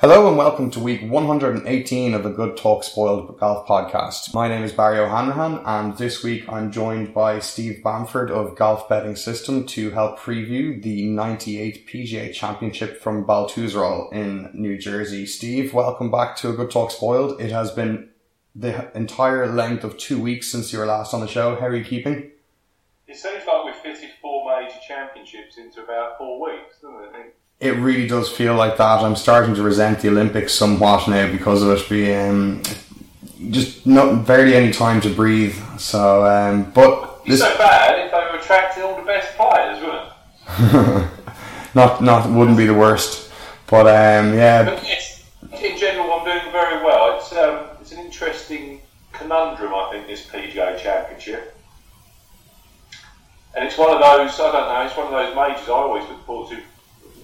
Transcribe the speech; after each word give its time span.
Hello 0.00 0.28
and 0.28 0.38
welcome 0.38 0.70
to 0.70 0.80
week 0.80 1.02
118 1.02 2.14
of 2.14 2.22
the 2.22 2.30
Good 2.30 2.56
Talk 2.56 2.84
Spoiled 2.84 3.38
Golf 3.38 3.68
podcast. 3.68 4.32
My 4.32 4.48
name 4.48 4.62
is 4.62 4.72
Barry 4.72 4.98
O'Hanrahan 4.98 5.60
and 5.66 5.94
this 5.98 6.22
week 6.22 6.48
I'm 6.48 6.72
joined 6.72 7.12
by 7.12 7.38
Steve 7.38 7.82
Bamford 7.84 8.30
of 8.30 8.56
Golf 8.56 8.88
Betting 8.88 9.14
System 9.14 9.66
to 9.66 9.90
help 9.90 10.18
preview 10.18 10.82
the 10.82 11.06
98 11.06 11.86
PGA 11.86 12.32
Championship 12.32 13.02
from 13.02 13.26
Baltusrol 13.26 14.10
in 14.10 14.48
New 14.54 14.78
Jersey. 14.78 15.26
Steve, 15.26 15.74
welcome 15.74 16.10
back 16.10 16.34
to 16.36 16.48
a 16.48 16.54
Good 16.54 16.70
Talk 16.70 16.90
Spoiled. 16.92 17.38
It 17.38 17.52
has 17.52 17.70
been 17.70 18.08
the 18.54 18.90
entire 18.96 19.48
length 19.48 19.84
of 19.84 19.98
two 19.98 20.18
weeks 20.18 20.50
since 20.50 20.72
you 20.72 20.78
were 20.78 20.86
last 20.86 21.12
on 21.12 21.20
the 21.20 21.28
show. 21.28 21.56
How 21.56 21.66
are 21.66 21.76
you 21.76 21.84
keeping? 21.84 22.30
It 23.06 23.18
seems 23.18 23.44
like 23.46 23.64
we've 23.66 23.74
fitted 23.74 24.12
four 24.22 24.50
major 24.62 24.78
championships 24.88 25.58
into 25.58 25.82
about 25.82 26.16
four 26.16 26.40
weeks, 26.40 26.76
doesn't 26.80 27.20
it? 27.20 27.36
It 27.60 27.76
really 27.76 28.06
does 28.06 28.30
feel 28.30 28.54
like 28.54 28.78
that. 28.78 29.00
I'm 29.00 29.16
starting 29.16 29.54
to 29.54 29.62
resent 29.62 30.00
the 30.00 30.08
Olympics 30.08 30.54
somewhat 30.54 31.06
now 31.08 31.30
because 31.30 31.62
of 31.62 31.70
it 31.70 31.88
being 31.90 32.62
just 33.50 33.86
not 33.86 34.26
barely 34.26 34.54
any 34.54 34.72
time 34.72 35.00
to 35.02 35.10
breathe. 35.10 35.56
So, 35.78 36.24
um, 36.24 36.70
but 36.72 37.20
It's 37.26 37.42
so 37.42 37.56
bad 37.58 38.06
if 38.06 38.12
they 38.12 38.18
were 38.18 38.38
attracting 38.38 38.82
all 38.82 38.96
the 38.96 39.04
best 39.04 39.36
players, 39.36 39.78
wouldn't 39.80 41.04
it? 41.04 41.10
not 41.74 42.02
not 42.02 42.30
wouldn't 42.30 42.56
be 42.56 42.66
the 42.66 42.74
worst. 42.74 43.30
But 43.66 43.86
um, 43.86 44.34
yeah, 44.34 44.64
But 44.64 44.82
it's, 44.84 45.24
in 45.62 45.78
general, 45.78 46.12
I'm 46.14 46.24
doing 46.24 46.52
very 46.52 46.82
well. 46.82 47.18
It's 47.18 47.30
um, 47.32 47.66
it's 47.80 47.92
an 47.92 47.98
interesting 47.98 48.80
conundrum, 49.12 49.74
I 49.74 49.90
think, 49.92 50.06
this 50.06 50.26
PGA 50.26 50.78
Championship. 50.78 51.56
And 53.54 53.66
it's 53.66 53.76
one 53.76 53.90
of 53.90 54.00
those, 54.00 54.38
I 54.40 54.52
don't 54.52 54.68
know, 54.68 54.86
it's 54.86 54.96
one 54.96 55.06
of 55.06 55.12
those 55.12 55.34
majors 55.34 55.68
I 55.68 55.72
always 55.72 56.08
look 56.08 56.24
forward 56.24 56.50
to, 56.50 56.62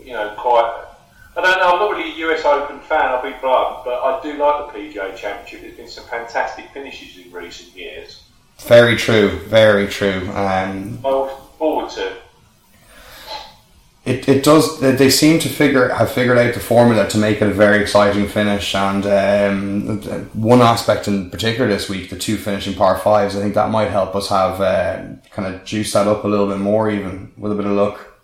you 0.06 0.12
know, 0.12 0.32
quite. 0.38 0.84
I 1.36 1.42
don't 1.42 1.58
know, 1.58 1.72
I'm 1.72 1.78
not 1.78 1.90
really 1.90 2.12
a 2.12 2.28
US 2.28 2.44
Open 2.46 2.80
fan, 2.80 3.06
I'll 3.06 3.22
be 3.22 3.36
blunt, 3.42 3.84
but 3.84 4.00
I 4.00 4.20
do 4.22 4.38
like 4.38 4.72
the 4.72 4.78
PGA 4.78 5.14
Championship. 5.14 5.60
There's 5.60 5.76
been 5.76 5.88
some 5.88 6.04
fantastic 6.04 6.70
finishes 6.72 7.22
in 7.22 7.30
recent 7.30 7.76
years. 7.76 8.22
very 8.60 8.96
true, 8.96 9.40
very 9.40 9.86
true. 9.86 10.30
Um, 10.32 10.98
I 11.04 11.10
look 11.10 11.58
forward 11.58 11.90
to. 11.90 12.16
it, 14.06 14.27
it 14.28 14.44
does. 14.44 14.80
They 14.80 15.10
seem 15.10 15.38
to 15.40 15.50
figure 15.50 15.90
have 15.90 16.10
figured 16.10 16.38
out 16.38 16.54
the 16.54 16.60
formula 16.60 17.06
to 17.10 17.18
make 17.18 17.42
it 17.42 17.48
a 17.48 17.52
very 17.52 17.82
exciting 17.82 18.28
finish. 18.28 18.74
And 18.74 19.04
um, 19.04 20.00
one 20.32 20.62
aspect 20.62 21.06
in 21.06 21.28
particular 21.28 21.68
this 21.68 21.90
week, 21.90 22.08
the 22.08 22.16
two 22.16 22.38
finishing 22.38 22.72
par 22.72 22.96
fives, 22.96 23.36
I 23.36 23.40
think 23.40 23.54
that 23.56 23.70
might 23.70 23.90
help 23.90 24.14
us 24.16 24.30
have 24.30 24.60
uh, 24.62 25.16
kind 25.32 25.54
of 25.54 25.64
juice 25.66 25.92
that 25.92 26.06
up 26.06 26.24
a 26.24 26.28
little 26.28 26.46
bit 26.46 26.60
more, 26.60 26.90
even 26.90 27.32
with 27.36 27.52
a 27.52 27.56
bit 27.56 27.66
of 27.66 27.72
luck. 27.72 28.16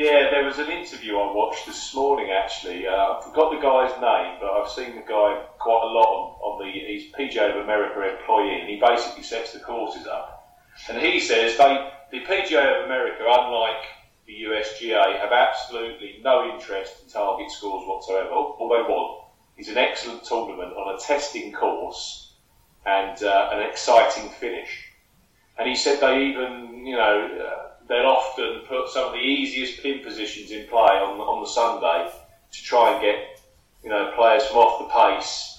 Yeah, 0.00 0.30
there 0.30 0.46
was 0.46 0.58
an 0.58 0.70
interview 0.70 1.18
I 1.18 1.30
watched 1.30 1.66
this 1.66 1.94
morning 1.94 2.30
actually. 2.30 2.86
Uh, 2.86 2.90
I 2.90 3.22
forgot 3.22 3.52
the 3.52 3.60
guy's 3.60 3.92
name, 4.00 4.38
but 4.40 4.48
I've 4.50 4.70
seen 4.70 4.96
the 4.96 5.02
guy 5.02 5.44
quite 5.58 5.82
a 5.84 5.92
lot 5.92 6.08
on, 6.08 6.24
on 6.40 6.58
the. 6.58 6.72
He's 6.72 7.12
PGA 7.12 7.50
of 7.50 7.62
America 7.64 8.16
employee, 8.16 8.60
and 8.60 8.66
he 8.66 8.80
basically 8.80 9.22
sets 9.22 9.52
the 9.52 9.58
courses 9.60 10.06
up. 10.06 10.56
And 10.88 10.96
he 11.02 11.20
says 11.20 11.58
they, 11.58 11.90
the 12.12 12.24
PGA 12.24 12.78
of 12.78 12.86
America, 12.86 13.24
unlike 13.28 13.84
the 14.26 14.32
USGA, 14.44 15.20
have 15.20 15.32
absolutely 15.32 16.22
no 16.24 16.50
interest 16.50 17.02
in 17.02 17.10
target 17.10 17.50
scores 17.50 17.86
whatsoever. 17.86 18.30
All 18.30 18.70
they 18.70 18.90
want 18.90 19.26
is 19.58 19.68
an 19.68 19.76
excellent 19.76 20.24
tournament 20.24 20.72
on 20.78 20.94
a 20.94 20.98
testing 20.98 21.52
course 21.52 22.32
and 22.86 23.22
uh, 23.22 23.50
an 23.52 23.68
exciting 23.68 24.30
finish. 24.30 24.82
And 25.58 25.68
he 25.68 25.76
said 25.76 26.00
they 26.00 26.24
even, 26.24 26.86
you 26.86 26.96
know, 26.96 27.28
uh, 27.36 27.69
they'll 27.90 28.06
often 28.06 28.62
put 28.68 28.88
some 28.88 29.08
of 29.08 29.12
the 29.12 29.18
easiest 29.18 29.82
pin 29.82 29.98
positions 30.02 30.52
in 30.52 30.66
play 30.68 30.94
on 31.02 31.18
the, 31.18 31.24
on 31.24 31.42
the 31.42 31.48
Sunday 31.48 32.10
to 32.52 32.62
try 32.62 32.92
and 32.92 33.02
get, 33.02 33.40
you 33.82 33.90
know, 33.90 34.12
players 34.16 34.46
from 34.46 34.58
off 34.58 34.78
the 34.78 34.94
pace, 34.94 35.58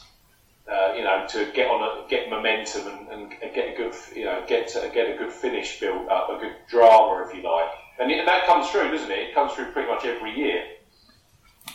uh, 0.72 0.94
you 0.96 1.04
know, 1.04 1.28
to 1.28 1.52
get 1.54 1.70
on 1.70 1.84
a, 1.84 2.10
get 2.10 2.30
momentum 2.30 2.88
and, 2.88 3.10
and, 3.10 3.54
get 3.54 3.74
a 3.74 3.78
good, 3.78 3.94
you 4.16 4.24
know, 4.24 4.42
get 4.48 4.70
to, 4.70 4.90
get 4.94 5.14
a 5.14 5.18
good 5.18 5.32
finish 5.32 5.80
built 5.80 6.10
up, 6.10 6.30
a 6.30 6.40
good 6.40 6.56
drama, 6.70 7.28
if 7.28 7.36
you 7.36 7.44
like. 7.44 7.70
And, 8.00 8.10
and 8.10 8.26
that 8.28 8.46
comes 8.46 8.70
through, 8.70 8.92
doesn't 8.92 9.12
it? 9.12 9.20
It 9.20 9.36
comes 9.36 9.52
through 9.52 9.72
pretty 9.74 9.90
much 9.90 10.06
every 10.06 10.34
year. 10.34 10.64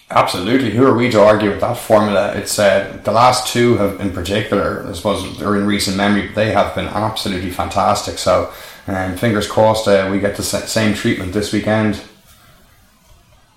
Absolutely. 0.09 0.71
Who 0.71 0.87
are 0.87 0.97
we 0.97 1.11
to 1.11 1.21
argue 1.21 1.51
with 1.51 1.61
that 1.61 1.77
formula? 1.77 2.33
It's 2.35 2.59
uh, 2.59 2.99
the 3.05 3.13
last 3.13 3.53
two 3.53 3.77
have, 3.77 4.01
in 4.01 4.13
particular, 4.13 4.87
I 4.89 4.93
suppose, 4.93 5.43
or 5.43 5.57
in 5.57 5.67
recent 5.67 5.97
memory, 5.97 6.29
they 6.29 6.53
have 6.53 6.75
been 6.75 6.87
absolutely 6.87 7.51
fantastic. 7.51 8.17
So, 8.17 8.53
um, 8.87 9.17
fingers 9.17 9.47
crossed, 9.49 9.89
uh, 9.89 10.09
we 10.11 10.21
get 10.21 10.37
the 10.37 10.43
same 10.43 10.95
treatment 10.95 11.33
this 11.33 11.53
weekend. 11.53 12.01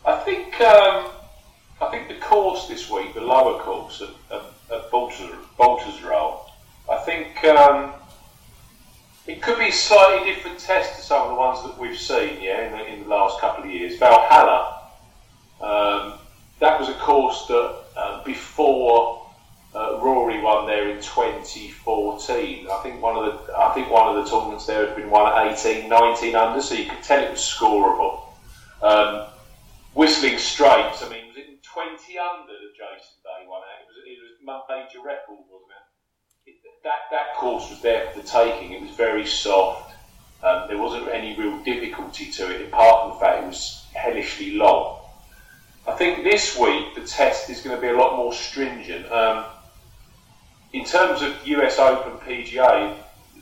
I 0.05 0.15
think 0.17 0.59
um, 0.61 1.11
I 1.81 1.89
think 1.91 2.07
the 2.07 2.15
course 2.15 2.67
this 2.67 2.89
week, 2.89 3.13
the 3.13 3.21
lower 3.21 3.59
course 3.59 4.01
at, 4.01 4.35
at, 4.35 4.43
at 4.71 4.91
Bolters, 4.91 5.35
I 6.89 6.97
think 7.05 7.43
um, 7.45 7.93
it 9.27 9.41
could 9.41 9.59
be 9.59 9.69
a 9.69 9.71
slightly 9.71 10.33
different 10.33 10.59
test 10.59 10.95
to 10.95 11.01
some 11.01 11.21
of 11.21 11.29
the 11.29 11.35
ones 11.35 11.63
that 11.63 11.77
we've 11.77 11.97
seen, 11.97 12.41
yeah, 12.41 12.65
in 12.65 12.71
the, 12.71 12.93
in 12.93 13.03
the 13.03 13.09
last 13.09 13.39
couple 13.39 13.63
of 13.63 13.69
years. 13.69 13.97
Valhalla, 13.97 14.89
um, 15.61 16.13
that 16.59 16.79
was 16.79 16.89
a 16.89 16.93
course 16.95 17.45
that 17.47 17.83
uh, 17.95 18.23
before 18.23 19.28
uh, 19.75 19.99
Rory 20.01 20.41
won 20.41 20.65
there 20.65 20.89
in 20.89 20.97
2014. 20.97 22.67
I 22.71 22.77
think 22.81 23.01
one 23.01 23.17
of 23.17 23.25
the 23.25 23.57
I 23.57 23.73
think 23.73 23.89
one 23.89 24.15
of 24.15 24.23
the 24.23 24.29
tournaments 24.29 24.65
there 24.65 24.87
had 24.87 24.95
been 24.95 25.09
won 25.09 25.31
at 25.31 25.59
18, 25.59 25.87
19 25.87 26.35
under, 26.35 26.61
so 26.61 26.73
you 26.73 26.89
could 26.89 27.03
tell 27.03 27.23
it 27.23 27.31
was 27.31 27.39
scoreable. 27.39 28.23
Um, 28.81 29.27
Whistling 29.93 30.37
Straits, 30.37 31.03
I 31.03 31.09
mean, 31.09 31.27
was 31.27 31.37
it 31.37 31.49
in 31.49 31.57
20 31.61 32.17
under 32.17 32.53
that 32.53 32.73
Jason 32.73 33.17
Day 33.23 33.45
won 33.47 33.61
out? 33.61 33.81
It 33.81 33.87
was, 33.87 33.97
it 34.05 34.17
was 34.21 34.31
a 34.41 34.73
major 34.73 35.05
record, 35.05 35.37
wasn't 35.49 35.71
it? 36.45 36.51
it? 36.51 36.55
That, 36.83 37.09
that 37.11 37.35
course 37.35 37.69
was 37.69 37.81
there 37.81 38.09
for 38.11 38.21
the 38.21 38.27
taking. 38.27 38.71
It 38.71 38.81
was 38.81 38.91
very 38.91 39.25
soft. 39.25 39.93
Um, 40.41 40.65
there 40.67 40.77
wasn't 40.77 41.09
any 41.09 41.37
real 41.37 41.61
difficulty 41.63 42.31
to 42.31 42.55
it, 42.55 42.67
apart 42.67 43.03
from 43.03 43.19
the 43.19 43.25
fact 43.25 43.43
it 43.43 43.47
was 43.47 43.85
hellishly 43.93 44.51
long. 44.51 45.01
I 45.87 45.93
think 45.93 46.23
this 46.23 46.57
week 46.57 46.95
the 46.95 47.01
test 47.01 47.49
is 47.49 47.61
going 47.61 47.75
to 47.75 47.81
be 47.81 47.89
a 47.89 47.97
lot 47.97 48.15
more 48.15 48.31
stringent. 48.31 49.11
Um, 49.11 49.45
in 50.73 50.85
terms 50.85 51.21
of 51.21 51.35
US 51.47 51.79
Open 51.79 52.13
PGA, 52.25 52.95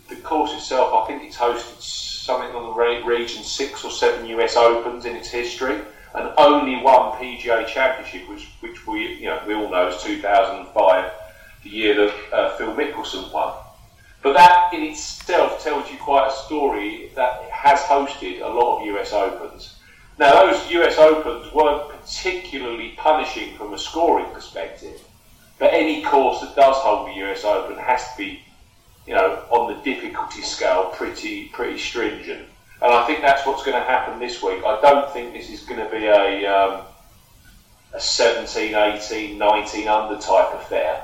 the 0.07 0.15
course 0.17 0.53
itself, 0.53 0.93
I 0.93 1.07
think 1.07 1.23
it's 1.23 1.37
hosted 1.37 1.81
something 1.81 2.55
on 2.55 2.63
the 2.63 2.73
re- 2.73 3.03
region 3.03 3.43
six 3.43 3.83
or 3.83 3.91
seven 3.91 4.25
US 4.27 4.55
Opens 4.55 5.05
in 5.05 5.15
its 5.15 5.29
history, 5.29 5.81
and 6.13 6.33
only 6.37 6.81
one 6.81 7.11
PGA 7.19 7.67
Championship, 7.67 8.29
which 8.29 8.47
which 8.61 8.87
we 8.87 9.15
you 9.15 9.25
know 9.25 9.41
we 9.47 9.53
all 9.53 9.69
know 9.69 9.89
is 9.89 10.01
2005, 10.03 11.11
the 11.63 11.69
year 11.69 11.95
that 11.95 12.33
uh, 12.33 12.57
Phil 12.57 12.73
Mickelson 12.73 13.31
won. 13.33 13.53
But 14.23 14.33
that 14.33 14.73
in 14.73 14.83
itself 14.83 15.63
tells 15.63 15.89
you 15.91 15.97
quite 15.97 16.27
a 16.29 16.45
story 16.45 17.11
that 17.15 17.43
has 17.51 17.79
hosted 17.81 18.41
a 18.41 18.47
lot 18.47 18.79
of 18.79 18.87
US 18.87 19.13
Opens. 19.13 19.75
Now, 20.17 20.45
those 20.45 20.71
US 20.71 20.97
Opens 20.97 21.53
weren't 21.53 21.89
particularly 21.89 22.93
punishing 22.97 23.55
from 23.55 23.73
a 23.73 23.77
scoring 23.77 24.25
perspective, 24.33 24.99
but 25.59 25.73
any 25.73 26.03
course 26.03 26.41
that 26.41 26.55
does 26.55 26.75
hold 26.77 27.07
the 27.07 27.13
US 27.25 27.43
Open 27.43 27.77
has 27.77 28.11
to 28.11 28.17
be, 28.17 28.43
you 29.05 29.13
know, 29.13 29.43
on 29.49 29.73
the 29.73 29.81
difficulty 29.81 30.41
scale 30.41 30.91
pretty 30.95 31.45
pretty 31.49 31.77
stringent. 31.77 32.47
And 32.81 32.93
I 32.93 33.05
think 33.07 33.21
that's 33.21 33.45
what's 33.45 33.63
going 33.63 33.81
to 33.81 33.87
happen 33.87 34.19
this 34.19 34.43
week. 34.43 34.63
I 34.63 34.79
don't 34.81 35.11
think 35.11 35.33
this 35.33 35.49
is 35.49 35.61
going 35.61 35.83
to 35.83 35.89
be 35.89 36.05
a, 36.05 36.45
um, 36.45 36.85
a 37.91 37.99
17, 37.99 38.75
18, 38.75 39.35
19 39.35 39.87
under 39.87 40.21
type 40.21 40.53
affair. 40.53 41.03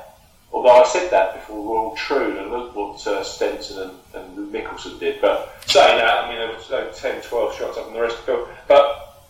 Although 0.51 0.83
I 0.83 0.85
said 0.85 1.09
that 1.09 1.33
before 1.33 1.65
Royal 1.65 1.95
Troon 1.95 2.37
and 2.37 2.51
look 2.51 2.75
what 2.75 3.07
uh, 3.07 3.23
Stenson 3.23 3.89
and, 3.89 3.91
and 4.13 4.53
Mickelson 4.53 4.99
did. 4.99 5.19
But 5.19 5.51
saying 5.65 5.97
that, 5.97 6.25
I 6.25 6.29
mean, 6.29 6.37
there 6.37 6.55
was 6.55 6.69
uh, 6.69 6.93
10, 6.95 7.23
12 7.23 7.55
shots 7.55 7.77
up 7.79 7.87
in 7.87 7.93
the 7.95 8.01
rest 8.01 8.19
of 8.19 8.25
the 8.27 8.31
field. 8.33 8.49
But 8.67 9.25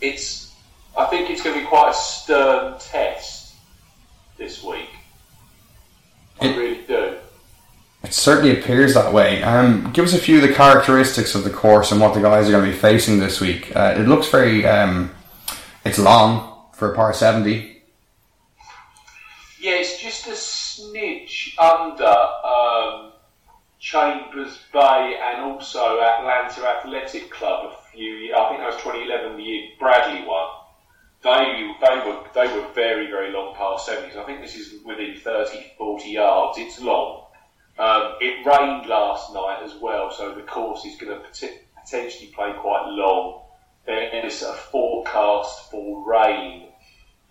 it's, 0.00 0.54
I 0.96 1.06
think 1.06 1.28
it's 1.28 1.42
going 1.42 1.56
to 1.56 1.62
be 1.62 1.66
quite 1.66 1.90
a 1.90 1.94
stern 1.94 2.78
test 2.78 3.39
this 4.40 4.64
week. 4.64 4.88
I 6.40 6.46
It- 6.46 6.56
really 6.56 6.80
do. 6.88 7.18
It 8.02 8.14
certainly 8.14 8.58
appears 8.58 8.94
that 8.94 9.12
way. 9.12 9.42
Um, 9.42 9.92
give 9.92 10.06
us 10.06 10.14
a 10.14 10.18
few 10.18 10.36
of 10.36 10.42
the 10.42 10.54
characteristics 10.54 11.34
of 11.34 11.44
the 11.44 11.50
course 11.50 11.92
and 11.92 12.00
what 12.00 12.14
the 12.14 12.20
guys 12.20 12.48
are 12.48 12.52
going 12.52 12.64
to 12.64 12.70
be 12.70 12.76
facing 12.76 13.20
this 13.20 13.42
week. 13.42 13.76
Uh, 13.76 13.94
it 13.98 14.08
looks 14.08 14.28
very 14.28 14.66
um, 14.66 15.10
It's 15.84 15.98
long 15.98 16.64
for 16.72 16.92
a 16.92 16.96
par 16.96 17.12
70. 17.12 17.82
Yeah, 19.60 19.72
it's 19.72 19.98
just 20.00 20.26
a 20.28 20.34
snitch 20.34 21.54
under 21.58 22.06
um, 22.06 23.12
Chambers 23.78 24.58
Bay 24.72 25.18
and 25.22 25.42
also 25.42 26.00
Atlanta 26.00 26.66
Athletic 26.66 27.30
Club 27.30 27.72
a 27.72 27.92
few 27.92 28.34
I 28.34 28.48
think 28.48 28.60
that 28.60 28.66
was 28.72 28.76
2011, 28.82 29.36
the 29.36 29.42
year 29.42 29.68
Bradley 29.78 30.26
won. 30.26 30.48
They, 31.22 31.74
they 31.80 31.96
were 32.06 32.24
they 32.34 32.46
were 32.46 32.66
very 32.72 33.10
very 33.10 33.30
long 33.30 33.54
par 33.54 33.78
70s. 33.78 34.16
I 34.16 34.24
think 34.24 34.40
this 34.40 34.56
is 34.56 34.82
within 34.84 35.16
30 35.16 35.72
40 35.76 36.10
yards. 36.10 36.58
It's 36.58 36.80
long. 36.80 37.26
Um, 37.78 38.14
it 38.20 38.44
rained 38.44 38.86
last 38.86 39.32
night 39.32 39.60
as 39.64 39.74
well, 39.80 40.10
so 40.10 40.34
the 40.34 40.42
course 40.42 40.84
is 40.84 40.96
going 40.96 41.18
to 41.18 41.48
potentially 41.82 42.30
play 42.34 42.52
quite 42.60 42.86
long. 42.88 43.44
There 43.86 44.24
is 44.26 44.42
a 44.42 44.52
forecast 44.52 45.70
for 45.70 46.06
rain 46.06 46.68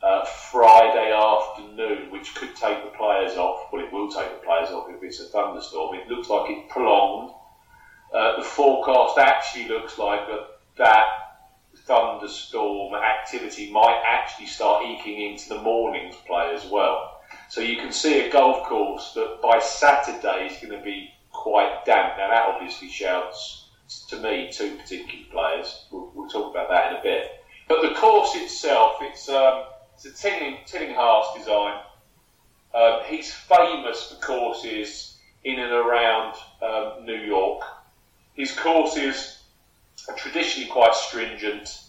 uh, 0.02 0.26
Friday 0.26 1.12
afternoon, 1.14 2.12
which 2.12 2.34
could 2.36 2.56
take 2.56 2.84
the 2.84 2.98
players 2.98 3.38
off. 3.38 3.72
Well, 3.72 3.84
it 3.84 3.94
will 3.94 4.10
take 4.10 4.30
the 4.30 4.46
players 4.46 4.70
off 4.70 4.90
if 4.90 5.04
it's 5.04 5.20
a 5.20 5.26
thunderstorm. 5.26 5.96
It 5.96 6.08
looks 6.08 6.30
like 6.30 6.50
it's 6.50 6.72
prolonged. 6.72 7.34
Uh, 8.14 8.38
the 8.38 8.44
forecast 8.44 9.20
actually 9.20 9.68
looks 9.68 10.00
like 10.00 10.26
that, 10.28 10.48
that 10.78 11.06
thunderstorm 11.90 12.94
activity 12.94 13.72
might 13.72 14.00
actually 14.06 14.46
start 14.46 14.86
eking 14.86 15.20
into 15.20 15.50
the 15.50 15.62
morning's 15.62 16.16
play 16.28 16.54
as 16.54 16.70
well. 16.70 17.20
So 17.50 17.62
you 17.62 17.78
can 17.78 17.92
see 17.92 18.22
a 18.22 18.32
golf 18.32 18.68
course 18.68 19.14
that 19.16 19.40
by 19.42 19.58
Saturday 19.58 20.50
is 20.52 20.62
going 20.62 20.78
to 20.78 20.86
be 20.86 21.10
quite 21.32 21.84
damp. 21.86 22.14
Now 22.18 22.30
that 22.30 22.46
obviously 22.48 22.90
shouts 22.90 23.70
to 24.10 24.20
me 24.20 24.52
two 24.52 24.76
particular 24.76 25.26
players. 25.32 25.86
We'll, 25.92 26.12
we'll 26.14 26.30
talk 26.30 26.52
about 26.52 26.70
that 26.70 26.92
in 26.92 27.00
a 27.00 27.02
bit. 27.02 27.44
But 27.68 27.82
the 27.82 27.96
course 27.96 28.36
itself, 28.36 28.98
it's 29.02 29.28
um, 29.28 29.64
it's 29.96 30.06
a 30.06 30.14
Tilling, 30.14 30.58
Tillinghast 30.68 31.36
design. 31.36 31.82
Um, 32.76 33.00
he's 33.08 33.34
famous 33.34 34.12
for 34.12 34.16
courses 34.26 35.18
in 35.44 35.60
and 35.60 35.74
around 35.74 36.36
um, 36.62 37.04
New 37.04 37.18
York. 37.18 37.64
His 38.36 38.52
courses 38.52 39.39
are 40.08 40.16
traditionally 40.16 40.70
quite 40.70 40.94
stringent. 40.96 41.82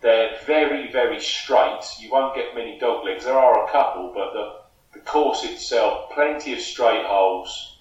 They're 0.00 0.38
very, 0.46 0.90
very 0.92 1.20
straight. 1.20 1.82
You 1.98 2.10
won't 2.10 2.34
get 2.34 2.54
many 2.54 2.78
dog 2.78 3.04
legs. 3.04 3.24
There 3.24 3.38
are 3.38 3.66
a 3.66 3.72
couple, 3.72 4.12
but 4.14 4.32
the, 4.32 4.98
the 4.98 5.04
course 5.04 5.44
itself, 5.44 6.10
plenty 6.10 6.52
of 6.52 6.60
straight 6.60 7.04
holes, 7.04 7.78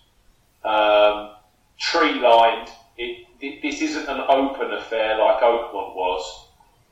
um, 0.63 1.31
tree 1.77 2.13
lined. 2.13 2.69
It, 2.97 3.27
it, 3.41 3.61
this 3.61 3.81
isn't 3.81 4.07
an 4.07 4.21
open 4.29 4.71
affair 4.73 5.17
like 5.17 5.41
Oakmont 5.41 5.95
was. 5.95 6.47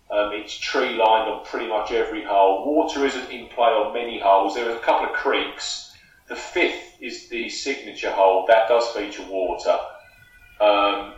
Um, 0.09 0.31
it's 0.33 0.57
tree 0.57 0.95
lined 0.95 1.31
on 1.31 1.45
pretty 1.45 1.69
much 1.69 1.91
every 1.91 2.25
hole. 2.25 2.65
Water 2.65 3.05
isn't 3.05 3.29
in 3.29 3.47
play 3.47 3.69
on 3.69 3.93
many 3.93 4.19
holes. 4.19 4.55
There 4.55 4.69
are 4.69 4.75
a 4.75 4.79
couple 4.79 5.07
of 5.07 5.13
creeks. 5.13 5.95
The 6.27 6.35
fifth 6.35 6.97
is 6.99 7.29
the 7.29 7.47
signature 7.47 8.11
hole. 8.11 8.45
That 8.47 8.67
does 8.67 8.89
feature 8.89 9.23
water. 9.29 9.77
Um, 10.59 11.13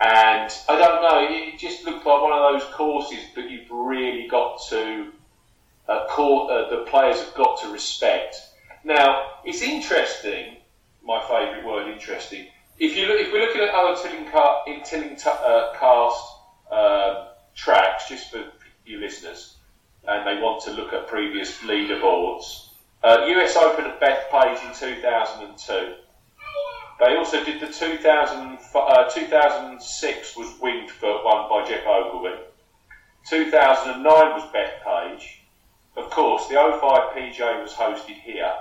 and 0.00 0.52
I 0.68 0.78
don't 0.78 1.02
know, 1.02 1.26
it 1.28 1.58
just 1.58 1.84
looked 1.84 2.04
like 2.04 2.22
one 2.22 2.32
of 2.32 2.52
those 2.52 2.74
courses 2.74 3.20
that 3.34 3.50
you've 3.50 3.70
really 3.70 4.28
got 4.28 4.60
to, 4.68 5.12
uh, 5.88 6.06
call, 6.10 6.50
uh, 6.50 6.68
the 6.68 6.84
players 6.90 7.22
have 7.22 7.34
got 7.34 7.60
to 7.62 7.72
respect. 7.72 8.36
Now, 8.84 9.40
it's 9.44 9.62
interesting, 9.62 10.56
my 11.02 11.20
favourite 11.22 11.64
word, 11.64 11.88
interesting. 11.88 12.46
If 12.78 12.96
you 12.96 13.06
look, 13.06 13.20
if 13.20 13.32
we're 13.32 13.46
looking 13.46 13.62
at 13.62 13.70
other 13.70 14.00
Tilling, 14.00 14.30
car, 14.30 14.62
in 14.66 14.82
Tilling 14.82 15.16
uh, 15.24 15.72
cast 15.78 16.24
um, 16.70 17.28
tracks, 17.54 18.08
just 18.08 18.30
for 18.30 18.44
you 18.84 18.98
listeners, 19.00 19.56
and 20.06 20.26
they 20.26 20.40
want 20.42 20.62
to 20.64 20.72
look 20.72 20.92
at 20.92 21.08
previous 21.08 21.58
leaderboards. 21.60 22.68
Uh, 23.02 23.24
US 23.28 23.56
Open 23.56 23.86
at 23.86 24.00
Bethpage 24.00 24.62
in 24.66 24.74
2002. 24.74 25.94
They 26.98 27.14
also 27.16 27.44
did 27.44 27.60
the 27.60 27.66
2000, 27.68 28.58
uh, 28.74 29.10
2006 29.10 30.36
was 30.36 30.58
Winged 30.60 30.90
Foot, 30.90 31.24
won 31.24 31.48
by 31.50 31.68
Geoff 31.68 31.86
Ogilvy. 31.86 32.42
2009 33.28 34.02
was 34.04 34.42
Bethpage. 34.52 35.40
Of 35.96 36.10
course, 36.10 36.48
the 36.48 36.54
05 36.54 36.80
PJ 37.14 37.62
was 37.62 37.72
hosted 37.74 38.20
here. 38.20 38.52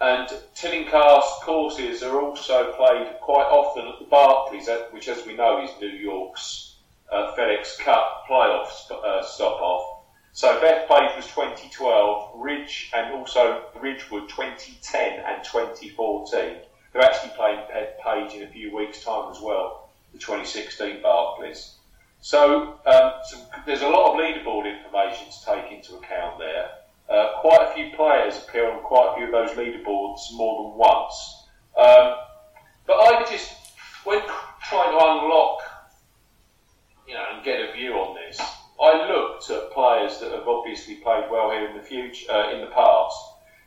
And 0.00 0.28
Tillinghast 0.54 1.42
courses 1.42 2.02
are 2.02 2.20
also 2.20 2.72
played 2.72 3.20
quite 3.20 3.46
often 3.46 3.86
at 3.86 3.98
the 3.98 4.06
Barclays, 4.06 4.68
which, 4.90 5.08
as 5.08 5.26
we 5.26 5.34
know, 5.34 5.62
is 5.62 5.70
New 5.80 5.88
York's 5.88 6.76
uh, 7.12 7.34
FedEx 7.36 7.78
Cup 7.78 8.24
playoffs 8.28 8.90
uh, 8.90 9.22
stop 9.22 9.60
off. 9.60 10.04
So 10.32 10.58
Bethpage 10.60 11.16
was 11.16 11.26
2012, 11.26 12.32
Ridge 12.34 12.90
and 12.94 13.14
also 13.14 13.66
Ridgewood 13.78 14.28
2010 14.28 15.20
and 15.20 15.44
2014. 15.44 16.56
They're 16.94 17.02
actually 17.02 17.32
playing 17.36 17.60
Page 18.02 18.34
in 18.34 18.42
a 18.44 18.48
few 18.48 18.74
weeks' 18.74 19.02
time 19.02 19.30
as 19.30 19.40
well, 19.40 19.90
the 20.12 20.18
2016 20.18 21.02
Barclays. 21.02 21.74
So 22.20 22.78
um, 22.86 23.12
some, 23.24 23.40
there's 23.66 23.82
a 23.82 23.88
lot 23.88 24.12
of 24.12 24.20
leaderboard 24.20 24.64
information 24.64 25.26
to 25.30 25.44
take 25.44 25.72
into 25.72 25.96
account 25.96 26.38
there. 26.38 26.68
Uh, 27.10 27.40
quite 27.40 27.68
a 27.68 27.74
few 27.74 27.96
players 27.96 28.38
appear 28.38 28.70
on 28.70 28.82
quite 28.82 29.12
a 29.12 29.16
few 29.16 29.26
of 29.26 29.32
those 29.32 29.56
leaderboards 29.56 30.20
more 30.32 30.62
than 30.62 30.78
once. 30.78 31.44
Um, 31.76 32.14
but 32.86 32.94
I 32.94 33.26
just, 33.30 33.52
when 34.04 34.20
trying 34.62 34.90
to 34.90 35.04
unlock 35.04 35.60
you 37.06 37.14
know, 37.14 37.24
and 37.34 37.44
get 37.44 37.60
a 37.60 37.72
view 37.72 37.94
on 37.94 38.14
this. 38.14 38.40
I 38.80 39.08
looked 39.08 39.50
at 39.50 39.72
players 39.72 40.18
that 40.20 40.32
have 40.32 40.48
obviously 40.48 40.96
played 40.96 41.24
well 41.30 41.50
here 41.50 41.68
in 41.68 41.76
the 41.76 41.82
future, 41.82 42.30
uh, 42.30 42.52
in 42.52 42.60
the 42.60 42.68
past. 42.68 43.16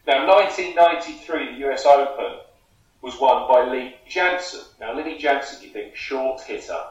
Now, 0.05 0.27
1993, 0.27 1.53
the 1.55 1.69
US 1.69 1.85
Open 1.85 2.39
was 3.07 3.21
won 3.21 3.47
by 3.47 3.71
Lee 3.71 3.95
Janzen. 4.09 4.65
Now, 4.81 4.93
Lee 4.93 5.17
Janzen, 5.17 5.61
you 5.61 5.69
think, 5.69 5.95
short 5.95 6.41
hitter, 6.41 6.83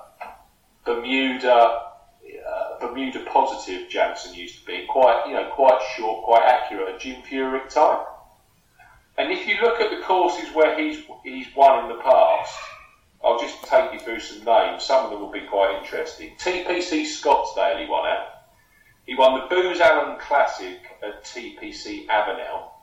Bermuda, 0.87 1.53
uh, 1.53 2.79
Bermuda 2.81 3.21
positive 3.27 3.91
Janzen 3.91 4.35
used 4.35 4.61
to 4.61 4.65
be, 4.65 4.87
quite, 4.89 5.25
you 5.27 5.35
know, 5.35 5.51
quite 5.55 5.79
short, 5.95 6.25
quite 6.25 6.49
accurate, 6.49 6.95
a 6.95 6.99
Jim 6.99 7.21
Furyk 7.21 7.69
type. 7.69 8.07
And 9.19 9.31
if 9.31 9.47
you 9.47 9.57
look 9.61 9.79
at 9.79 9.91
the 9.91 10.03
courses 10.05 10.55
where 10.55 10.79
he's 10.79 11.05
he's 11.23 11.55
won 11.55 11.85
in 11.85 11.97
the 11.97 12.03
past, 12.03 12.55
I'll 13.23 13.39
just 13.39 13.63
take 13.65 13.93
you 13.93 13.99
through 13.99 14.21
some 14.21 14.43
names. 14.45 14.85
Some 14.85 15.05
of 15.05 15.11
them 15.11 15.21
will 15.21 15.31
be 15.31 15.47
quite 15.47 15.79
interesting. 15.83 16.33
TPC 16.39 17.03
Scottsdale 17.03 17.79
he 17.79 17.91
won 17.91 18.09
at. 18.09 18.47
He 19.05 19.15
won 19.15 19.39
the 19.39 19.55
Booz 19.55 19.81
Allen 19.81 20.19
Classic 20.19 20.81
at 21.03 21.25
TPC 21.25 22.07
Avenel. 22.07 22.76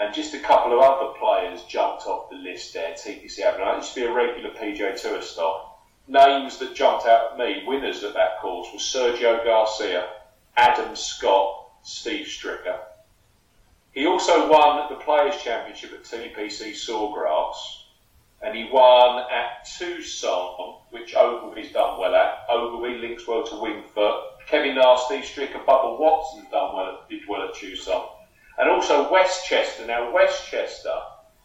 And 0.00 0.14
just 0.14 0.34
a 0.34 0.40
couple 0.40 0.72
of 0.72 0.80
other 0.80 1.18
players 1.18 1.64
jumped 1.64 2.06
off 2.06 2.30
the 2.30 2.36
list 2.36 2.74
there, 2.74 2.92
TPC. 2.92 3.40
It 3.40 3.76
used 3.76 3.94
to 3.94 4.00
be 4.00 4.06
a 4.06 4.12
regular 4.12 4.50
PGA 4.50 5.00
Tour 5.00 5.20
stop. 5.22 5.86
Names 6.06 6.58
that 6.58 6.74
jumped 6.74 7.06
out 7.06 7.32
at 7.32 7.38
me, 7.38 7.64
winners 7.66 8.04
at 8.04 8.14
that 8.14 8.40
course, 8.40 8.68
were 8.72 8.78
Sergio 8.78 9.44
Garcia, 9.44 10.08
Adam 10.56 10.94
Scott, 10.94 11.70
Steve 11.82 12.26
Stricker. 12.26 12.78
He 13.92 14.06
also 14.06 14.48
won 14.50 14.88
the 14.88 14.96
Players' 14.96 15.42
Championship 15.42 15.92
at 15.92 16.04
TPC 16.04 16.72
Sawgrass 16.72 17.78
and 18.40 18.56
he 18.56 18.68
won 18.70 19.24
at 19.32 19.66
Tucson, 19.78 20.76
which 20.90 21.14
Ogilvy's 21.14 21.72
done 21.72 21.98
well 21.98 22.14
at. 22.14 22.46
Ogilvy 22.48 22.98
links 22.98 23.26
well 23.26 23.44
to 23.44 23.60
Winged 23.60 23.86
Foot. 23.90 24.24
Kevin 24.46 24.76
Nasty, 24.76 25.18
Stricker, 25.18 25.64
Bubba 25.64 25.98
Watson's 25.98 26.48
done 26.50 26.74
well, 26.74 27.04
did 27.10 27.22
well 27.28 27.48
at 27.48 27.54
Tucson. 27.54 28.06
And 28.58 28.68
also 28.68 29.10
Westchester. 29.10 29.86
Now, 29.86 30.12
Westchester 30.12 30.94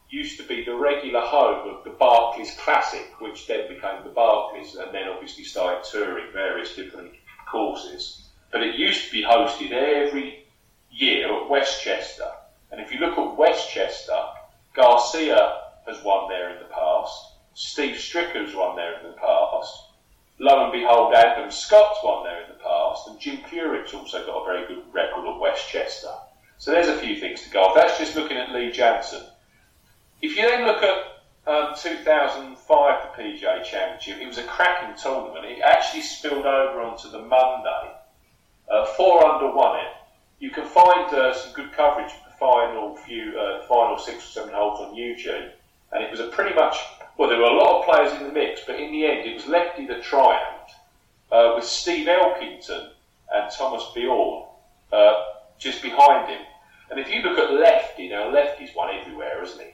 used 0.10 0.38
to 0.40 0.48
be 0.48 0.64
the 0.64 0.76
regular 0.76 1.22
home 1.22 1.76
of 1.76 1.84
the 1.84 1.92
Barclays 1.92 2.56
Classic, 2.60 3.08
which 3.20 3.48
then 3.48 3.68
became 3.68 4.04
the 4.04 4.10
Barclays, 4.10 4.76
and 4.76 4.94
then 4.94 5.08
obviously 5.08 5.44
started 5.44 5.84
touring 5.84 6.32
various 6.34 6.76
different 6.76 7.12
courses. 7.50 8.30
But 8.52 8.64
it 8.64 8.76
used 8.76 9.06
to 9.06 9.12
be 9.12 9.24
hosted 9.24 9.72
every 9.72 10.46
year 10.92 11.36
at 11.36 11.50
Westchester. 11.50 12.30
And 12.72 12.82
if 12.82 12.92
you 12.92 13.00
look 13.00 13.18
at 13.18 13.38
Westchester, 13.38 14.20
Garcia 14.76 15.62
has 15.86 16.04
won 16.04 16.30
there 16.30 16.50
in 16.52 16.60
the 16.60 16.74
past. 16.74 17.34
Steve 17.54 17.96
Stricker's 17.96 18.56
won 18.56 18.76
there 18.76 19.00
in 19.00 19.08
the 19.08 19.18
past. 19.18 19.74
Lo 20.40 20.64
and 20.64 20.72
behold, 20.72 21.14
Adam 21.14 21.52
Scott's 21.52 22.00
won 22.04 22.24
there 22.24 22.44
in 22.44 22.50
the 22.50 22.64
past, 22.64 23.08
and 23.08 23.20
Jim 23.20 23.38
Furyk's 23.50 23.94
also 23.94 24.26
got 24.26 24.42
a 24.42 24.46
very 24.46 24.68
good 24.68 24.84
record 24.92 25.28
at 25.28 25.40
Westchester. 25.40 26.10
So 26.64 26.72
there's 26.72 26.88
a 26.88 26.98
few 26.98 27.20
things 27.20 27.42
to 27.42 27.50
go 27.50 27.62
off. 27.62 27.76
That's 27.76 27.98
just 27.98 28.16
looking 28.16 28.38
at 28.38 28.54
Lee 28.54 28.72
Janzen. 28.72 29.26
If 30.22 30.38
you 30.38 30.44
then 30.44 30.66
look 30.66 30.82
at 30.82 30.96
um, 31.46 31.76
2005, 31.76 32.56
the 32.56 33.22
PGA 33.22 33.62
Championship, 33.66 34.22
it 34.22 34.26
was 34.26 34.38
a 34.38 34.44
cracking 34.44 34.96
tournament. 34.96 35.44
It 35.44 35.62
actually 35.62 36.04
spilled 36.04 36.46
over 36.46 36.80
onto 36.80 37.12
the 37.12 37.20
Monday. 37.20 37.92
Uh, 38.72 38.86
four 38.96 39.26
under 39.26 39.54
won 39.54 39.78
it. 39.82 39.92
You 40.40 40.52
can 40.52 40.64
find 40.64 41.14
uh, 41.14 41.34
some 41.34 41.52
good 41.52 41.74
coverage 41.74 42.14
of 42.14 42.32
the 42.32 42.38
final 42.40 42.96
few, 42.96 43.38
uh, 43.38 43.64
final 43.64 43.98
six 43.98 44.20
or 44.20 44.28
seven 44.28 44.54
holes 44.54 44.80
on 44.80 44.96
YouTube 44.96 45.52
and 45.92 46.02
it 46.02 46.10
was 46.10 46.22
a 46.22 46.28
pretty 46.28 46.56
much 46.56 46.78
well, 47.18 47.28
there 47.28 47.40
were 47.40 47.44
a 47.44 47.58
lot 47.58 47.80
of 47.80 47.86
players 47.86 48.14
in 48.14 48.26
the 48.26 48.34
mix, 48.34 48.62
but 48.66 48.80
in 48.80 48.94
the 48.94 49.06
end, 49.06 49.28
it 49.28 49.36
was 49.36 49.48
Lefty 49.48 49.86
that 49.88 50.02
triumphed 50.02 50.72
uh, 51.30 51.52
with 51.56 51.66
Steve 51.66 52.08
Elkington 52.08 52.92
and 53.36 53.52
Thomas 53.52 53.84
Bjorn. 53.94 54.44
And 56.94 57.02
if 57.02 57.12
you 57.12 57.24
look 57.24 57.40
at 57.40 57.52
Lefty, 57.52 58.08
now 58.08 58.30
Lefty's 58.30 58.70
won 58.76 58.96
everywhere, 58.96 59.40
hasn't 59.40 59.62
he? 59.62 59.70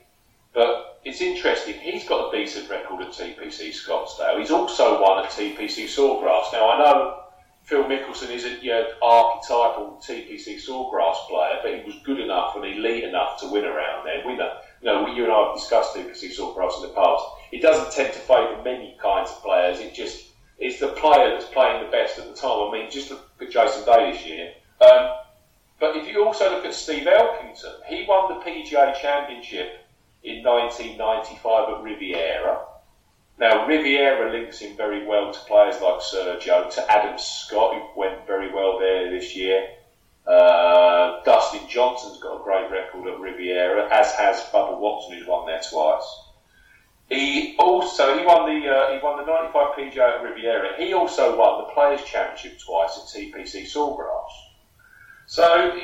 But 0.54 1.02
it's 1.04 1.20
interesting, 1.20 1.74
he's 1.74 2.08
got 2.08 2.34
a 2.34 2.38
decent 2.38 2.70
record 2.70 3.02
at 3.02 3.10
TPC 3.10 3.72
Scottsdale. 3.72 4.40
He's 4.40 4.52
also 4.52 5.02
won 5.02 5.26
at 5.26 5.30
TPC 5.30 5.84
Sawgrass. 5.84 6.54
Now, 6.54 6.70
I 6.72 6.80
know 6.80 7.24
Phil 7.64 7.84
Mickelson 7.84 8.30
isn't 8.30 8.64
your 8.64 8.86
archetypal 9.04 10.02
TPC 10.02 10.66
Sawgrass 10.66 11.28
player, 11.28 11.60
but 11.62 11.76
he 11.76 11.84
was 11.86 12.02
good 12.06 12.22
enough 12.22 12.56
and 12.56 12.64
elite 12.64 13.04
enough 13.04 13.38
to 13.42 13.52
win 13.52 13.66
around 13.66 14.06
there. 14.06 14.26
Winner, 14.26 14.54
you 14.82 14.86
know, 14.86 15.06
you 15.08 15.26
and 15.26 15.34
I 15.34 15.48
have 15.48 15.58
discussed 15.58 15.98
TPC 15.98 16.34
Sawgrass 16.34 16.82
in 16.82 16.84
the 16.84 16.96
past. 16.96 17.26
It 17.52 17.62
doesn't 17.62 17.92
tend 17.92 18.14
to 18.14 18.20
favour 18.20 18.62
many 18.64 18.96
kinds 19.04 19.30
of 19.30 19.44
players. 19.44 19.80
It 19.80 19.94
just 19.94 20.28
it's 20.58 20.80
the 20.80 20.88
player 20.94 21.32
that's 21.32 21.52
playing 21.52 21.84
the 21.84 21.92
best 21.92 22.18
at 22.18 22.30
the 22.30 22.34
time. 22.34 22.70
I 22.70 22.72
mean, 22.72 22.90
just 22.90 23.12
look 23.12 23.30
at 23.42 23.52
Jason 23.52 23.84
Day 23.84 24.14
this 24.14 24.26
year. 24.26 24.54
Um, 24.80 25.10
but 25.80 25.96
if 25.96 26.08
you 26.08 26.26
also 26.26 26.50
look 26.50 26.66
at 26.66 26.74
Steve 26.74 27.08
Elkington, 27.08 27.76
he 27.88 28.06
won 28.08 28.34
the 28.34 28.44
PGA 28.44 29.00
Championship 29.00 29.86
in 30.24 30.44
1995 30.44 31.70
at 31.70 31.84
Riviera. 31.84 32.66
Now, 33.40 33.66
Riviera 33.66 34.32
links 34.32 34.60
him 34.60 34.76
very 34.76 35.06
well 35.08 35.32
to 35.32 35.40
players 35.42 35.80
like 35.82 36.02
Sergio, 36.02 36.70
to 36.72 36.92
Adam 36.92 37.18
Scott, 37.18 37.74
who 37.76 38.00
went 38.00 38.28
very 38.28 38.52
well 38.54 38.78
there 38.80 39.10
this 39.10 39.34
year. 39.36 39.70
Uh, 40.28 41.24
Dustin 41.24 41.68
Johnson's 41.70 42.20
got 42.20 42.42
a 42.42 42.44
great 42.44 42.70
record 42.70 43.08
at 43.08 43.20
Riviera, 43.20 43.88
as 43.92 44.12
has 44.14 44.42
Bubba 44.52 44.78
Watson, 44.78 45.18
who's 45.18 45.26
won 45.26 45.48
there 45.48 45.62
twice. 45.62 46.04
He 47.08 47.56
also 47.58 48.20
he 48.20 48.26
won 48.26 48.46
the 48.46 48.70
uh, 48.70 48.94
he 48.94 49.00
won 49.00 49.18
the 49.18 49.26
95 49.26 49.76
PGA 49.76 50.20
at 50.20 50.24
Riviera. 50.24 50.76
He 50.78 50.94
also 50.94 51.36
won 51.36 51.64
the 51.64 51.74
Players 51.74 52.04
Championship 52.04 52.60
twice 52.60 53.00
at 53.00 53.06
TPC 53.06 53.66
Sawgrass. 53.66 54.49
So 55.30 55.80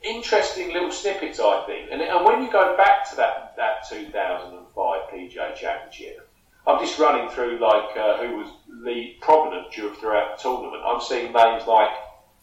interesting 0.00 0.72
little 0.72 0.90
snippets, 0.90 1.38
I 1.38 1.62
think. 1.66 1.90
And, 1.92 2.00
and 2.00 2.24
when 2.24 2.42
you 2.42 2.50
go 2.50 2.74
back 2.74 3.08
to 3.10 3.16
that 3.16 3.54
that 3.58 3.86
2005 3.86 5.00
PGA 5.12 5.54
Championship, 5.54 6.26
I'm 6.66 6.80
just 6.80 6.98
running 6.98 7.28
through 7.28 7.58
like 7.58 7.94
uh, 7.98 8.16
who 8.16 8.38
was 8.38 8.48
the 8.84 9.14
prominent 9.20 9.74
throughout 9.74 10.38
the 10.38 10.42
tournament. 10.42 10.82
I'm 10.86 11.02
seeing 11.02 11.34
names 11.34 11.66
like 11.66 11.90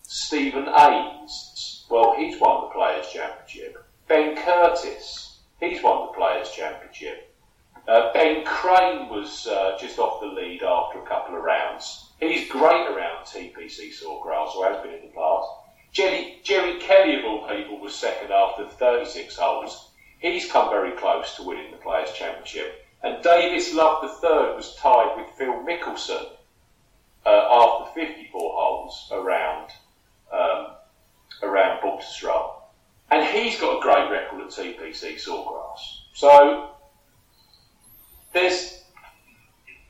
Stephen 0.04 0.68
Ames. 0.70 1.88
Well, 1.90 2.16
he's 2.16 2.40
won 2.40 2.68
the 2.68 2.74
Players 2.76 3.10
Championship. 3.10 3.84
Ben 4.08 4.36
Curtis, 4.38 5.40
he's 5.60 5.82
won 5.82 6.06
the 6.06 6.14
Players 6.14 6.52
Championship. 6.52 7.36
Uh, 7.88 8.14
ben 8.14 8.46
Crane 8.46 9.10
was 9.10 9.48
uh, 9.48 9.80
just 9.80 9.98
off 9.98 10.22
the 10.22 10.28
lead 10.28 10.62
after 10.62 11.00
a 11.00 11.08
couple 11.08 11.36
of 11.36 11.42
rounds. 11.42 12.12
He's 12.20 12.48
great 12.50 12.88
around 12.88 13.26
TPC 13.26 13.90
Sawgrass, 14.00 14.56
or 14.56 14.72
has 14.72 14.84
been 14.84 14.94
in 14.94 15.02
the 15.02 15.16
past. 15.16 15.50
Jerry, 15.96 16.42
Jerry 16.44 16.78
Kelly, 16.80 17.16
of 17.16 17.24
all 17.24 17.48
people, 17.48 17.80
was 17.80 17.96
second 17.96 18.30
after 18.30 18.68
36 18.68 19.38
holes. 19.38 19.92
He's 20.20 20.52
come 20.52 20.70
very 20.70 20.92
close 20.92 21.36
to 21.38 21.44
winning 21.44 21.72
the 21.72 21.78
Players' 21.78 22.12
Championship. 22.12 22.86
And 23.02 23.24
Davis 23.24 23.74
Love 23.74 24.04
III 24.04 24.56
was 24.56 24.76
tied 24.76 25.16
with 25.16 25.30
Phil 25.38 25.54
Mickelson 25.64 26.28
uh, 27.26 27.30
after 27.30 27.94
54 27.94 28.40
holes 28.42 29.10
around 29.14 29.70
um, 30.34 30.76
around 31.44 31.80
Baltusrol. 31.80 32.64
And 33.12 33.26
he's 33.26 33.58
got 33.58 33.78
a 33.78 33.82
great 33.82 34.12
record 34.12 34.42
at 34.42 34.50
TPC 34.50 35.16
Sawgrass. 35.16 35.80
So 36.14 36.72
there's 38.34 38.84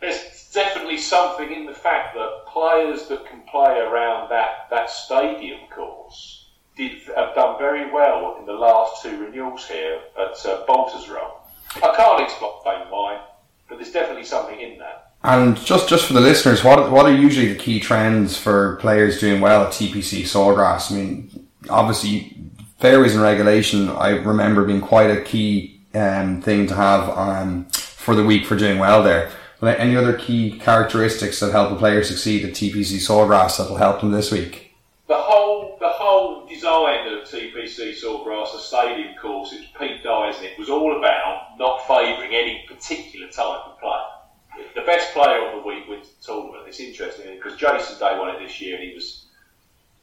there's 0.01 0.34
definitely 0.55 0.97
something 0.97 1.51
in 1.51 1.65
the 1.65 1.74
fact 1.74 2.15
that 2.15 2.45
players 2.47 3.07
that 3.09 3.27
can 3.27 3.41
play 3.41 3.77
around 3.77 4.29
that, 4.29 4.67
that 4.71 4.89
stadium 4.89 5.59
course 5.69 6.47
did 6.75 7.01
have 7.15 7.35
done 7.35 7.57
very 7.59 7.91
well 7.91 8.38
in 8.39 8.45
the 8.45 8.53
last 8.53 9.03
two 9.03 9.24
renewals 9.24 9.67
here 9.67 10.00
at 10.17 10.31
uh, 10.45 10.65
Baltusrol. 10.65 11.41
I 11.75 11.93
can't 11.95 12.21
explain 12.21 12.89
why, 12.89 13.21
but 13.67 13.77
there's 13.77 13.91
definitely 13.91 14.25
something 14.25 14.59
in 14.59 14.79
that. 14.79 15.12
And 15.24 15.57
just, 15.57 15.89
just 15.89 16.05
for 16.05 16.13
the 16.13 16.21
listeners, 16.21 16.63
what 16.63 16.91
what 16.91 17.05
are 17.05 17.15
usually 17.15 17.51
the 17.51 17.59
key 17.59 17.79
trends 17.79 18.38
for 18.38 18.75
players 18.77 19.19
doing 19.19 19.41
well 19.41 19.63
at 19.63 19.74
TPC 19.74 20.21
Sawgrass? 20.21 20.91
I 20.91 20.95
mean, 20.95 21.47
obviously, 21.69 22.38
fairways 22.79 23.15
and 23.15 23.24
regulation. 23.24 23.89
I 23.89 24.09
remember 24.09 24.65
being 24.65 24.81
quite 24.81 25.09
a 25.09 25.21
key 25.21 25.81
um, 25.95 26.41
thing 26.41 26.67
to 26.67 26.75
have 26.75 27.09
um, 27.17 27.65
for 27.71 28.13
the 28.13 28.24
week 28.24 28.45
for 28.45 28.55
doing 28.55 28.77
well 28.77 29.01
there. 29.01 29.31
Any 29.62 29.95
other 29.95 30.13
key 30.13 30.59
characteristics 30.59 31.39
that 31.39 31.51
help 31.51 31.71
a 31.71 31.75
player 31.75 32.03
succeed 32.03 32.45
at 32.45 32.51
TPC 32.51 32.97
Sawgrass 32.97 33.57
that 33.57 33.69
will 33.69 33.77
help 33.77 34.01
them 34.01 34.12
this 34.12 34.31
week? 34.31 34.75
The 35.07 35.17
whole 35.17 35.77
the 35.79 35.89
whole 35.89 36.45
design 36.45 37.07
of 37.13 37.27
TPC 37.27 37.93
Sawgrass, 37.93 38.53
the 38.53 38.59
stadium 38.59 39.15
course, 39.15 39.53
it 39.53 39.62
was 39.62 39.69
Pete 39.79 40.03
Dye, 40.03 40.29
isn't 40.29 40.43
it? 40.43 40.59
Was 40.59 40.69
all 40.69 40.97
about 40.97 41.57
not 41.57 41.88
favouring 41.88 42.33
any 42.33 42.65
particular 42.67 43.27
type 43.27 43.65
of 43.65 43.79
player. 43.79 44.65
The 44.75 44.81
best 44.81 45.13
player 45.13 45.39
on 45.39 45.57
the 45.57 45.67
week 45.67 45.88
wins 45.88 46.09
the 46.09 46.25
tournament. 46.25 46.63
It's 46.67 46.79
interesting 46.79 47.35
because 47.35 47.57
Jason 47.57 48.00
Day 48.00 48.17
won 48.17 48.35
it 48.35 48.39
this 48.39 48.59
year, 48.62 48.75
and 48.75 48.83
he 48.83 48.93
was 48.93 49.25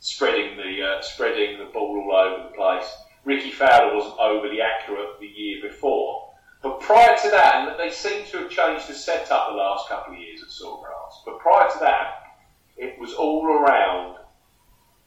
spreading 0.00 0.56
the 0.56 0.82
uh, 0.82 1.02
spreading 1.02 1.58
the 1.58 1.66
ball 1.66 2.04
all 2.10 2.16
over 2.16 2.48
the 2.48 2.54
place. 2.54 2.90
Rickie 3.24 3.52
Fowler 3.52 3.94
wasn't 3.94 4.18
overly 4.18 4.60
accurate 4.60 5.20
the 5.20 5.26
year 5.26 5.62
before, 5.62 6.31
but 6.62 6.80
prior 6.80 7.16
to 7.16 7.30
that, 7.30 7.68
and 7.68 7.80
they 7.80 7.90
seem 7.90 8.24
to 8.26 8.38
have 8.38 8.50
changed 8.50 8.88
the 8.88 8.94
setup 8.94 9.48
the 9.50 9.56
last 9.56 9.88
couple 9.88 10.14
of 10.14 10.20
years 10.20 10.42
at 10.42 10.48
Sawgrass, 10.48 11.22
but 11.26 11.40
prior 11.40 11.68
to 11.68 11.78
that, 11.80 12.22
it 12.76 12.98
was 13.00 13.14
all 13.14 13.46
around 13.46 14.18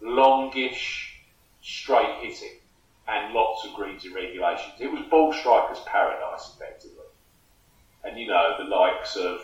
longish, 0.02 1.22
straight 1.62 2.18
hitting 2.20 2.60
and 3.08 3.34
lots 3.34 3.66
of 3.66 3.74
greens 3.74 4.04
and 4.04 4.14
regulations. 4.14 4.74
It 4.80 4.92
was 4.92 5.02
ball 5.10 5.32
strikers' 5.32 5.80
paradise, 5.86 6.54
effectively. 6.56 7.06
And 8.04 8.20
you 8.20 8.28
know, 8.28 8.56
the 8.58 8.66
likes 8.66 9.16
of, 9.16 9.40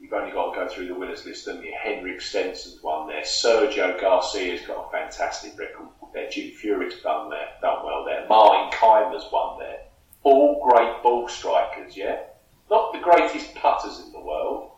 you've 0.00 0.12
only 0.12 0.32
got 0.32 0.52
to 0.52 0.60
go 0.60 0.68
through 0.68 0.86
the 0.86 0.94
winners 0.94 1.26
list, 1.26 1.48
and 1.48 1.64
you? 1.64 1.74
Henrik 1.82 2.20
Stenson's 2.20 2.80
won 2.82 3.08
there, 3.08 3.22
Sergio 3.22 4.00
Garcia's 4.00 4.64
got 4.66 4.86
a 4.86 4.90
fantastic 4.90 5.58
record 5.58 5.88
there, 6.14 6.30
Jim 6.30 6.52
Furyk's 6.52 7.02
done 7.02 7.28
there, 7.30 7.48
done 7.60 7.84
well 7.84 8.04
there, 8.04 8.26
Martin 8.28 8.78
Kaymer's 8.78 9.26
won 9.32 9.58
there 9.58 9.81
all 10.22 10.68
great 10.68 11.02
ball 11.02 11.28
strikers, 11.28 11.96
yeah? 11.96 12.20
Not 12.70 12.92
the 12.92 13.00
greatest 13.00 13.54
putters 13.54 14.00
in 14.00 14.12
the 14.12 14.20
world, 14.20 14.70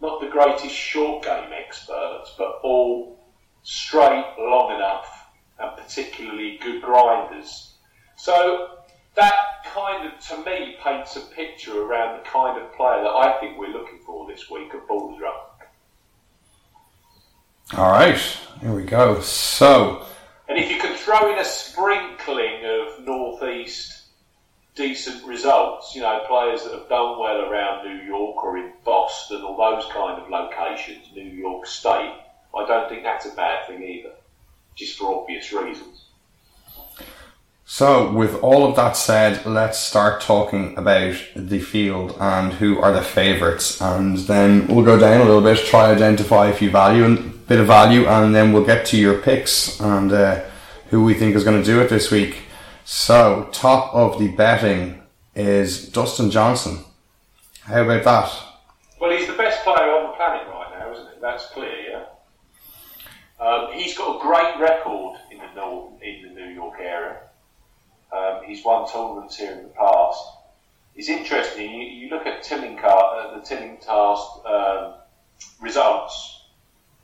not 0.00 0.20
the 0.20 0.28
greatest 0.28 0.74
short 0.74 1.24
game 1.24 1.50
experts, 1.52 2.34
but 2.38 2.60
all 2.62 3.18
straight, 3.62 4.26
long 4.38 4.74
enough, 4.74 5.28
and 5.58 5.76
particularly 5.76 6.58
good 6.62 6.82
grinders. 6.82 7.74
So 8.16 8.78
that 9.16 9.34
kind 9.66 10.06
of, 10.06 10.18
to 10.28 10.36
me, 10.44 10.76
paints 10.82 11.16
a 11.16 11.20
picture 11.20 11.82
around 11.82 12.18
the 12.18 12.28
kind 12.28 12.60
of 12.60 12.72
player 12.74 13.02
that 13.02 13.08
I 13.08 13.38
think 13.40 13.58
we're 13.58 13.72
looking 13.72 14.00
for 14.04 14.26
this 14.26 14.50
week 14.50 14.74
at 14.74 14.86
Baltusrol. 14.86 15.32
All 17.76 17.90
right, 17.90 18.18
here 18.60 18.72
we 18.74 18.84
go. 18.84 19.20
So, 19.20 20.06
and 20.48 20.58
if 20.58 20.70
you 20.70 20.78
can 20.78 20.96
throw 20.96 21.32
in 21.32 21.38
a 21.38 21.44
sprinkling 21.44 22.64
of 22.64 23.04
northeast 23.04 24.03
decent 24.74 25.24
results. 25.24 25.94
You 25.94 26.02
know, 26.02 26.24
players 26.26 26.64
that 26.64 26.72
have 26.72 26.88
done 26.88 27.18
well 27.18 27.42
around 27.42 27.86
New 27.86 28.04
York 28.04 28.42
or 28.44 28.56
in 28.58 28.72
Boston 28.84 29.42
or 29.42 29.56
those 29.56 29.90
kind 29.92 30.20
of 30.20 30.28
locations, 30.28 31.06
New 31.14 31.22
York 31.22 31.66
State. 31.66 32.20
I 32.56 32.66
don't 32.66 32.88
think 32.88 33.02
that's 33.02 33.26
a 33.26 33.34
bad 33.34 33.66
thing 33.66 33.82
either, 33.82 34.12
just 34.76 34.96
for 34.96 35.22
obvious 35.22 35.52
reasons. 35.52 36.04
So, 37.66 38.12
with 38.12 38.40
all 38.42 38.68
of 38.68 38.76
that 38.76 38.96
said, 38.96 39.46
let's 39.46 39.78
start 39.78 40.20
talking 40.20 40.76
about 40.76 41.16
the 41.34 41.58
field 41.58 42.14
and 42.20 42.52
who 42.52 42.78
are 42.78 42.92
the 42.92 43.02
favourites, 43.02 43.80
and 43.80 44.18
then 44.18 44.66
we'll 44.68 44.84
go 44.84 44.98
down 44.98 45.22
a 45.22 45.24
little 45.24 45.40
bit, 45.40 45.64
try 45.64 45.90
identify 45.90 46.48
a 46.48 46.52
few 46.52 46.70
value 46.70 47.04
and 47.04 47.46
bit 47.46 47.58
of 47.58 47.66
value, 47.66 48.06
and 48.06 48.34
then 48.34 48.52
we'll 48.52 48.66
get 48.66 48.84
to 48.86 48.98
your 48.98 49.18
picks 49.18 49.80
and 49.80 50.12
uh, 50.12 50.44
who 50.90 51.02
we 51.02 51.14
think 51.14 51.34
is 51.34 51.42
going 51.42 51.58
to 51.58 51.64
do 51.64 51.80
it 51.80 51.88
this 51.88 52.10
week. 52.10 52.42
So, 52.86 53.48
top 53.50 53.94
of 53.94 54.18
the 54.18 54.28
betting 54.28 55.00
is 55.34 55.88
Dustin 55.88 56.30
Johnson. 56.30 56.84
How 57.62 57.82
about 57.82 58.04
that? 58.04 58.44
Well, 59.00 59.10
he's 59.10 59.26
the 59.26 59.32
best 59.32 59.64
player 59.64 59.90
on 59.90 60.10
the 60.10 60.16
planet 60.16 60.46
right 60.48 60.78
now, 60.78 60.92
isn't 60.92 61.06
it? 61.06 61.20
That's 61.22 61.46
clear, 61.46 61.72
yeah. 61.72 62.04
Um, 63.40 63.72
he's 63.72 63.96
got 63.96 64.18
a 64.18 64.20
great 64.20 64.60
record 64.60 65.18
in 65.30 65.38
the 65.38 65.50
North, 65.56 66.02
in 66.02 66.34
the 66.34 66.40
New 66.40 66.50
York 66.50 66.74
area. 66.78 67.20
Um, 68.12 68.42
he's 68.44 68.62
won 68.62 68.86
tournaments 68.86 69.38
here 69.38 69.52
in 69.52 69.62
the 69.62 69.70
past. 69.70 70.22
It's 70.94 71.08
interesting. 71.08 71.70
You, 71.70 71.86
you 71.86 72.10
look 72.10 72.26
at 72.26 72.42
Tilling 72.42 72.78
uh, 72.84 73.34
the 73.34 73.40
Tillinghast 73.40 74.44
um, 74.44 74.94
results, 75.58 76.42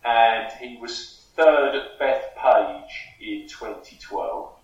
and 0.05 0.53
he 0.61 0.77
was 0.77 1.25
third 1.37 1.75
at 1.75 1.99
Bethpage 1.99 2.91
in 3.19 3.49
2012. 3.49 4.60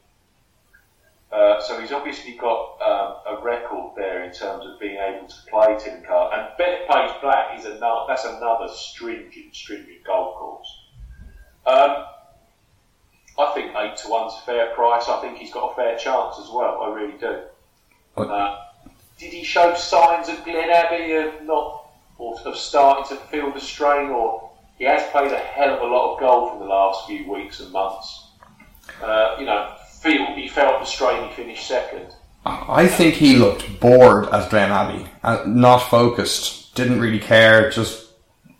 Uh, 1.33 1.61
so 1.61 1.81
he's 1.81 1.93
obviously 1.93 2.37
got 2.37 2.81
um, 2.81 3.37
a 3.39 3.43
record 3.43 3.93
there 3.97 4.25
in 4.25 4.33
terms 4.33 4.65
of 4.65 4.79
being 4.79 4.97
able 4.97 5.27
to 5.27 5.37
play 5.51 5.77
Tillinghast. 5.79 6.33
And 6.35 6.49
Bethpage 6.59 7.21
Black 7.21 7.59
is 7.59 7.65
another, 7.65 8.05
that's 8.09 8.25
another 8.25 8.69
stringent, 8.69 9.55
stringent 9.55 10.05
golf 10.05 10.37
course. 10.37 10.69
Um, 11.67 12.05
I 13.39 13.53
think 13.55 13.75
8 13.75 13.97
to 13.97 14.09
1's 14.09 14.35
a 14.35 14.47
fair 14.47 14.75
price. 14.75 15.09
I 15.09 15.21
think 15.21 15.37
he's 15.39 15.53
got 15.53 15.73
a 15.73 15.75
fair 15.75 15.99
chance 15.99 16.37
as 16.39 16.49
well. 16.49 16.81
I 16.83 16.95
really 16.95 17.19
do. 17.19 17.43
Uh, 18.17 18.57
did 19.19 19.33
he 19.33 19.45
show 19.45 19.75
signs 19.75 20.29
at 20.29 20.45
Glen 20.45 20.71
Abbey 20.71 21.13
of 21.13 21.43
not 21.43 21.87
or 22.19 22.39
of 22.47 22.57
starting 22.57 23.05
to 23.15 23.23
feel 23.27 23.53
the 23.53 23.61
strain, 23.61 24.11
or 24.11 24.51
he 24.79 24.85
has 24.85 25.03
played 25.11 25.33
a 25.33 25.39
hell 25.39 25.75
of 25.75 25.83
a 25.83 25.87
lot 25.87 26.15
of 26.15 26.21
golf 26.21 26.53
in 26.55 26.61
the 26.61 26.65
last 26.65 27.07
few 27.07 27.31
weeks 27.31 27.61
and 27.61 27.71
months. 27.73 28.29
Uh, 29.03 29.37
you 29.39 29.45
know, 29.45 29.75
feel 30.07 30.35
he 30.35 30.49
felt 30.49 30.81
the 30.81 30.87
strain. 30.87 31.29
He 31.29 31.35
finished 31.35 31.67
second. 31.67 32.15
I 32.45 32.87
think 32.87 33.15
he 33.15 33.37
looked 33.37 33.81
bored 33.81 34.29
at 34.29 34.51
Glen 34.51 34.71
Abbey, 34.71 35.09
uh, 35.25 35.43
not 35.47 35.79
focused, 35.79 36.77
didn't 36.77 37.01
really 37.01 37.19
care, 37.19 37.71
just 37.71 38.07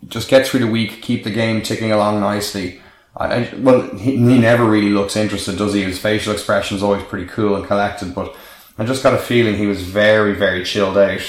just 0.09 0.29
get 0.29 0.45
through 0.45 0.59
the 0.59 0.67
week, 0.67 1.01
keep 1.01 1.23
the 1.23 1.31
game 1.31 1.61
ticking 1.61 1.91
along 1.91 2.19
nicely. 2.19 2.81
I, 3.15 3.25
I, 3.25 3.53
well, 3.57 3.81
he, 3.95 4.17
he 4.17 4.37
never 4.37 4.65
really 4.65 4.89
looks 4.89 5.15
interested, 5.15 5.57
does 5.57 5.73
he? 5.73 5.83
His 5.83 5.99
facial 5.99 6.33
expression 6.33 6.77
is 6.77 6.83
always 6.83 7.03
pretty 7.03 7.27
cool 7.27 7.55
and 7.55 7.65
collected, 7.65 8.13
but 8.13 8.35
I 8.77 8.85
just 8.85 9.03
got 9.03 9.15
a 9.15 9.17
feeling 9.17 9.55
he 9.55 9.65
was 9.65 9.81
very, 9.81 10.33
very 10.33 10.63
chilled 10.63 10.97
out. 10.97 11.21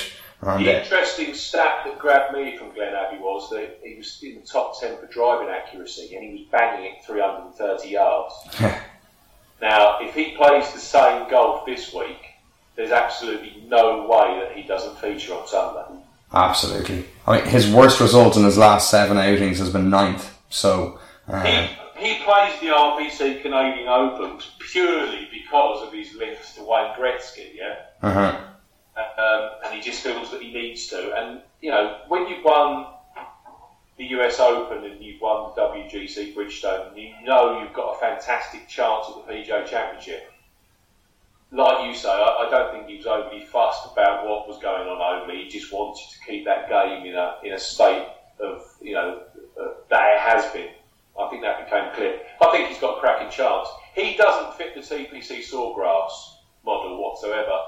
And, 0.42 0.66
the 0.66 0.82
interesting 0.82 1.34
stat 1.34 1.84
that 1.84 1.98
grabbed 1.98 2.34
me 2.34 2.56
from 2.56 2.72
Glen 2.74 2.94
Abbey 2.94 3.18
was 3.18 3.48
that 3.50 3.80
he 3.82 3.96
was 3.96 4.20
in 4.22 4.40
the 4.40 4.46
top 4.46 4.78
10 4.80 4.98
for 4.98 5.06
driving 5.06 5.48
accuracy 5.48 6.14
and 6.14 6.24
he 6.24 6.32
was 6.32 6.42
banging 6.52 6.92
it 6.92 7.04
330 7.06 7.88
yards. 7.88 8.34
now, 9.60 9.98
if 10.00 10.14
he 10.14 10.36
plays 10.36 10.72
the 10.72 10.78
same 10.78 11.28
golf 11.28 11.66
this 11.66 11.92
week, 11.92 12.18
there's 12.76 12.92
absolutely 12.92 13.64
no 13.66 14.06
way 14.06 14.40
that 14.40 14.56
he 14.56 14.62
doesn't 14.62 14.98
feature 14.98 15.34
on 15.34 15.46
Sunday. 15.48 16.00
Absolutely. 16.32 17.04
I 17.26 17.38
mean, 17.38 17.46
his 17.46 17.70
worst 17.70 18.00
result 18.00 18.36
in 18.36 18.44
his 18.44 18.58
last 18.58 18.90
seven 18.90 19.16
outings 19.16 19.58
has 19.58 19.70
been 19.70 19.90
ninth. 19.90 20.36
So 20.50 21.00
uh, 21.26 21.42
he, 21.42 22.06
he 22.08 22.22
plays 22.22 22.60
the 22.60 22.68
RBC 22.68 23.42
Canadian 23.42 23.88
Open 23.88 24.38
purely 24.60 25.28
because 25.32 25.86
of 25.86 25.92
his 25.92 26.14
links 26.14 26.54
to 26.54 26.62
Wayne 26.62 26.94
Gretzky. 26.94 27.54
Yeah. 27.54 27.76
Uh-huh. 28.02 28.40
Um, 28.96 29.50
and 29.64 29.74
he 29.74 29.80
just 29.80 30.02
feels 30.02 30.30
that 30.30 30.42
he 30.42 30.52
needs 30.52 30.86
to. 30.88 31.14
And 31.14 31.40
you 31.60 31.70
know, 31.70 31.98
when 32.08 32.28
you've 32.28 32.44
won 32.44 32.86
the 33.98 34.04
US 34.18 34.40
Open 34.40 34.84
and 34.84 35.02
you've 35.02 35.20
won 35.20 35.52
the 35.54 35.60
WGC 35.60 36.34
Bridgestone, 36.34 36.88
and 36.88 36.96
you 36.96 37.12
know 37.24 37.60
you've 37.60 37.74
got 37.74 37.96
a 37.96 38.00
fantastic 38.00 38.68
chance 38.68 39.06
at 39.08 39.26
the 39.26 39.32
PGA 39.32 39.66
Championship 39.66 40.32
like 41.50 41.86
you 41.86 41.94
say, 41.94 42.08
I, 42.08 42.46
I, 42.46 42.50
don't 42.50 42.72
think 42.72 42.88
he 42.88 42.96
was 42.96 43.06
overly 43.06 43.44
fussed 43.44 43.90
about 43.92 44.26
what 44.26 44.46
was 44.46 44.58
going 44.60 44.86
on 44.86 45.20
overly. 45.20 45.44
He 45.44 45.48
just 45.48 45.72
wanted 45.72 46.02
to 46.10 46.18
keep 46.26 46.44
that 46.44 46.68
game 46.68 47.06
in 47.06 47.14
a 47.14 47.36
in 47.42 47.52
a 47.54 47.58
state 47.58 48.06
of 48.40 48.62
you 48.82 48.94
know 48.94 49.22
uh, 49.60 49.68
that 49.88 50.14
it 50.14 50.20
has 50.20 50.52
been. 50.52 50.68
I 51.18 51.28
think 51.30 51.42
that 51.42 51.64
became 51.64 51.92
clear. 51.94 52.20
I 52.40 52.50
think 52.52 52.68
he's 52.68 52.78
got 52.78 52.98
a 52.98 53.00
cracking 53.00 53.30
chance. 53.30 53.68
He 53.94 54.16
doesn't 54.16 54.54
fit 54.54 54.74
the 54.74 54.80
TPC 54.80 55.42
Sawgrass 55.42 56.10
model 56.64 57.02
whatsoever. 57.02 57.58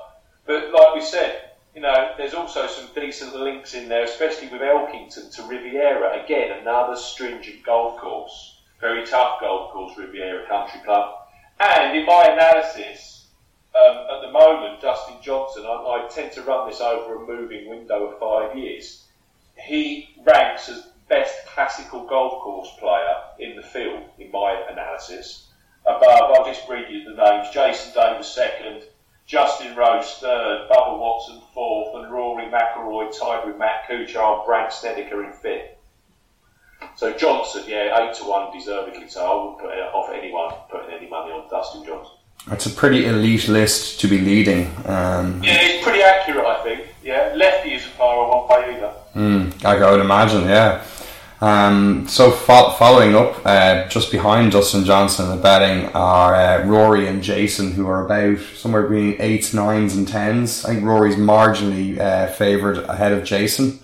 But 0.46 0.72
like 0.72 0.94
we 0.94 1.00
said, 1.00 1.50
you 1.74 1.80
know, 1.80 2.14
there's 2.16 2.34
also 2.34 2.66
some 2.66 2.88
decent 2.94 3.34
links 3.34 3.74
in 3.74 3.88
there, 3.88 4.04
especially 4.04 4.48
with 4.48 4.60
Elkington 4.60 5.34
to 5.36 5.42
Riviera. 5.44 6.22
Again, 6.24 6.58
another 6.60 6.96
stringent 6.96 7.64
golf 7.64 8.00
course, 8.00 8.62
very 8.80 9.06
tough 9.06 9.40
golf 9.40 9.72
course, 9.72 9.96
Riviera 9.96 10.48
Country 10.48 10.80
Club. 10.84 11.14
And 11.60 11.96
in 11.96 12.06
my 12.06 12.24
analysis, 12.24 13.28
um, 13.74 13.98
at 14.12 14.22
the 14.22 14.32
moment, 14.32 14.80
Dustin 14.80 15.16
Johnson, 15.22 15.64
I, 15.64 15.68
I, 15.68 16.08
tend 16.10 16.32
to 16.32 16.42
run 16.42 16.68
this 16.68 16.80
over 16.80 17.16
a 17.16 17.26
moving 17.26 17.68
window 17.68 18.06
of 18.06 18.18
five 18.18 18.56
years. 18.58 19.06
He 19.56 20.08
ranks 20.24 20.68
as 20.68 20.88
best 21.08 21.46
classical 21.46 22.04
golf 22.06 22.42
course 22.42 22.70
player 22.80 23.14
in 23.38 23.56
the 23.56 23.62
field, 23.62 24.02
in 24.18 24.30
my 24.32 24.60
analysis. 24.70 25.48
Above, 25.86 26.32
I'll 26.32 26.44
just 26.44 26.68
read 26.68 26.90
you 26.90 27.04
the 27.04 27.22
names 27.22 27.50
Jason 27.50 27.92
Davis 27.94 28.28
second, 28.28 28.82
Justin 29.30 29.76
Rose 29.76 30.14
third, 30.14 30.68
Bubba 30.68 30.98
Watson 30.98 31.40
fourth, 31.55 31.94
and 31.94 32.12
Rory 32.12 32.46
McIlroy 32.46 33.16
tied 33.16 33.46
with 33.46 33.57
Matt 33.57 33.88
Kuchar 33.88 34.38
and 34.38 34.44
Brandt 34.44 34.72
Snedeker 34.72 35.24
in 35.24 35.33
fifth. 35.33 35.68
So 36.96 37.12
Johnson, 37.12 37.62
yeah, 37.68 37.96
eight 38.00 38.14
to 38.16 38.24
one 38.24 38.52
deservedly. 38.52 39.09
So 39.09 39.24
I 39.24 39.35
wouldn't 39.40 39.61
put 39.61 39.70
it 39.70 39.94
off 39.94 40.11
anyone 40.12 40.52
putting 40.68 40.90
any 40.92 41.09
money 41.09 41.31
on 41.31 41.48
Dustin 41.48 41.85
Johnson. 41.87 42.14
It's 42.50 42.66
a 42.66 42.70
pretty 42.70 43.07
elite 43.07 43.46
list 43.46 44.00
to 44.00 44.09
be 44.09 44.18
leading. 44.18 44.66
Um, 44.87 45.40
yeah, 45.44 45.61
it's 45.61 45.85
pretty 45.85 46.02
accurate, 46.02 46.46
I 46.46 46.64
think. 46.64 46.88
Yeah, 47.05 47.33
lefty 47.37 47.74
isn't 47.74 47.92
far 47.92 48.16
off 48.16 48.48
by 48.48 48.68
either. 48.68 48.92
Mm, 49.14 49.64
I 49.64 49.90
would 49.92 50.00
imagine, 50.00 50.48
yeah. 50.48 50.83
Um, 51.40 52.07
so 52.07 52.31
fo- 52.31 52.72
following 52.72 53.14
up, 53.14 53.40
uh, 53.46 53.88
just 53.88 54.12
behind 54.12 54.53
Dustin 54.53 54.85
Johnson 54.85 55.31
in 55.31 55.37
the 55.37 55.42
betting 55.42 55.87
are 55.94 56.35
uh, 56.35 56.66
Rory 56.66 57.07
and 57.09 57.22
Jason, 57.22 57.72
who 57.72 57.87
are 57.87 58.05
about 58.05 58.38
somewhere 58.55 58.83
between 58.83 59.16
eights, 59.20 59.55
nines, 59.55 59.96
and 59.96 60.07
tens. 60.07 60.66
I 60.66 60.74
think 60.74 60.85
Rory's 60.85 61.16
marginally 61.16 61.98
uh, 61.98 62.26
favoured 62.26 62.79
ahead 62.79 63.12
of 63.12 63.24
Jason. 63.24 63.81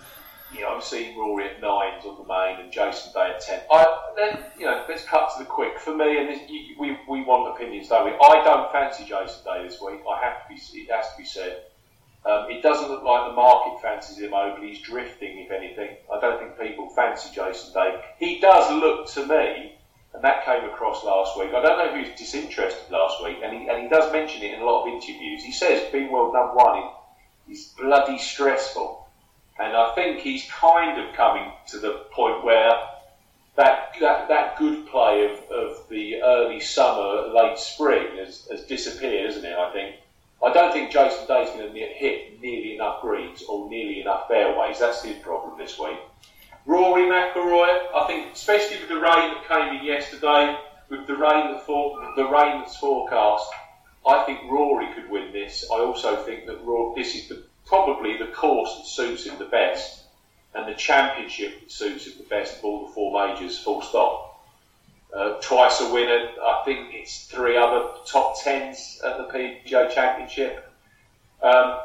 Yeah, 0.54 0.66
I'm 0.66 0.82
seeing 0.82 1.18
Rory 1.18 1.46
at 1.46 1.62
nines 1.62 2.04
on 2.04 2.18
the 2.18 2.28
main 2.28 2.60
and 2.60 2.70
Jason 2.70 3.12
Day 3.14 3.32
at 3.34 3.40
ten. 3.40 3.60
I, 3.72 3.86
then, 4.16 4.38
you 4.58 4.66
know, 4.66 4.84
let's 4.86 5.04
cut 5.04 5.30
to 5.36 5.42
the 5.42 5.48
quick. 5.48 5.78
For 5.78 5.96
me, 5.96 6.18
and 6.18 6.28
this, 6.28 6.40
you, 6.50 6.76
we, 6.78 6.98
we 7.08 7.24
want 7.24 7.56
opinions, 7.56 7.88
don't 7.88 8.04
we? 8.04 8.10
I 8.12 8.44
don't 8.44 8.70
fancy 8.70 9.04
Jason 9.04 9.44
Day 9.44 9.66
this 9.66 9.80
week. 9.80 10.00
I 10.10 10.22
have 10.22 10.42
to 10.42 10.48
be, 10.48 10.78
it 10.78 10.90
has 10.90 11.10
to 11.12 11.16
be 11.16 11.24
said. 11.24 11.62
Um, 12.26 12.50
it 12.50 12.60
doesn't 12.60 12.90
look 12.90 13.04
like 13.04 13.30
the 13.30 13.34
market 13.34 13.80
fancies 13.80 14.18
him 14.18 14.34
overly. 14.34 14.68
He's 14.68 14.80
drifting, 14.80 15.38
if 15.38 15.52
anything. 15.52 15.96
I 16.12 16.20
don't 16.20 16.40
think 16.40 16.58
people 16.58 16.88
fancy 16.90 17.32
Jason 17.32 17.72
Day. 17.72 18.02
He 18.18 18.40
does 18.40 18.72
look 18.72 19.08
to 19.10 19.26
me, 19.26 19.78
and 20.12 20.24
that 20.24 20.44
came 20.44 20.64
across 20.64 21.04
last 21.04 21.38
week. 21.38 21.50
I 21.54 21.62
don't 21.62 21.78
know 21.78 21.86
if 21.86 21.94
he 21.94 22.10
was 22.10 22.18
disinterested 22.18 22.90
last 22.90 23.22
week, 23.22 23.38
and 23.44 23.56
he, 23.56 23.68
and 23.68 23.82
he 23.82 23.88
does 23.88 24.12
mention 24.12 24.42
it 24.42 24.54
in 24.54 24.60
a 24.60 24.64
lot 24.64 24.82
of 24.82 24.92
interviews. 24.92 25.44
He 25.44 25.52
says 25.52 25.90
being 25.92 26.10
world 26.10 26.34
number 26.34 26.54
one 26.54 26.90
is 27.48 27.72
bloody 27.78 28.18
stressful. 28.18 29.06
And 29.58 29.76
I 29.76 29.94
think 29.94 30.20
he's 30.20 30.44
kind 30.50 31.00
of 31.00 31.14
coming 31.14 31.50
to 31.68 31.78
the 31.78 32.06
point 32.10 32.44
where 32.44 32.72
that, 33.56 33.94
that, 34.00 34.28
that 34.28 34.58
good 34.58 34.86
play 34.86 35.24
of, 35.24 35.50
of 35.50 35.88
the 35.88 36.20
early 36.22 36.60
summer, 36.60 37.32
late 37.32 37.58
spring 37.58 38.16
has, 38.18 38.46
has 38.50 38.64
disappeared, 38.64 39.26
hasn't 39.26 39.44
it? 39.44 39.56
I 39.56 39.72
think. 39.72 39.96
I 40.42 40.52
don't 40.52 40.72
think 40.72 40.90
Jason 40.90 41.26
Day's 41.26 41.48
going 41.50 41.72
to 41.72 41.78
hit 41.78 42.40
nearly 42.42 42.74
enough 42.74 43.00
greens 43.00 43.42
or 43.48 43.68
nearly 43.70 44.02
enough 44.02 44.28
fairways. 44.28 44.78
That's 44.78 45.02
his 45.02 45.16
problem 45.22 45.58
this 45.58 45.78
week. 45.78 45.98
Rory 46.66 47.02
McIlroy, 47.02 47.94
I 47.94 48.06
think, 48.06 48.32
especially 48.32 48.78
with 48.78 48.88
the 48.88 48.96
rain 48.96 49.34
that 49.34 49.48
came 49.48 49.78
in 49.78 49.84
yesterday, 49.84 50.58
with 50.88 51.06
the 51.06 51.16
rain 51.16 51.52
that 51.52 51.64
for, 51.64 52.12
the 52.16 52.24
rain 52.24 52.60
that's 52.60 52.76
forecast, 52.76 53.46
I 54.06 54.24
think 54.24 54.50
Rory 54.50 54.92
could 54.94 55.08
win 55.10 55.32
this. 55.32 55.64
I 55.72 55.76
also 55.76 56.22
think 56.24 56.46
that 56.46 56.62
Rory, 56.64 57.02
this 57.02 57.14
is 57.14 57.28
the, 57.28 57.42
probably 57.64 58.18
the 58.18 58.26
course 58.26 58.76
that 58.76 58.86
suits 58.86 59.24
him 59.24 59.38
the 59.38 59.46
best 59.46 60.04
and 60.54 60.66
the 60.66 60.74
championship 60.74 61.60
that 61.60 61.70
suits 61.70 62.06
him 62.06 62.14
the 62.18 62.24
best 62.24 62.58
of 62.58 62.64
all 62.64 62.86
the 62.86 62.92
four 62.92 63.12
majors, 63.12 63.58
full 63.58 63.82
stop. 63.82 64.35
Uh, 65.16 65.40
twice 65.40 65.80
a 65.80 65.90
winner, 65.94 66.28
I 66.44 66.60
think 66.66 66.92
it's 66.92 67.24
three 67.24 67.56
other 67.56 67.88
top 68.04 68.38
tens 68.38 69.00
at 69.02 69.16
the 69.16 69.24
PGA 69.24 69.90
Championship. 69.90 70.70
Um, 71.42 71.78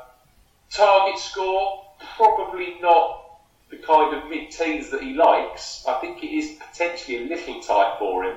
target 0.70 1.18
score, 1.18 1.86
probably 2.18 2.76
not 2.82 3.40
the 3.70 3.78
kind 3.78 4.14
of 4.14 4.30
mid 4.30 4.52
teens 4.52 4.90
that 4.90 5.02
he 5.02 5.14
likes. 5.14 5.86
I 5.88 5.94
think 6.02 6.22
it 6.22 6.28
is 6.28 6.58
potentially 6.60 7.24
a 7.24 7.30
little 7.30 7.62
tight 7.62 7.96
for 8.00 8.26
him. 8.26 8.36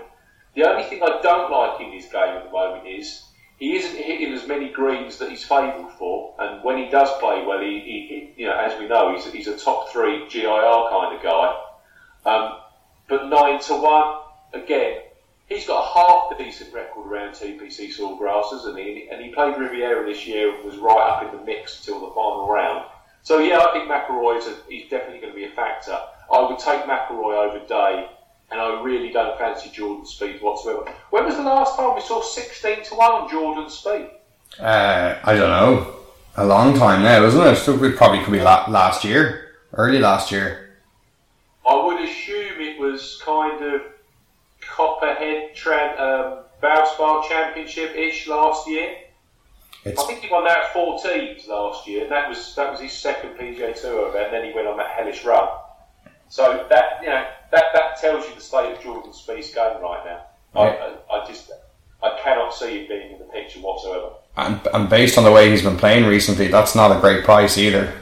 The 0.54 0.62
only 0.62 0.84
thing 0.84 1.02
I 1.02 1.20
don't 1.20 1.50
like 1.50 1.80
in 1.80 1.90
his 1.90 2.04
game 2.04 2.36
at 2.36 2.44
the 2.44 2.52
moment 2.52 2.86
is 2.86 3.24
he 3.58 3.74
isn't 3.74 3.96
hitting 3.96 4.32
as 4.32 4.46
many 4.46 4.68
greens 4.68 5.18
that 5.18 5.28
he's 5.28 5.42
favoured 5.42 5.90
for, 5.98 6.36
and 6.38 6.62
when 6.62 6.78
he 6.78 6.88
does 6.88 7.10
play 7.18 7.44
well, 7.44 7.60
he, 7.60 7.80
he, 7.80 8.32
he, 8.36 8.42
you 8.42 8.46
know, 8.46 8.56
as 8.56 8.78
we 8.78 8.86
know, 8.86 9.12
he's, 9.12 9.26
he's 9.32 9.48
a 9.48 9.58
top 9.58 9.88
three 9.88 10.28
GIR 10.28 10.86
kind 10.88 11.16
of 11.16 11.20
guy. 11.20 11.60
Um, 12.26 12.58
but 13.08 13.28
nine 13.28 13.60
to 13.62 13.74
one, 13.74 14.23
again, 14.54 15.02
he's 15.46 15.66
got 15.66 15.82
a 15.82 15.94
half 15.94 16.30
the 16.30 16.42
decent 16.42 16.72
record 16.72 17.06
around 17.06 17.34
TPC 17.34 17.94
Sawgrasses, 17.94 18.66
and 18.66 18.78
he 18.78 19.08
and 19.10 19.22
he 19.22 19.30
played 19.32 19.56
Riviera 19.58 20.04
this 20.06 20.26
year 20.26 20.54
and 20.54 20.64
was 20.64 20.76
right 20.76 21.10
up 21.10 21.22
in 21.24 21.38
the 21.38 21.44
mix 21.44 21.78
until 21.80 22.00
the 22.00 22.14
final 22.14 22.48
round. 22.48 22.86
So 23.22 23.38
yeah, 23.38 23.58
I 23.58 23.72
think 23.72 23.90
McIlroy 23.90 24.38
is, 24.38 24.46
a, 24.46 24.56
he's 24.68 24.88
definitely 24.90 25.20
going 25.20 25.32
to 25.32 25.36
be 25.36 25.44
a 25.44 25.50
factor. 25.50 25.98
I 26.32 26.46
would 26.48 26.58
take 26.58 26.82
McIlroy 26.82 27.48
over 27.48 27.66
Day 27.66 28.08
and 28.50 28.60
I 28.60 28.82
really 28.82 29.10
don't 29.10 29.36
fancy 29.38 29.70
Jordan 29.70 30.04
Spieth 30.04 30.42
whatsoever. 30.42 30.92
When 31.10 31.24
was 31.24 31.36
the 31.36 31.42
last 31.42 31.76
time 31.76 31.94
we 31.94 32.00
saw 32.00 32.22
16 32.22 32.84
to 32.84 32.94
1 32.94 33.12
on 33.12 33.30
Jordan 33.30 33.64
Spieth? 33.64 34.10
Uh, 34.60 35.18
I 35.24 35.34
don't 35.34 35.50
know. 35.50 35.96
A 36.36 36.44
long 36.44 36.76
time 36.76 37.02
now, 37.02 37.24
isn't 37.24 37.40
it? 37.40 37.56
So 37.56 37.82
it 37.82 37.96
probably 37.96 38.22
could 38.22 38.32
be 38.32 38.40
la- 38.40 38.66
last 38.68 39.04
year, 39.04 39.56
early 39.72 39.98
last 39.98 40.30
year. 40.30 40.76
I 41.68 41.74
would 41.82 42.02
assume 42.02 42.60
it 42.60 42.78
was 42.78 43.20
kind 43.24 43.64
of 43.64 43.82
Copperhead 44.74 45.54
Tran- 45.54 46.00
um, 46.00 46.44
Valspar 46.62 47.28
Championship 47.28 47.94
ish 47.94 48.26
last 48.26 48.68
year. 48.68 48.96
It's... 49.84 50.00
I 50.00 50.06
think 50.06 50.20
he 50.20 50.30
won 50.30 50.44
that 50.44 50.64
at 50.64 50.72
14s 50.72 51.46
last 51.46 51.86
year, 51.86 52.02
and 52.02 52.10
that 52.10 52.28
was 52.28 52.54
that 52.56 52.70
was 52.70 52.80
his 52.80 52.92
second 52.92 53.30
PGA 53.38 53.80
Tour 53.80 54.08
event. 54.08 54.26
And 54.26 54.34
then 54.34 54.44
he 54.46 54.54
went 54.54 54.66
on 54.66 54.76
that 54.78 54.90
hellish 54.90 55.24
run. 55.24 55.48
So 56.28 56.66
that 56.70 57.00
you 57.02 57.08
know 57.08 57.24
that, 57.52 57.64
that 57.74 58.00
tells 58.00 58.26
you 58.28 58.34
the 58.34 58.40
state 58.40 58.72
of 58.72 58.82
Jordan 58.82 59.12
Spieth's 59.12 59.54
game 59.54 59.80
right 59.80 60.02
now. 60.04 60.24
I, 60.54 60.68
I, 60.68 60.96
I, 61.12 61.26
just 61.26 61.50
I 62.02 62.18
cannot 62.22 62.54
see 62.54 62.80
him 62.80 62.88
being 62.88 63.12
in 63.12 63.18
the 63.18 63.24
picture 63.26 63.60
whatsoever. 63.60 64.10
And, 64.36 64.60
and 64.72 64.88
based 64.88 65.18
on 65.18 65.24
the 65.24 65.32
way 65.32 65.50
he's 65.50 65.62
been 65.62 65.76
playing 65.76 66.06
recently, 66.06 66.48
that's 66.48 66.74
not 66.74 66.96
a 66.96 67.00
great 67.00 67.24
price 67.24 67.58
either. 67.58 67.92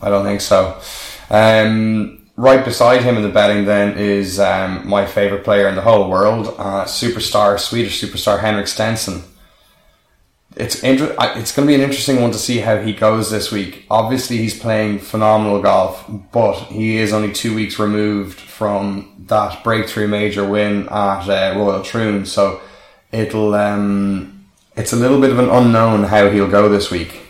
I 0.00 0.10
don't 0.10 0.24
think 0.24 0.40
so. 0.40 0.80
Um, 1.30 2.15
right 2.36 2.64
beside 2.64 3.02
him 3.02 3.16
in 3.16 3.22
the 3.22 3.28
betting 3.28 3.64
then 3.64 3.96
is 3.96 4.38
um, 4.38 4.86
my 4.86 5.06
favourite 5.06 5.44
player 5.44 5.68
in 5.68 5.74
the 5.74 5.82
whole 5.82 6.08
world, 6.08 6.48
uh, 6.58 6.84
superstar, 6.84 7.58
Swedish 7.58 8.00
superstar 8.00 8.40
Henrik 8.40 8.68
Stenson. 8.68 9.22
It's 10.54 10.82
inter- 10.82 11.14
it's 11.18 11.54
going 11.54 11.66
to 11.66 11.70
be 11.70 11.74
an 11.74 11.82
interesting 11.82 12.22
one 12.22 12.30
to 12.30 12.38
see 12.38 12.58
how 12.58 12.78
he 12.78 12.94
goes 12.94 13.30
this 13.30 13.52
week. 13.52 13.84
Obviously, 13.90 14.38
he's 14.38 14.58
playing 14.58 15.00
phenomenal 15.00 15.60
golf, 15.60 16.10
but 16.32 16.54
he 16.54 16.96
is 16.96 17.12
only 17.12 17.32
two 17.32 17.54
weeks 17.54 17.78
removed 17.78 18.40
from 18.40 19.24
that 19.26 19.62
breakthrough 19.62 20.08
major 20.08 20.48
win 20.48 20.88
at 20.88 21.28
uh, 21.28 21.58
Royal 21.58 21.82
Troon, 21.82 22.24
so 22.24 22.62
it'll 23.12 23.54
um, 23.54 24.46
it's 24.76 24.94
a 24.94 24.96
little 24.96 25.20
bit 25.20 25.30
of 25.30 25.38
an 25.38 25.50
unknown 25.50 26.04
how 26.04 26.30
he'll 26.30 26.48
go 26.48 26.70
this 26.70 26.90
week. 26.90 27.20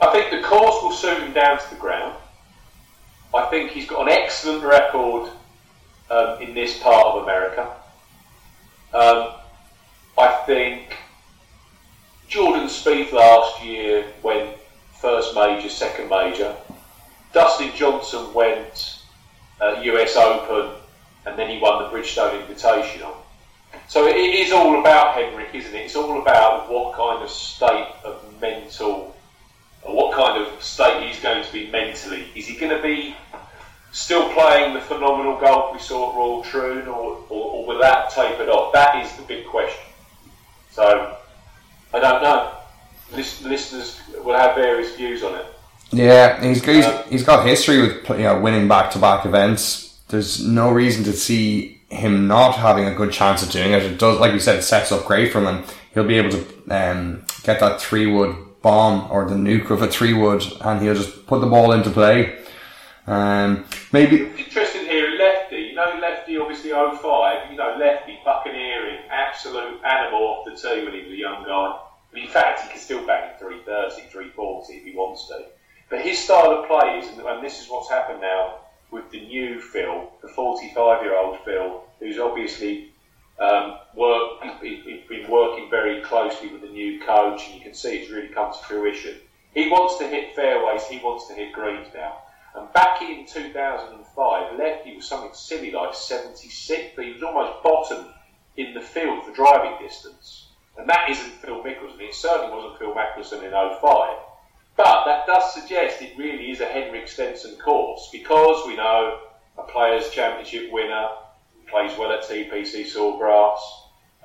I 0.00 0.12
think 0.12 0.30
the 0.30 0.46
course 0.46 0.82
will 0.82 0.92
suit 0.92 1.22
him 1.22 1.32
down 1.32 1.58
to 1.58 1.70
the 1.70 1.76
ground. 1.76 1.97
I 3.34 3.44
think 3.46 3.72
he's 3.72 3.86
got 3.86 4.02
an 4.02 4.08
excellent 4.08 4.64
record 4.64 5.30
um, 6.10 6.40
in 6.40 6.54
this 6.54 6.78
part 6.82 7.06
of 7.06 7.22
America. 7.24 7.70
Um, 8.94 9.34
I 10.16 10.42
think 10.46 10.96
Jordan 12.28 12.68
Spieth 12.68 13.12
last 13.12 13.62
year 13.62 14.06
went 14.22 14.56
first 15.00 15.34
major, 15.34 15.68
second 15.68 16.08
major. 16.08 16.56
Dustin 17.32 17.70
Johnson 17.76 18.32
went 18.32 19.02
uh, 19.60 19.80
US 19.82 20.16
Open, 20.16 20.72
and 21.26 21.38
then 21.38 21.50
he 21.50 21.58
won 21.58 21.82
the 21.82 21.88
Bridgestone 21.90 22.42
Invitational. 22.42 23.14
So 23.86 24.06
it 24.06 24.16
is 24.16 24.52
all 24.52 24.80
about 24.80 25.14
Henrik, 25.14 25.54
isn't 25.54 25.74
it? 25.74 25.84
It's 25.84 25.96
all 25.96 26.20
about 26.20 26.70
what 26.70 26.94
kind 26.94 27.22
of 27.22 27.30
state 27.30 27.92
of 28.04 28.22
mental, 28.40 28.97
be 31.70 31.72
mentally. 31.72 32.26
Is 32.34 32.46
he 32.46 32.56
going 32.56 32.74
to 32.74 32.82
be 32.82 33.16
still 33.92 34.32
playing 34.32 34.74
the 34.74 34.80
phenomenal 34.80 35.38
golf 35.38 35.72
we 35.72 35.80
saw 35.80 36.10
at 36.10 36.16
Royal 36.16 36.42
Troon, 36.42 36.86
or, 36.88 37.24
or, 37.28 37.50
or 37.52 37.66
will 37.66 37.78
that 37.78 38.10
tapered 38.10 38.48
off? 38.48 38.72
That 38.72 39.04
is 39.04 39.12
the 39.16 39.22
big 39.22 39.46
question. 39.46 39.84
So 40.72 41.16
I 41.92 42.00
don't 42.00 42.22
know. 42.22 42.52
listeners 43.12 44.00
will 44.24 44.36
have 44.36 44.54
various 44.54 44.94
views 44.96 45.22
on 45.22 45.34
it. 45.34 45.46
Yeah, 45.90 46.42
he's 46.42 46.62
he's, 46.64 46.84
um, 46.84 47.04
he's 47.08 47.24
got 47.24 47.46
history 47.46 47.80
with 47.80 48.08
you 48.10 48.24
know 48.24 48.40
winning 48.40 48.68
back 48.68 48.90
to 48.92 48.98
back 48.98 49.24
events. 49.24 50.00
There's 50.08 50.44
no 50.46 50.70
reason 50.70 51.04
to 51.04 51.12
see 51.12 51.80
him 51.88 52.26
not 52.26 52.56
having 52.56 52.84
a 52.84 52.94
good 52.94 53.10
chance 53.10 53.42
of 53.42 53.50
doing 53.50 53.72
it. 53.72 53.82
It 53.82 53.98
does, 53.98 54.20
like 54.20 54.32
you 54.32 54.38
said, 54.38 54.58
it 54.58 54.62
sets 54.62 54.92
up 54.92 55.06
great 55.06 55.32
for 55.32 55.38
him, 55.38 55.46
and 55.46 55.64
he'll 55.94 56.04
be 56.04 56.18
able 56.18 56.30
to 56.30 56.44
um, 56.70 57.24
get 57.42 57.60
that 57.60 57.80
three 57.80 58.06
wood 58.06 58.36
bomb 58.62 59.10
or 59.10 59.28
the 59.28 59.34
nuke 59.34 59.70
of 59.70 59.82
a 59.82 59.88
three 59.88 60.12
wood, 60.12 60.42
and 60.60 60.82
he'll 60.82 60.94
just 60.94 61.26
put 61.26 61.40
the 61.40 61.46
ball 61.46 61.72
into 61.72 61.90
play. 61.90 62.38
Um, 63.06 63.64
maybe 63.92 64.26
interesting 64.38 64.84
here, 64.84 65.10
lefty. 65.18 65.56
You 65.56 65.74
know, 65.74 65.98
lefty 66.00 66.36
obviously 66.36 66.70
05. 66.70 67.50
You 67.50 67.56
know, 67.56 67.76
lefty 67.78 68.18
buccaneering, 68.24 68.98
absolute 69.10 69.82
animal 69.84 70.20
off 70.20 70.44
the 70.44 70.56
tee 70.56 70.84
when 70.84 70.94
he 70.94 71.02
was 71.02 71.12
a 71.12 71.16
young 71.16 71.44
guy. 71.44 71.78
In 72.14 72.28
fact, 72.28 72.60
he 72.62 72.68
can 72.70 72.78
still 72.78 73.06
bang 73.06 73.32
330, 73.38 74.08
340 74.10 74.72
if 74.74 74.84
he 74.84 74.92
wants 74.92 75.28
to. 75.28 75.44
But 75.90 76.02
his 76.02 76.18
style 76.18 76.52
of 76.52 76.66
play 76.66 76.98
is, 76.98 77.08
and 77.08 77.44
this 77.44 77.62
is 77.62 77.68
what's 77.70 77.88
happened 77.88 78.20
now 78.20 78.56
with 78.90 79.10
the 79.10 79.20
new 79.20 79.60
Phil, 79.60 80.10
the 80.22 80.28
45 80.28 81.02
year 81.02 81.16
old 81.16 81.38
Phil, 81.44 81.84
who's 81.98 82.18
obviously 82.18 82.92
um, 83.40 83.78
work, 83.94 84.42
he's, 84.62 84.84
been 85.08 85.30
working 85.30 85.70
very 85.70 86.02
closely 86.02 86.48
with 86.48 86.62
the 86.62 86.68
new 86.68 87.00
coach, 87.00 87.46
and 87.46 87.54
you 87.54 87.60
can 87.60 87.74
see 87.74 87.98
it's 87.98 88.10
really 88.10 88.28
come 88.28 88.52
to 88.52 88.58
fruition. 88.64 89.16
He 89.54 89.68
wants 89.68 89.98
to 89.98 90.08
hit 90.08 90.34
fairways, 90.34 90.86
he 90.86 90.98
wants 90.98 91.28
to 91.28 91.34
hit 91.34 91.52
greens 91.52 91.88
now. 91.94 92.18
And 92.54 92.72
back 92.72 93.02
in 93.02 93.26
2005, 93.26 94.58
Lefty 94.58 94.96
was 94.96 95.06
something 95.06 95.32
silly 95.32 95.70
like 95.70 95.94
76, 95.94 96.92
but 96.96 97.04
he 97.04 97.12
was 97.12 97.22
almost 97.22 97.62
bottom 97.62 98.06
in 98.56 98.74
the 98.74 98.80
field 98.80 99.24
for 99.24 99.32
driving 99.32 99.78
distance. 99.80 100.48
And 100.76 100.88
that 100.88 101.08
isn't 101.10 101.32
Phil 101.40 101.62
Mickelson. 101.62 102.00
It 102.00 102.14
certainly 102.14 102.54
wasn't 102.54 102.78
Phil 102.78 102.94
Mickelson 102.94 103.44
in 103.44 103.50
05. 103.50 104.16
But 104.76 105.04
that 105.06 105.26
does 105.26 105.54
suggest 105.54 106.02
it 106.02 106.16
really 106.16 106.50
is 106.50 106.60
a 106.60 106.66
Henrik 106.66 107.08
Stenson 107.08 107.56
course 107.56 108.08
because 108.12 108.66
we 108.66 108.76
know 108.76 109.20
a 109.56 109.62
Players' 109.64 110.10
Championship 110.10 110.70
winner 110.72 111.08
plays 111.68 111.96
well 111.98 112.12
at 112.12 112.22
TPC 112.22 112.84
Sawgrass, 112.84 113.58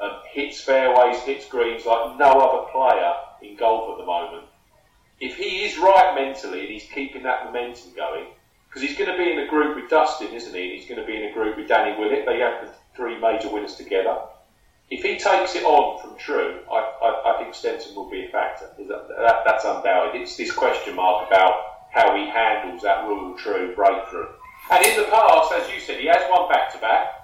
um, 0.01 0.19
hits 0.31 0.61
fairways, 0.61 1.19
hits 1.21 1.47
greens 1.47 1.85
like 1.85 2.17
no 2.17 2.39
other 2.39 2.71
player 2.71 3.13
in 3.41 3.57
golf 3.57 3.91
at 3.91 3.97
the 3.97 4.05
moment 4.05 4.45
if 5.23 5.37
he 5.37 5.63
is 5.63 5.77
right 5.77 6.13
mentally 6.15 6.61
and 6.61 6.69
he's 6.69 6.89
keeping 6.93 7.23
that 7.23 7.45
momentum 7.45 7.91
going, 7.95 8.25
because 8.67 8.81
he's 8.81 8.97
going 8.97 9.09
to 9.09 9.17
be 9.17 9.31
in 9.31 9.39
a 9.39 9.47
group 9.47 9.75
with 9.75 9.89
Dustin, 9.89 10.33
isn't 10.33 10.53
he? 10.53 10.63
And 10.63 10.71
He's 10.73 10.87
going 10.87 10.99
to 10.99 11.07
be 11.07 11.15
in 11.15 11.29
a 11.29 11.33
group 11.33 11.55
with 11.57 11.69
Danny 11.69 11.97
Willett. 11.97 12.25
They 12.25 12.39
have 12.39 12.67
the 12.67 12.73
three 12.95 13.19
major 13.19 13.49
winners 13.49 13.75
together. 13.75 14.19
If 14.89 15.01
he 15.01 15.17
takes 15.17 15.55
it 15.55 15.63
on 15.63 16.01
from 16.01 16.17
Troon, 16.17 16.59
I, 16.69 16.75
I, 17.01 17.33
I 17.33 17.41
think 17.41 17.55
Stenson 17.55 17.95
will 17.95 18.09
be 18.09 18.25
a 18.25 18.29
factor. 18.29 18.69
That, 18.77 19.07
that, 19.07 19.43
that's 19.45 19.63
undoubted. 19.63 20.21
It's 20.21 20.35
this 20.35 20.51
question 20.51 20.95
mark 20.95 21.27
about 21.27 21.53
how 21.91 22.15
he 22.17 22.27
handles 22.27 22.81
that 22.81 23.05
Royal 23.07 23.37
Troon 23.37 23.73
breakthrough. 23.75 24.27
And 24.71 24.85
in 24.85 24.97
the 24.97 25.07
past, 25.07 25.53
as 25.53 25.71
you 25.71 25.79
said, 25.79 25.99
he 25.99 26.07
has 26.07 26.23
won 26.29 26.49
back 26.49 26.71
to 26.73 26.79
back. 26.79 27.22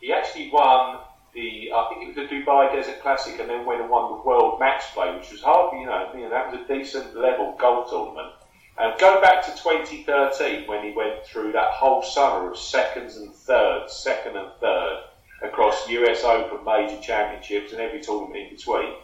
He 0.00 0.12
actually 0.14 0.50
won 0.50 0.98
the 1.34 1.70
I 1.74 1.88
think 1.88 2.02
it 2.02 2.06
was 2.08 2.16
the 2.16 2.34
Dubai 2.34 2.72
Desert 2.72 3.00
Classic, 3.02 3.38
and 3.38 3.48
then 3.48 3.66
went 3.66 3.82
and 3.82 3.90
won 3.90 4.10
the 4.10 4.22
World 4.22 4.58
Match 4.58 4.82
Play, 4.94 5.14
which 5.14 5.30
was 5.30 5.42
hardly 5.42 5.80
you 5.80 5.86
know, 5.86 6.10
you 6.14 6.22
know 6.22 6.30
that 6.30 6.50
was 6.50 6.60
a 6.60 6.74
decent 6.74 7.14
level 7.14 7.54
golf 7.58 7.90
tournament. 7.90 8.32
And 8.78 8.98
go 8.98 9.20
back 9.20 9.44
to 9.44 9.50
2013 9.50 10.66
when 10.66 10.82
he 10.82 10.92
went 10.92 11.26
through 11.26 11.52
that 11.52 11.72
whole 11.72 12.02
summer 12.02 12.50
of 12.50 12.56
seconds 12.56 13.16
and 13.16 13.34
thirds, 13.34 13.92
second 13.92 14.38
and 14.38 14.50
third 14.58 15.04
across 15.42 15.88
US 15.88 16.24
Open 16.24 16.64
major 16.64 17.00
championships 17.00 17.72
and 17.72 17.80
every 17.80 18.00
tournament 18.00 18.36
in 18.36 18.56
between. 18.56 18.94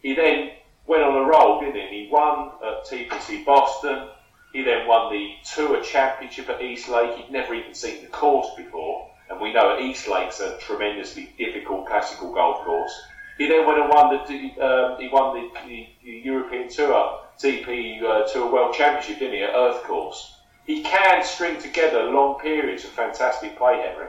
He 0.00 0.14
then 0.14 0.52
went 0.86 1.02
on 1.02 1.16
a 1.16 1.22
roll, 1.22 1.60
didn't 1.60 1.88
he? 1.88 2.04
He 2.04 2.10
won 2.10 2.52
at 2.64 2.86
TPC 2.86 3.44
Boston. 3.44 4.08
He 4.54 4.62
then 4.62 4.88
won 4.88 5.12
the 5.12 5.34
Tour 5.54 5.82
Championship 5.82 6.48
at 6.48 6.62
East 6.62 6.88
Lake. 6.88 7.16
He'd 7.16 7.30
never 7.30 7.54
even 7.54 7.74
seen 7.74 8.02
the 8.02 8.08
course 8.08 8.48
before 8.56 9.10
and 9.28 9.40
we 9.40 9.52
know 9.52 9.78
East 9.78 10.08
Lake's 10.08 10.40
a 10.40 10.56
tremendously 10.58 11.32
difficult 11.38 11.86
classical 11.86 12.32
golf 12.32 12.64
course. 12.64 12.92
He 13.38 13.48
then 13.48 13.66
went 13.66 13.80
and 13.80 13.90
won 13.90 14.10
the 14.10 14.64
um, 14.64 15.00
he 15.00 15.08
won 15.08 15.34
the, 15.34 15.60
the, 15.66 15.88
the, 16.02 16.10
European 16.10 16.68
Tour 16.68 17.20
TP 17.38 18.02
uh, 18.02 18.26
Tour 18.32 18.50
World 18.50 18.74
Championship, 18.74 19.18
didn't 19.18 19.34
he, 19.34 19.42
at 19.42 19.54
Earth 19.54 19.82
Course? 19.82 20.36
He 20.66 20.82
can 20.82 21.22
string 21.22 21.60
together 21.60 22.04
long 22.04 22.40
periods 22.40 22.84
of 22.84 22.90
fantastic 22.90 23.56
play, 23.58 23.82
Henry. 23.86 24.08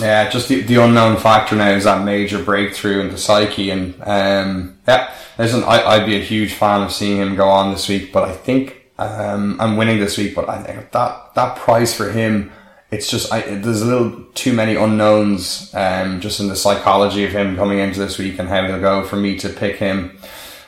Yeah, 0.00 0.30
just 0.30 0.48
the, 0.48 0.62
the 0.62 0.76
unknown 0.76 1.16
factor 1.16 1.56
now 1.56 1.70
is 1.70 1.84
that 1.84 2.04
major 2.04 2.42
breakthrough 2.42 3.00
in 3.00 3.10
the 3.10 3.18
psyche, 3.18 3.70
and 3.70 4.00
um, 4.02 4.78
yeah, 4.86 5.12
listen, 5.38 5.64
I, 5.64 5.82
I'd 5.82 6.06
be 6.06 6.16
a 6.16 6.22
huge 6.22 6.52
fan 6.52 6.82
of 6.82 6.92
seeing 6.92 7.18
him 7.18 7.34
go 7.36 7.48
on 7.48 7.72
this 7.72 7.88
week, 7.88 8.12
but 8.12 8.28
I 8.28 8.32
think 8.32 8.92
um, 8.98 9.60
I'm 9.60 9.76
winning 9.76 9.98
this 9.98 10.16
week, 10.16 10.34
but 10.34 10.48
I 10.48 10.62
think 10.62 10.90
that 10.92 11.34
that 11.34 11.56
price 11.56 11.94
for 11.94 12.10
him 12.10 12.52
it's 12.90 13.10
just 13.10 13.32
I, 13.32 13.40
there's 13.42 13.82
a 13.82 13.86
little 13.86 14.24
too 14.34 14.52
many 14.52 14.74
unknowns 14.74 15.74
um, 15.74 16.20
just 16.20 16.40
in 16.40 16.48
the 16.48 16.56
psychology 16.56 17.24
of 17.24 17.32
him 17.32 17.56
coming 17.56 17.78
into 17.78 18.00
this 18.00 18.18
week 18.18 18.38
and 18.38 18.48
how 18.48 18.66
he'll 18.66 18.80
go 18.80 19.04
for 19.04 19.16
me 19.16 19.36
to 19.38 19.48
pick 19.48 19.76
him. 19.76 20.18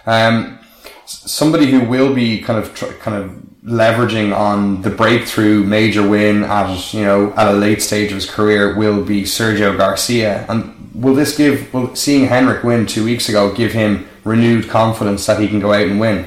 Um, 0.07 0.59
somebody 1.07 1.71
who 1.71 1.81
will 1.81 2.15
be 2.15 2.41
kind 2.41 2.59
of 2.59 2.75
tr- 2.75 2.93
kind 2.95 3.17
of 3.17 3.31
leveraging 3.65 4.37
on 4.37 4.83
the 4.83 4.91
breakthrough 4.91 5.63
major 5.65 6.07
win 6.07 6.45
at 6.45 6.95
you 6.95 7.03
know 7.03 7.33
at 7.35 7.49
a 7.49 7.53
late 7.53 7.83
stage 7.83 8.11
of 8.11 8.17
his 8.17 8.29
career 8.29 8.77
will 8.77 9.05
be 9.05 9.23
Sergio 9.23 9.77
Garcia. 9.77 10.45
And 10.49 10.91
will 10.95 11.15
this 11.15 11.37
give 11.37 11.73
will 11.73 11.95
seeing 11.95 12.27
Henrik 12.27 12.65
win 12.65 12.87
two 12.87 13.05
weeks 13.05 13.29
ago 13.29 13.53
give 13.55 13.73
him 13.73 14.09
renewed 14.25 14.69
confidence 14.69 15.25
that 15.27 15.41
he 15.41 15.49
can 15.49 15.61
go 15.61 15.73
out 15.73 15.87
and 15.87 15.99
win? 15.99 16.27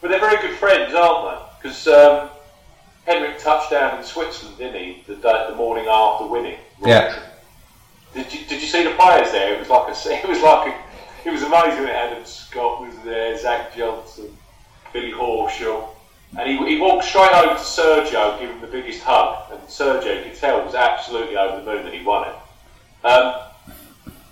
Well, 0.00 0.10
they're 0.10 0.20
very 0.20 0.40
good 0.40 0.56
friends, 0.58 0.94
aren't 0.94 1.38
they? 1.38 1.68
Because 1.68 1.86
um, 1.88 2.30
touched 3.44 3.70
down 3.70 3.98
in 3.98 4.04
Switzerland, 4.04 4.58
didn't 4.58 4.82
he? 4.82 5.02
The, 5.06 5.16
day, 5.16 5.46
the 5.50 5.54
morning 5.54 5.86
after 5.88 6.26
winning. 6.26 6.58
Yeah. 6.84 7.14
Did 8.14 8.32
you, 8.32 8.46
did 8.46 8.62
you 8.62 8.66
see 8.66 8.84
the 8.84 8.94
players 8.94 9.30
there? 9.32 9.54
It 9.54 9.60
was 9.60 9.68
like 9.68 9.88
a 9.88 9.90
it 10.24 10.28
was 10.28 10.40
like 10.40 10.74
a, 10.74 11.28
it 11.28 11.32
was 11.32 11.42
amazing. 11.42 11.84
Adam 11.86 12.24
Scott 12.24 12.80
was 12.80 12.94
there, 13.04 13.36
Zach 13.38 13.76
Johnson, 13.76 14.34
Billy 14.92 15.12
Horschel, 15.12 15.88
and 16.38 16.48
he, 16.48 16.56
he 16.66 16.80
walked 16.80 17.04
straight 17.04 17.32
over 17.32 17.54
to 17.54 17.60
Sergio, 17.60 18.38
gave 18.38 18.50
him 18.50 18.60
the 18.60 18.66
biggest 18.66 19.02
hug, 19.02 19.52
and 19.52 19.60
Sergio, 19.62 20.16
you 20.16 20.30
could 20.30 20.38
tell, 20.38 20.64
was 20.64 20.74
absolutely 20.74 21.36
over 21.36 21.60
the 21.60 21.70
moon 21.70 21.84
that 21.84 21.92
he 21.92 22.04
won 22.04 22.28
it. 22.28 22.34
Um, 23.06 23.34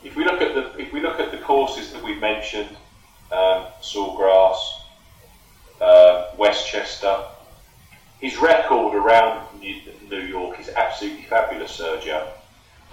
if 0.03 0.17
we 0.17 0.25
look 0.25 0.41
at 0.41 0.55
the 0.55 0.81
if 0.81 0.93
we 0.93 1.01
look 1.01 1.21
at 1.21 1.31
the 1.31 1.39
courses 1.39 1.93
that 1.93 2.03
we've 2.03 2.21
mentioned, 2.21 2.71
um, 3.31 3.67
Sawgrass, 3.83 4.57
uh, 5.81 6.31
Westchester, 6.39 7.25
his 8.23 8.39
record 8.39 8.95
around 8.95 9.45
New 9.61 10.19
York 10.19 10.61
is 10.61 10.69
absolutely 10.69 11.25
fabulous, 11.25 11.77
Sergio. 11.77 12.25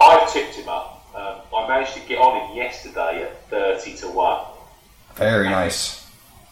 I've 0.00 0.30
tipped 0.32 0.54
him 0.56 0.68
up 0.68 0.96
Um, 1.14 1.40
I 1.56 1.68
managed 1.68 1.94
to 1.94 2.00
get 2.00 2.18
on 2.18 2.40
him 2.40 2.56
yesterday 2.56 3.24
at 3.24 3.48
30 3.50 3.96
to 3.98 4.08
1. 4.08 4.44
Very 5.16 5.48
nice. 5.48 6.06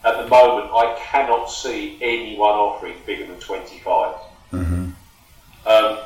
At 0.05 0.17
the 0.23 0.29
moment, 0.29 0.71
I 0.73 0.97
cannot 1.01 1.47
see 1.47 1.99
anyone 2.01 2.55
offering 2.55 2.95
bigger 3.07 3.27
than 3.27 3.39
25. 3.41 4.15
Mm-hmm. 4.53 4.91
Um, 5.67 5.99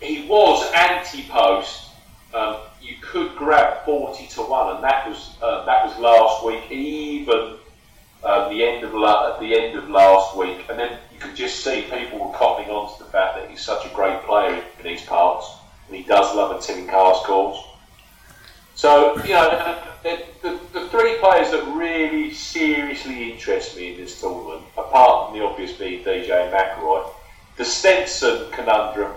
he 0.00 0.26
was 0.26 0.70
anti-post. 0.72 1.90
Um, 2.34 2.56
you 2.82 2.96
could 3.02 3.34
grab 3.36 3.84
40 3.84 4.26
to 4.28 4.42
1, 4.42 4.76
and 4.76 4.84
that 4.84 5.08
was 5.08 5.36
uh, 5.42 5.64
that 5.64 5.86
was 5.86 5.96
last 5.98 6.44
week, 6.44 6.70
even 6.70 7.56
um, 8.24 8.50
the 8.50 8.64
end 8.64 8.84
of 8.84 8.94
la- 8.94 9.32
at 9.34 9.40
the 9.40 9.54
end 9.58 9.76
of 9.78 9.88
last 9.90 10.36
week. 10.36 10.64
And 10.70 10.78
then 10.78 10.98
you 11.18 11.26
could 11.26 11.36
just 11.36 11.64
see 11.64 11.82
people 11.90 12.18
were 12.18 12.32
cottoning 12.34 12.68
on 12.68 12.96
to 12.96 13.04
the 13.04 13.10
fact 13.10 13.36
that 13.36 13.50
he's 13.50 13.60
such 13.60 13.84
a 13.84 13.88
great 13.94 14.22
player 14.22 14.62
in 14.78 14.84
these 14.84 15.02
parts, 15.02 15.50
and 15.88 15.96
he 15.96 16.04
does 16.04 16.34
love 16.34 16.64
Tillinghast 16.64 17.24
courses. 17.24 17.64
So, 18.76 19.16
you 19.24 19.32
know, 19.32 19.82
the, 20.04 20.22
the, 20.42 20.60
the 20.72 20.88
three 20.90 21.16
players 21.18 21.50
that 21.50 21.64
really 21.76 22.32
seriously 22.32 23.32
interest 23.32 23.76
me 23.76 23.94
in 23.94 23.96
this 24.00 24.20
tournament, 24.20 24.62
apart 24.76 25.30
from 25.30 25.38
the 25.38 25.44
obvious 25.44 25.72
being 25.72 26.04
DJ 26.04 26.52
McIlroy, 26.52 27.10
the 27.56 27.64
Stenson 27.64 28.52
conundrum, 28.52 29.12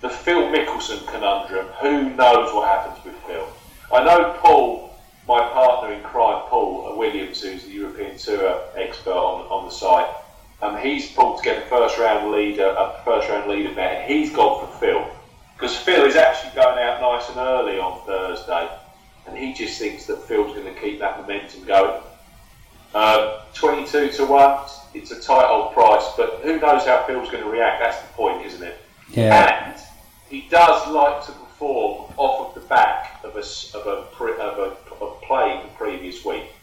the 0.00 0.10
Phil 0.10 0.42
Mickelson 0.48 1.06
conundrum, 1.06 1.66
who 1.80 2.10
knows 2.10 2.52
what 2.52 2.66
happens 2.66 3.04
with 3.04 3.14
Phil? 3.28 3.46
I 3.92 4.02
know 4.02 4.36
Paul, 4.40 4.98
my 5.28 5.38
partner 5.50 5.94
in 5.94 6.02
crime, 6.02 6.42
Paul 6.48 6.98
Williams, 6.98 7.40
who's 7.42 7.64
the 7.64 7.70
European 7.70 8.18
Tour 8.18 8.60
expert 8.76 9.12
on, 9.12 9.46
on 9.46 9.66
the 9.66 9.70
site, 9.70 10.08
um, 10.64 10.78
he's 10.78 11.10
pulled 11.12 11.36
together 11.36 11.60
first 11.68 11.98
round 11.98 12.32
leader, 12.32 12.66
a 12.66 12.98
first 13.04 13.28
round 13.28 13.50
leader 13.50 13.74
bet, 13.74 14.00
and 14.00 14.10
he's 14.10 14.30
gone 14.30 14.66
for 14.66 14.78
Phil. 14.78 15.06
Because 15.54 15.76
Phil 15.76 16.04
is 16.06 16.16
actually 16.16 16.54
going 16.54 16.78
out 16.78 17.02
nice 17.02 17.28
and 17.28 17.36
early 17.36 17.78
on 17.78 18.00
Thursday, 18.06 18.70
and 19.26 19.36
he 19.36 19.52
just 19.52 19.78
thinks 19.78 20.06
that 20.06 20.22
Phil's 20.22 20.54
going 20.54 20.72
to 20.72 20.80
keep 20.80 20.98
that 21.00 21.20
momentum 21.20 21.64
going. 21.64 22.02
Um, 22.94 23.34
22 23.52 24.12
to 24.12 24.24
1, 24.24 24.68
it's 24.94 25.10
a 25.10 25.20
tight 25.20 25.46
old 25.46 25.74
price, 25.74 26.06
but 26.16 26.40
who 26.42 26.58
knows 26.58 26.86
how 26.86 27.04
Phil's 27.06 27.28
going 27.30 27.42
to 27.42 27.50
react? 27.50 27.80
That's 27.80 28.00
the 28.00 28.08
point, 28.14 28.46
isn't 28.46 28.62
it? 28.62 28.78
Yeah. 29.10 29.66
And 29.66 29.80
he 30.30 30.48
does 30.48 30.88
like 30.88 31.26
to 31.26 31.32
perform 31.32 32.10
off 32.16 32.48
of 32.48 32.62
the 32.62 32.66
back 32.68 33.22
of 33.22 33.36
a, 33.36 33.40
of 33.76 33.86
a, 33.86 34.24
of 34.24 34.58
a, 34.58 34.94
of 35.04 35.22
playing 35.22 35.62
the 35.62 35.72
previous 35.74 36.24
week. 36.24 36.53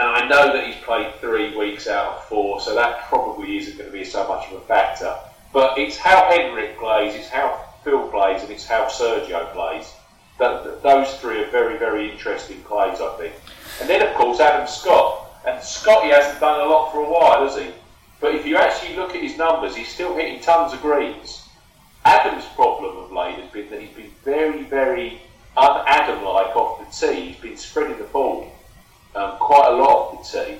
And 0.00 0.08
I 0.08 0.26
know 0.26 0.50
that 0.54 0.66
he's 0.66 0.82
played 0.82 1.14
three 1.16 1.54
weeks 1.54 1.86
out 1.86 2.14
of 2.14 2.24
four, 2.24 2.58
so 2.62 2.74
that 2.74 3.04
probably 3.10 3.58
isn't 3.58 3.76
going 3.76 3.90
to 3.90 3.92
be 3.92 4.02
so 4.02 4.26
much 4.26 4.50
of 4.50 4.54
a 4.54 4.60
factor. 4.62 5.14
But 5.52 5.76
it's 5.76 5.98
how 5.98 6.30
Henrik 6.30 6.78
plays, 6.78 7.14
it's 7.14 7.28
how 7.28 7.66
Phil 7.84 8.08
plays, 8.08 8.40
and 8.42 8.50
it's 8.50 8.66
how 8.66 8.86
Sergio 8.86 9.52
plays. 9.52 9.92
That, 10.38 10.82
those 10.82 11.12
three 11.16 11.42
are 11.42 11.50
very, 11.50 11.76
very 11.76 12.10
interesting 12.10 12.62
plays, 12.62 12.98
I 12.98 13.14
think. 13.18 13.34
And 13.78 13.90
then, 13.90 14.00
of 14.00 14.14
course, 14.14 14.40
Adam 14.40 14.66
Scott. 14.66 15.32
And 15.46 15.62
Scotty 15.62 16.08
hasn't 16.08 16.40
done 16.40 16.60
a 16.60 16.64
lot 16.64 16.92
for 16.92 17.00
a 17.00 17.10
while, 17.10 17.46
has 17.46 17.58
he? 17.58 17.70
But 18.22 18.34
if 18.34 18.46
you 18.46 18.56
actually 18.56 18.96
look 18.96 19.14
at 19.14 19.22
his 19.22 19.36
numbers, 19.36 19.76
he's 19.76 19.92
still 19.92 20.16
hitting 20.16 20.40
tons 20.40 20.72
of 20.72 20.80
greens. 20.80 21.46
Adam's 22.06 22.46
problem 22.54 22.96
of 22.96 23.12
late 23.12 23.34
has 23.34 23.50
been 23.50 23.68
that 23.68 23.82
he's 23.82 23.94
been 23.94 24.12
very, 24.24 24.62
very 24.62 25.20
un-Adam-like 25.58 26.56
off 26.56 26.78
the 26.78 27.06
tee. 27.06 27.32
He's 27.32 27.40
been 27.42 27.58
spreading 27.58 27.98
the 27.98 28.04
ball 28.04 28.50
um, 29.14 29.36
quite 29.38 29.68
a 29.68 29.76
lot 29.76 29.88
off 29.88 30.32
the 30.32 30.44
tee. 30.44 30.58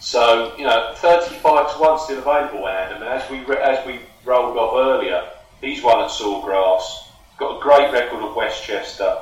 So 0.00 0.54
you 0.56 0.64
know, 0.64 0.92
35 0.96 1.72
to 1.72 1.78
one 1.78 1.98
still 1.98 2.18
available, 2.18 2.68
Adam. 2.68 3.02
And 3.02 3.10
as 3.10 3.28
we 3.30 3.38
as 3.56 3.86
we 3.86 4.00
rolled 4.24 4.56
off 4.56 4.74
earlier, 4.74 5.28
he's 5.60 5.82
won 5.82 6.04
at 6.04 6.10
Sawgrass. 6.10 7.08
Got 7.38 7.58
a 7.58 7.60
great 7.60 7.92
record 7.92 8.22
at 8.22 8.36
Westchester. 8.36 9.16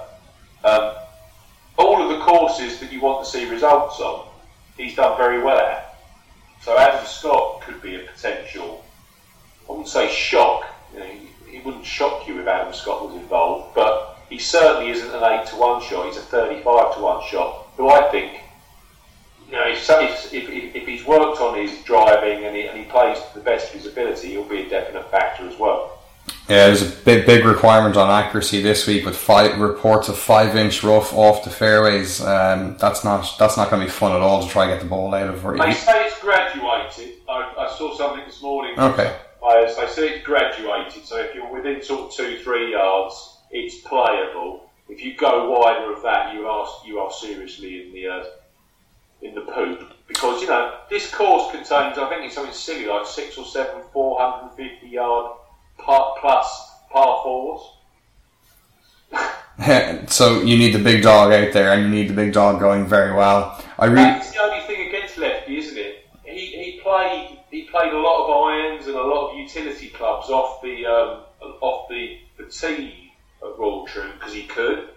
Um, 0.64 0.94
all 1.78 2.02
of 2.02 2.18
the 2.18 2.24
courses 2.24 2.80
that 2.80 2.90
you 2.90 3.00
want 3.00 3.24
to 3.24 3.30
see 3.30 3.48
results 3.48 4.00
on, 4.00 4.26
he's 4.76 4.96
done 4.96 5.16
very 5.16 5.42
well 5.42 5.58
at. 5.58 5.98
So 6.62 6.76
Adam 6.78 7.04
Scott 7.06 7.60
could 7.62 7.80
be 7.82 7.96
a 7.96 8.00
potential 8.00 8.82
I 9.68 9.72
wouldn't 9.72 9.88
say 9.88 10.08
shock. 10.12 10.64
You 10.92 11.00
know, 11.00 11.06
he, 11.50 11.58
wouldn't 11.60 11.84
shock 11.84 12.28
you 12.28 12.40
if 12.40 12.46
Adam 12.46 12.72
Scott 12.72 13.06
was 13.06 13.16
involved, 13.16 13.74
but 13.74 14.18
he 14.28 14.38
certainly 14.38 14.90
isn't 14.90 15.10
an 15.10 15.22
eight 15.24 15.46
to 15.48 15.56
one 15.56 15.82
shot. 15.82 16.06
He's 16.06 16.16
a 16.16 16.20
thirty-five 16.20 16.94
to 16.94 17.00
one 17.00 17.26
shot. 17.28 17.65
Who 17.76 17.88
I 17.88 18.10
think, 18.10 18.40
you 19.46 19.52
know, 19.52 19.66
if, 19.68 20.32
if, 20.32 20.48
if, 20.74 20.86
he's 20.86 21.04
worked 21.04 21.40
on 21.40 21.56
his 21.56 21.82
driving 21.84 22.44
and 22.44 22.56
he, 22.56 22.66
and 22.66 22.78
he 22.78 22.84
plays 22.84 23.18
to 23.18 23.38
the 23.38 23.44
best 23.44 23.74
of 23.74 23.80
his 23.80 23.92
ability, 23.92 24.28
he'll 24.28 24.44
be 24.44 24.62
a 24.62 24.68
definite 24.68 25.10
factor 25.10 25.48
as 25.48 25.58
well. 25.58 25.96
Yeah, 26.48 26.68
there's 26.68 26.82
a 26.82 27.04
big, 27.04 27.26
big 27.26 27.44
requirement 27.44 27.96
on 27.96 28.08
accuracy 28.08 28.62
this 28.62 28.86
week 28.86 29.04
with 29.04 29.16
five 29.16 29.58
reports 29.60 30.08
of 30.08 30.16
five 30.16 30.54
inch 30.54 30.82
rough 30.84 31.12
off 31.12 31.42
the 31.42 31.50
fairways. 31.50 32.20
Um, 32.20 32.76
that's 32.78 33.04
not 33.04 33.34
that's 33.38 33.56
not 33.56 33.68
going 33.68 33.80
to 33.80 33.86
be 33.86 33.90
fun 33.90 34.12
at 34.12 34.20
all 34.20 34.42
to 34.44 34.48
try 34.48 34.64
and 34.64 34.72
get 34.72 34.80
the 34.80 34.88
ball 34.88 35.12
out 35.12 35.28
of. 35.28 35.44
Or 35.44 35.56
They 35.56 35.72
say 35.72 36.06
it's 36.06 36.20
graduated. 36.20 37.14
I, 37.28 37.52
I 37.58 37.74
saw 37.76 37.96
something 37.96 38.24
this 38.24 38.42
morning. 38.42 38.78
Okay. 38.78 39.16
Players, 39.40 39.76
they 39.76 39.86
say 39.88 40.08
it's 40.10 40.26
graduated. 40.26 41.04
So 41.04 41.18
if 41.18 41.34
you're 41.34 41.52
within 41.52 41.82
sort 41.82 42.10
of 42.10 42.16
two, 42.16 42.38
three 42.38 42.72
yards, 42.72 43.38
it's 43.50 43.80
playable. 43.80 44.65
If 44.88 45.04
you 45.04 45.16
go 45.16 45.50
wider 45.50 45.92
of 45.92 46.02
that, 46.02 46.34
you 46.34 46.46
are 46.46 46.66
you 46.84 46.98
are 47.00 47.10
seriously 47.10 47.86
in 47.86 47.92
the 47.92 48.08
uh, 48.08 48.24
in 49.22 49.34
the 49.34 49.40
poop 49.40 49.92
because 50.06 50.40
you 50.40 50.48
know 50.48 50.78
this 50.88 51.12
course 51.12 51.50
contains 51.50 51.98
I 51.98 52.08
think 52.08 52.24
it's 52.24 52.34
something 52.34 52.54
silly 52.54 52.86
like 52.86 53.06
six 53.06 53.36
or 53.36 53.44
seven 53.44 53.82
450 53.92 54.86
yard 54.86 55.36
par 55.78 56.16
plus 56.20 56.70
par 56.90 57.20
fours. 57.24 57.72
so 60.10 60.42
you 60.42 60.56
need 60.56 60.74
the 60.74 60.82
big 60.82 61.02
dog 61.02 61.32
out 61.32 61.52
there, 61.52 61.72
and 61.72 61.82
you 61.82 61.88
need 61.88 62.08
the 62.08 62.14
big 62.14 62.32
dog 62.32 62.60
going 62.60 62.86
very 62.86 63.12
well. 63.14 63.62
I 63.78 63.86
really, 63.86 63.96
That's 63.96 64.32
the 64.32 64.42
only 64.42 64.60
thing 64.66 64.88
against 64.88 65.16
lefty, 65.18 65.58
isn't 65.58 65.78
it? 65.78 66.06
He, 66.24 66.46
he 66.46 66.80
played 66.82 67.38
he 67.50 67.64
played 67.64 67.92
a 67.92 67.98
lot 67.98 68.24
of 68.24 68.48
irons 68.48 68.86
and 68.86 68.96
a 68.96 69.02
lot 69.02 69.30
of 69.32 69.38
utility 69.38 69.88
clubs 69.88 70.28
off 70.28 70.62
the 70.62 70.86
um, 70.86 71.22
off 71.60 71.88
the, 71.88 72.18
the 72.36 72.44
tee 72.44 73.05
at 73.42 73.58
Royal 73.58 73.86
Troon 73.86 74.12
because 74.18 74.32
he 74.32 74.44
could. 74.44 74.88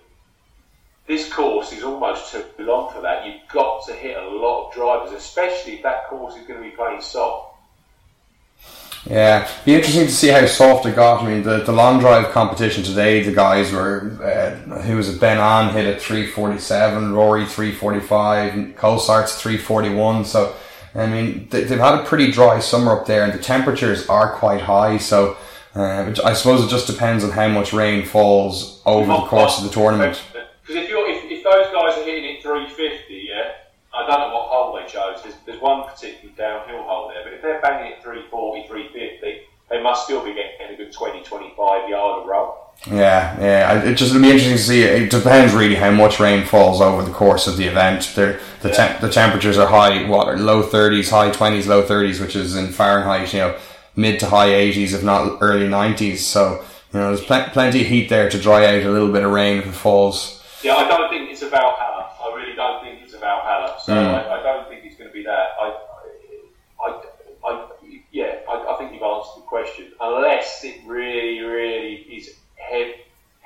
This 1.08 1.32
course 1.32 1.72
is 1.74 1.84
almost 1.84 2.32
too 2.32 2.44
long 2.60 2.94
for 2.94 3.02
that. 3.02 3.26
You've 3.26 3.48
got 3.52 3.86
to 3.88 3.94
hit 3.94 4.16
a 4.16 4.30
lot 4.30 4.68
of 4.68 4.74
drivers, 4.74 5.12
especially 5.12 5.74
if 5.74 5.84
that 5.84 6.08
course 6.08 6.36
is 6.36 6.46
going 6.46 6.62
to 6.62 6.70
be 6.70 6.76
playing 6.76 7.02
soft. 7.02 7.56
yeah, 9.10 9.50
be 9.66 9.74
interesting 9.74 10.06
to 10.06 10.12
see 10.12 10.28
how 10.28 10.46
soft 10.46 10.86
it 10.86 10.96
got. 10.96 11.24
I 11.24 11.28
mean, 11.28 11.42
the, 11.42 11.64
the 11.64 11.72
long 11.72 12.00
drive 12.00 12.32
competition 12.32 12.84
today, 12.84 13.24
the 13.24 13.32
guys 13.32 13.72
were 13.72 14.20
uh, 14.22 14.82
who 14.82 14.98
was 14.98 15.10
it? 15.10 15.20
Ben 15.20 15.40
An 15.40 15.74
hit 15.74 15.86
at 15.86 16.02
three 16.02 16.28
forty 16.28 16.60
seven, 16.60 17.14
Rory 17.14 17.46
three 17.46 17.72
forty 17.72 18.02
five, 18.02 18.54
Colsaerts 18.76 19.38
three 19.40 19.58
forty 19.58 19.94
one. 19.94 20.26
So. 20.26 20.56
I 20.96 21.06
mean, 21.06 21.48
they, 21.52 21.66
they've 21.66 21.78
had 21.78 22.00
a 22.00 22.04
pretty 22.04 22.32
dry 22.32 22.60
summer 22.60 23.00
up 23.00 23.06
there, 23.06 23.24
and 23.24 23.32
the 23.32 23.38
temperatures 23.38 24.08
are 24.08 24.34
quite 24.34 24.62
high. 24.62 24.98
So, 24.98 25.38
uh, 25.76 26.06
it- 26.10 26.20
I 26.24 26.34
suppose 26.34 26.64
it 26.64 26.70
just 26.70 26.88
depends 26.88 27.24
on 27.24 27.32
how 27.32 27.48
much 27.48 27.74
rain 27.74 28.06
falls 28.06 28.82
over 28.86 29.08
the 29.08 29.22
course 29.28 29.58
of 29.60 29.64
the 29.66 29.70
tournament. 29.72 30.22
Because 30.34 30.84
if, 30.84 30.90
you're, 30.90 31.08
if, 31.10 31.24
if 31.26 31.44
those 31.44 31.66
guys 31.74 31.98
are 31.98 32.04
hitting 32.04 32.26
it 32.36 32.44
350, 32.44 33.28
yeah, 33.30 33.52
I 33.94 34.06
don't 34.08 34.20
know 34.20 34.34
what 34.36 34.48
hole 34.50 34.76
they 34.80 34.86
chose. 34.88 35.22
There's, 35.24 35.36
there's 35.46 35.62
one 35.62 35.84
particular 35.88 36.34
downhill 36.36 36.84
hole 36.84 37.10
there, 37.10 37.24
but 37.24 37.34
if 37.34 37.42
they're 37.42 37.62
banging 37.62 37.94
it 37.94 38.04
340, 38.04 38.68
350, 38.68 39.42
they 39.70 39.82
must 39.84 40.06
still 40.06 40.24
be 40.24 40.34
getting 40.34 40.74
a 40.74 40.78
good 40.78 40.92
20, 40.94 41.24
25 41.24 41.90
yard 41.90 42.22
of 42.22 42.28
roll. 42.28 42.66
Yeah, 42.88 43.38
yeah. 43.42 43.82
It 43.84 43.96
just 43.96 44.12
it'll 44.12 44.22
be 44.22 44.30
interesting 44.30 44.56
to 44.56 44.62
see. 44.64 44.84
It 44.84 45.10
depends 45.12 45.54
really 45.54 45.76
how 45.76 45.92
much 45.92 46.20
rain 46.20 46.46
falls 46.46 46.80
over 46.80 47.04
the 47.04 47.12
course 47.12 47.46
of 47.46 47.58
the 47.58 47.66
event. 47.66 48.14
They're, 48.16 48.40
the 48.62 48.70
Yeah. 48.70 48.76
temp, 48.76 49.02
the 49.02 49.10
temperatures 49.10 49.58
are 49.58 49.68
high, 49.68 50.08
what 50.08 50.38
low 50.40 50.62
thirties, 50.64 51.10
high 51.10 51.30
twenties, 51.32 51.68
low 51.68 51.82
thirties, 51.84 52.22
which 52.22 52.38
is 52.38 52.56
in 52.56 52.68
Fahrenheit. 52.72 53.34
You 53.34 53.40
know, 53.40 53.58
mid 54.00 54.20
to 54.22 54.28
high 54.28 54.54
eighties, 54.54 54.94
if 54.94 55.04
not 55.04 55.38
early 55.42 55.68
nineties. 55.68 56.26
So 56.26 56.64
you 56.94 57.00
know, 57.00 57.14
there's 57.16 57.26
pl- 57.26 57.50
plenty 57.52 57.82
of 57.82 57.88
heat 57.88 58.10
there 58.10 58.30
to 58.30 58.40
dry 58.40 58.66
out 58.66 58.84
a 58.84 58.90
little 58.90 59.12
bit 59.12 59.24
of 59.24 59.32
rain 59.32 59.60
if 59.60 59.68
it 59.68 59.72
falls. 59.74 60.44
Yeah, 60.64 60.76
I 60.76 60.88
don't 60.88 61.10
think 61.10 61.30
it's 61.30 61.42
a 61.42 61.50
Valhalla. 61.50 62.12
I 62.22 62.36
really 62.36 62.56
don't 62.56 62.84
think 62.84 63.02
it's 63.04 63.14
a 63.14 63.20
Valhalla. 63.20 63.78
So 63.84 63.94
Mm. 63.94 64.14
I, 64.16 64.40
I 64.40 64.44
don't 64.44 64.68
think 64.68 64.84
it's 64.86 64.96
going 64.98 65.10
to 65.10 65.14
be 65.14 65.24
that. 65.24 65.50
I, 65.62 65.78
I, 66.86 67.02
I, 67.48 67.68
yeah, 68.12 68.40
I, 68.50 68.74
I 68.74 68.78
think 68.78 68.94
you've 68.94 69.04
answered 69.04 69.38
the 69.38 69.48
question. 69.48 69.92
Unless 70.02 70.64
it 70.64 70.82
really, 70.86 71.40
really 71.42 71.94
is 72.18 72.36
he, 72.72 72.94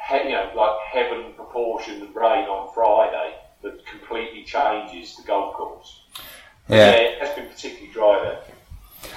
he, 0.10 0.18
you 0.24 0.30
know, 0.32 0.52
like 0.56 0.80
heaven 0.92 1.34
proportioned 1.36 2.02
rain 2.16 2.46
on 2.48 2.74
Friday 2.74 3.36
that 3.62 3.86
completely 3.86 4.44
changes 4.44 5.16
the 5.18 5.24
golf 5.24 5.54
course. 5.56 6.02
Yeah. 6.68 6.92
it 6.92 7.20
has 7.22 7.36
been 7.36 7.48
particularly 7.48 7.92
dry 7.94 8.22
there. 8.24 9.12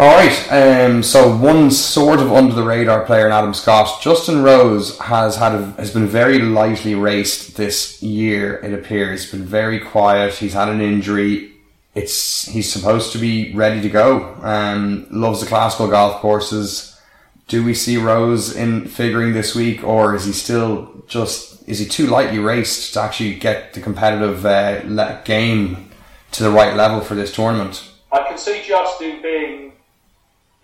All 0.00 0.06
right. 0.06 0.50
Um, 0.50 1.02
so 1.02 1.36
one 1.36 1.70
sort 1.70 2.20
of 2.20 2.32
under 2.32 2.54
the 2.54 2.62
radar 2.62 3.04
player 3.04 3.26
in 3.26 3.32
Adam 3.32 3.52
Scott, 3.52 4.00
Justin 4.00 4.42
Rose 4.42 4.98
has 4.98 5.36
had 5.36 5.54
a, 5.54 5.66
has 5.72 5.92
been 5.92 6.06
very 6.06 6.38
lightly 6.38 6.94
raced 6.94 7.58
this 7.58 8.02
year. 8.02 8.54
It 8.64 8.72
appears 8.72 9.30
been 9.30 9.44
very 9.44 9.78
quiet. 9.78 10.32
He's 10.32 10.54
had 10.54 10.70
an 10.70 10.80
injury. 10.80 11.52
It's 11.94 12.46
he's 12.46 12.72
supposed 12.72 13.12
to 13.12 13.18
be 13.18 13.52
ready 13.54 13.82
to 13.82 13.90
go. 13.90 14.36
Um, 14.40 15.06
loves 15.10 15.42
the 15.42 15.46
classical 15.46 15.88
golf 15.88 16.22
courses. 16.22 16.98
Do 17.46 17.62
we 17.62 17.74
see 17.74 17.98
Rose 17.98 18.56
in 18.56 18.86
figuring 18.86 19.34
this 19.34 19.54
week, 19.54 19.84
or 19.84 20.14
is 20.14 20.24
he 20.24 20.32
still 20.32 21.04
just 21.08 21.68
is 21.68 21.78
he 21.78 21.84
too 21.84 22.06
lightly 22.06 22.38
raced 22.38 22.94
to 22.94 23.02
actually 23.02 23.34
get 23.34 23.74
the 23.74 23.82
competitive 23.82 24.46
uh, 24.46 25.20
game 25.24 25.90
to 26.32 26.42
the 26.42 26.50
right 26.50 26.74
level 26.74 27.02
for 27.02 27.14
this 27.14 27.34
tournament? 27.34 27.86
I 28.10 28.22
can 28.26 28.38
see 28.38 28.62
Justin 28.66 29.20
being 29.20 29.69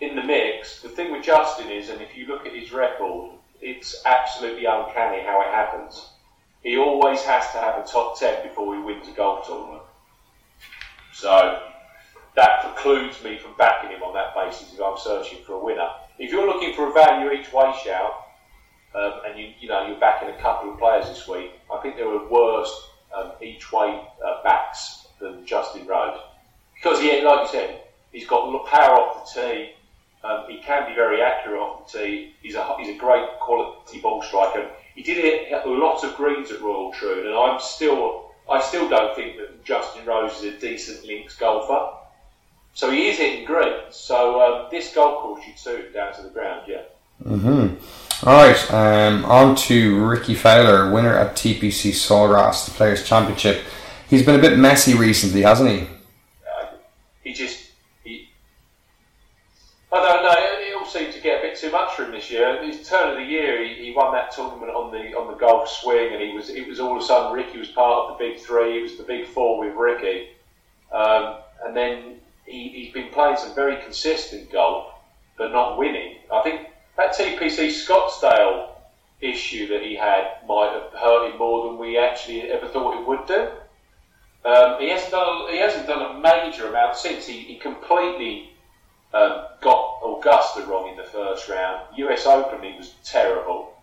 in 0.01 0.17
the 0.17 0.23
mix. 0.23 0.83
The 0.83 0.89
thing 0.89 1.13
with 1.13 1.25
Justin 1.25 1.71
is, 1.71 1.89
and 1.89 2.01
if 2.01 2.17
you 2.17 2.27
look 2.27 2.47
at 2.47 2.55
his 2.55 2.73
record, 2.73 3.33
it's 3.61 4.03
absolutely 4.05 4.67
uncanny 4.67 5.23
how 5.23 5.41
it 5.43 5.49
happens. 5.55 6.11
He 6.63 6.77
always 6.77 7.23
has 7.23 7.51
to 7.53 7.59
have 7.59 7.83
a 7.83 7.87
top 7.87 8.19
10 8.19 8.49
before 8.49 8.75
he 8.75 8.83
wins 8.83 9.09
a 9.09 9.13
golf 9.13 9.47
tournament. 9.47 9.83
So 11.13 11.63
that 12.35 12.63
precludes 12.63 13.23
me 13.25 13.39
from 13.39 13.53
backing 13.57 13.91
him 13.91 14.03
on 14.03 14.15
that 14.15 14.35
basis 14.35 14.75
if 14.75 14.81
I'm 14.81 14.99
searching 14.99 15.39
for 15.45 15.55
a 15.55 15.65
winner. 15.65 15.89
If 16.19 16.31
you're 16.31 16.47
looking 16.47 16.75
for 16.75 16.89
a 16.89 16.93
value 16.93 17.33
each 17.33 17.53
way 17.53 17.73
shout, 17.83 18.13
um, 18.95 19.21
and 19.27 19.39
you, 19.39 19.53
you 19.61 19.69
know 19.69 19.87
you're 19.87 20.01
backing 20.01 20.29
a 20.29 20.41
couple 20.41 20.73
of 20.73 20.79
players 20.79 21.07
this 21.09 21.27
week, 21.29 21.53
I 21.73 21.79
think 21.81 21.97
there 21.97 22.09
were 22.09 22.29
worse 22.29 22.91
um, 23.15 23.33
each 23.41 23.73
way 23.73 24.03
uh, 24.25 24.43
backs 24.43 25.07
than 25.21 25.47
Justin 25.47 25.87
Rose 25.87 26.19
because 26.75 27.01
he, 27.01 27.23
like 27.23 27.47
you 27.47 27.59
said, 27.59 27.83
he's 28.13 28.27
got 28.27 28.67
power 28.67 28.97
off 28.97 29.35
the 29.35 29.41
tee. 29.41 29.73
Um, 30.27 30.51
he 30.51 30.59
can 30.59 30.89
be 30.89 30.95
very 30.95 31.23
accurate 31.23 31.61
off 31.61 31.93
the 31.93 31.99
tee. 31.99 32.35
He's 32.43 32.55
a 32.55 32.77
he's 32.79 32.95
a 32.95 32.99
great 32.99 33.29
quality 33.41 34.01
ball 34.01 34.23
striker. 34.23 34.69
He 34.95 35.03
did 35.03 35.19
hit 35.19 35.67
lots 35.67 36.03
of 36.05 36.17
greens 36.17 36.51
at 36.51 36.61
Royal 36.61 36.93
Troon, 36.93 37.27
and 37.27 37.37
I'm 37.37 37.61
still 37.61 38.33
I 38.51 38.61
still 38.61 38.89
don't 38.89 39.15
think 39.15 39.37
that 39.37 39.65
Justin 39.65 40.05
Rose 40.05 40.43
is 40.43 40.55
a 40.55 40.59
decent 40.59 41.05
links 41.05 41.37
golfer. 41.37 41.97
So 42.75 42.91
he 42.91 43.09
is 43.09 43.19
hitting 43.19 43.45
greens. 43.45 43.97
So 43.97 44.41
um, 44.41 44.69
this 44.71 44.95
golf 44.95 45.23
course 45.23 45.45
should 45.45 45.59
suit 45.59 45.87
him 45.87 45.93
down 45.93 46.15
to 46.15 46.23
the 46.23 46.29
ground. 46.29 46.62
Yeah. 46.67 46.83
Mm-hmm. 47.25 48.29
All 48.29 48.47
right. 48.47 48.73
Um, 48.73 49.25
on 49.25 49.57
to 49.57 50.05
Rickie 50.05 50.35
Fowler, 50.35 50.93
winner 50.93 51.15
at 51.15 51.35
TPC 51.37 51.93
Sawgrass, 51.93 52.67
the 52.67 52.73
Players 52.73 53.05
Championship. 53.05 53.62
He's 54.09 54.25
been 54.25 54.39
a 54.39 54.43
bit 54.43 54.59
messy 54.59 54.95
recently, 54.95 55.43
hasn't 55.43 55.71
he? 55.71 55.81
Uh, 55.81 56.67
he 57.25 57.33
just. 57.33 57.66
I 59.92 60.03
don't 60.03 60.22
know. 60.25 60.35
It, 60.37 60.75
all 60.77 60.85
seemed 60.85 61.12
to 61.14 61.20
get 61.20 61.38
a 61.38 61.49
bit 61.49 61.57
too 61.57 61.70
much 61.70 61.94
for 61.94 62.05
him 62.05 62.12
this 62.12 62.31
year. 62.31 62.62
His 62.64 62.88
turn 62.88 63.11
of 63.11 63.16
the 63.16 63.25
year, 63.25 63.64
he, 63.64 63.75
he 63.87 63.92
won 63.94 64.12
that 64.12 64.33
tournament 64.33 64.70
on 64.70 64.92
the 64.92 65.16
on 65.16 65.31
the 65.31 65.38
golf 65.38 65.68
swing, 65.68 66.12
and 66.12 66.22
he 66.22 66.33
was 66.33 66.51
it 66.51 66.66
was 66.66 66.81
all 66.81 66.96
of 66.96 67.03
a 67.03 67.05
sudden 67.05 67.33
Rickie 67.33 67.59
was 67.59 67.68
part 67.68 68.11
of 68.11 68.18
the 68.18 68.25
big 68.25 68.40
three. 68.40 68.77
He 68.77 68.83
was 68.83 68.96
the 68.96 69.05
big 69.05 69.27
four 69.27 69.59
with 69.59 69.75
Rickie, 69.75 70.29
um, 70.92 71.37
and 71.64 71.77
then 71.77 72.16
he, 72.46 72.68
he's 72.68 72.92
been 72.92 73.11
playing 73.11 73.37
some 73.37 73.55
very 73.55 73.83
consistent 73.83 74.51
golf, 74.51 74.92
but 75.38 75.53
not 75.53 75.79
winning. 75.79 76.16
I 76.33 76.42
think 76.42 76.68
that 76.96 77.16
TPC 77.16 77.68
Scottsdale 77.68 78.70
issue 79.20 79.68
that 79.68 79.83
he 79.83 79.96
had 79.96 80.25
might 80.46 80.72
have 80.72 80.92
hurt 80.92 81.31
him 81.31 81.38
more 81.38 81.68
than 81.68 81.79
we 81.79 81.99
actually 81.99 82.42
ever 82.42 82.68
thought 82.68 83.01
it 83.01 83.07
would 83.07 83.27
do. 83.27 83.49
Um, 84.44 84.81
he 84.81 84.90
hasn't 84.90 85.11
done 85.11 85.51
he 85.51 85.59
hasn't 85.59 85.87
done 85.87 86.16
a 86.16 86.20
major 86.20 86.68
amount 86.68 86.96
since. 86.96 87.27
He, 87.27 87.38
he 87.40 87.57
completely 87.57 88.51
first 91.37 91.49
round. 91.49 91.87
US 91.96 92.27
Open 92.27 92.62
he 92.62 92.77
was 92.77 92.94
terrible. 93.05 93.75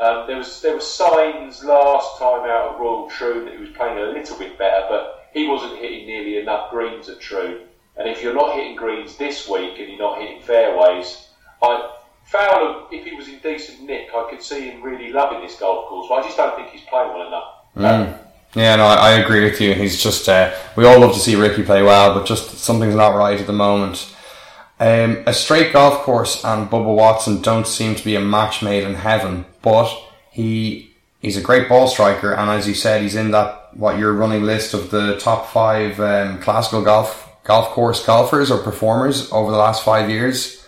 Um, 0.00 0.26
there 0.26 0.36
was 0.36 0.60
there 0.60 0.74
were 0.74 0.80
signs 0.80 1.64
last 1.64 2.18
time 2.18 2.48
out 2.48 2.74
at 2.74 2.80
Royal 2.80 3.10
Troon 3.10 3.46
that 3.46 3.54
he 3.54 3.60
was 3.60 3.70
playing 3.70 3.98
a 3.98 4.12
little 4.12 4.38
bit 4.38 4.58
better, 4.58 4.86
but 4.88 5.28
he 5.32 5.48
wasn't 5.48 5.78
hitting 5.78 6.06
nearly 6.06 6.38
enough 6.38 6.70
greens 6.70 7.08
at 7.08 7.20
Troon. 7.20 7.62
And 7.96 8.08
if 8.08 8.22
you're 8.22 8.34
not 8.34 8.54
hitting 8.54 8.76
greens 8.76 9.16
this 9.16 9.48
week 9.48 9.78
and 9.78 9.88
you're 9.88 9.98
not 9.98 10.20
hitting 10.20 10.40
fairways, 10.42 11.28
I 11.62 11.94
Fowler, 12.26 12.84
if 12.92 13.06
he 13.06 13.16
was 13.16 13.26
in 13.28 13.38
decent 13.38 13.82
nick, 13.82 14.10
I 14.14 14.28
could 14.28 14.42
see 14.42 14.68
him 14.68 14.82
really 14.82 15.10
loving 15.10 15.40
this 15.40 15.58
golf 15.58 15.88
course. 15.88 16.08
But 16.10 16.16
I 16.16 16.22
just 16.22 16.36
don't 16.36 16.54
think 16.56 16.68
he's 16.68 16.82
playing 16.82 17.08
well 17.08 17.26
enough. 17.26 17.54
Mm. 17.74 18.18
Yeah, 18.54 18.76
no, 18.76 18.86
I, 18.86 18.94
I, 18.94 19.10
agree 19.12 19.44
with 19.44 19.60
you. 19.60 19.74
He's 19.74 20.02
just 20.02 20.28
uh, 20.28 20.54
we 20.76 20.86
all 20.86 21.00
love 21.00 21.14
to 21.14 21.20
see 21.20 21.36
Rickie 21.36 21.62
play 21.62 21.82
well, 21.82 22.14
but 22.14 22.26
just 22.26 22.58
something's 22.58 22.94
not 22.94 23.14
right 23.14 23.38
at 23.40 23.46
the 23.46 23.52
moment. 23.52 24.14
Um, 24.80 25.24
a 25.26 25.34
straight 25.34 25.72
golf 25.72 26.02
course 26.02 26.44
and 26.44 26.70
Bubba 26.70 26.94
Watson 26.94 27.42
don't 27.42 27.66
seem 27.66 27.96
to 27.96 28.04
be 28.04 28.14
a 28.14 28.20
match 28.20 28.62
made 28.62 28.84
in 28.84 28.94
heaven, 28.94 29.44
but 29.60 29.92
he 30.30 30.94
he's 31.20 31.36
a 31.36 31.42
great 31.42 31.68
ball 31.68 31.88
striker, 31.88 32.32
and 32.32 32.50
as 32.50 32.68
you 32.68 32.74
said, 32.74 33.02
he's 33.02 33.16
in 33.16 33.32
that 33.32 33.76
what 33.76 33.98
your 33.98 34.12
running 34.12 34.44
list 34.44 34.74
of 34.74 34.90
the 34.90 35.18
top 35.18 35.48
five 35.48 35.98
um, 36.00 36.38
classical 36.40 36.82
golf 36.82 37.28
golf 37.44 37.70
course 37.70 38.04
golfers 38.04 38.50
or 38.50 38.58
performers 38.58 39.32
over 39.32 39.50
the 39.50 39.56
last 39.56 39.84
five 39.84 40.10
years. 40.10 40.66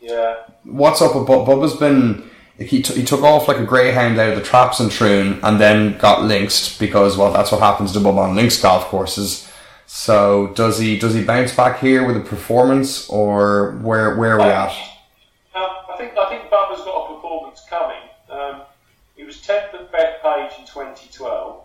Yeah. 0.00 0.36
What's 0.64 1.02
up 1.02 1.16
with 1.16 1.26
Bubba's 1.26 1.76
been? 1.76 2.30
He, 2.58 2.82
t- 2.82 2.94
he 2.94 3.04
took 3.04 3.22
off 3.22 3.46
like 3.46 3.58
a 3.58 3.64
greyhound 3.64 4.18
out 4.18 4.30
of 4.30 4.36
the 4.36 4.42
traps 4.42 4.80
in 4.80 4.88
Troon 4.88 5.38
and 5.44 5.60
then 5.60 5.96
got 5.98 6.20
linksed 6.20 6.80
because 6.80 7.16
well 7.16 7.32
that's 7.32 7.52
what 7.52 7.60
happens 7.60 7.92
to 7.92 8.00
Bubba 8.00 8.28
on 8.28 8.36
links 8.36 8.60
golf 8.60 8.84
courses. 8.86 9.47
So 9.90 10.48
does 10.48 10.78
he 10.78 10.98
does 10.98 11.14
he 11.14 11.24
bounce 11.24 11.54
back 11.54 11.80
here 11.80 12.06
with 12.06 12.18
a 12.18 12.20
performance 12.20 13.08
or 13.08 13.72
where 13.80 14.16
where 14.16 14.34
are 14.34 14.38
we 14.38 14.44
at? 14.44 14.70
Um, 15.54 15.66
I 15.88 15.94
think 15.96 16.12
I 16.14 16.28
think 16.28 16.50
Bubba's 16.50 16.84
got 16.84 17.10
a 17.10 17.14
performance 17.14 17.64
coming. 17.70 18.02
Um, 18.28 18.62
he 19.16 19.24
was 19.24 19.40
tenth 19.40 19.72
at 19.72 19.90
Bethpage 19.90 20.58
in 20.58 20.66
2012 20.66 21.64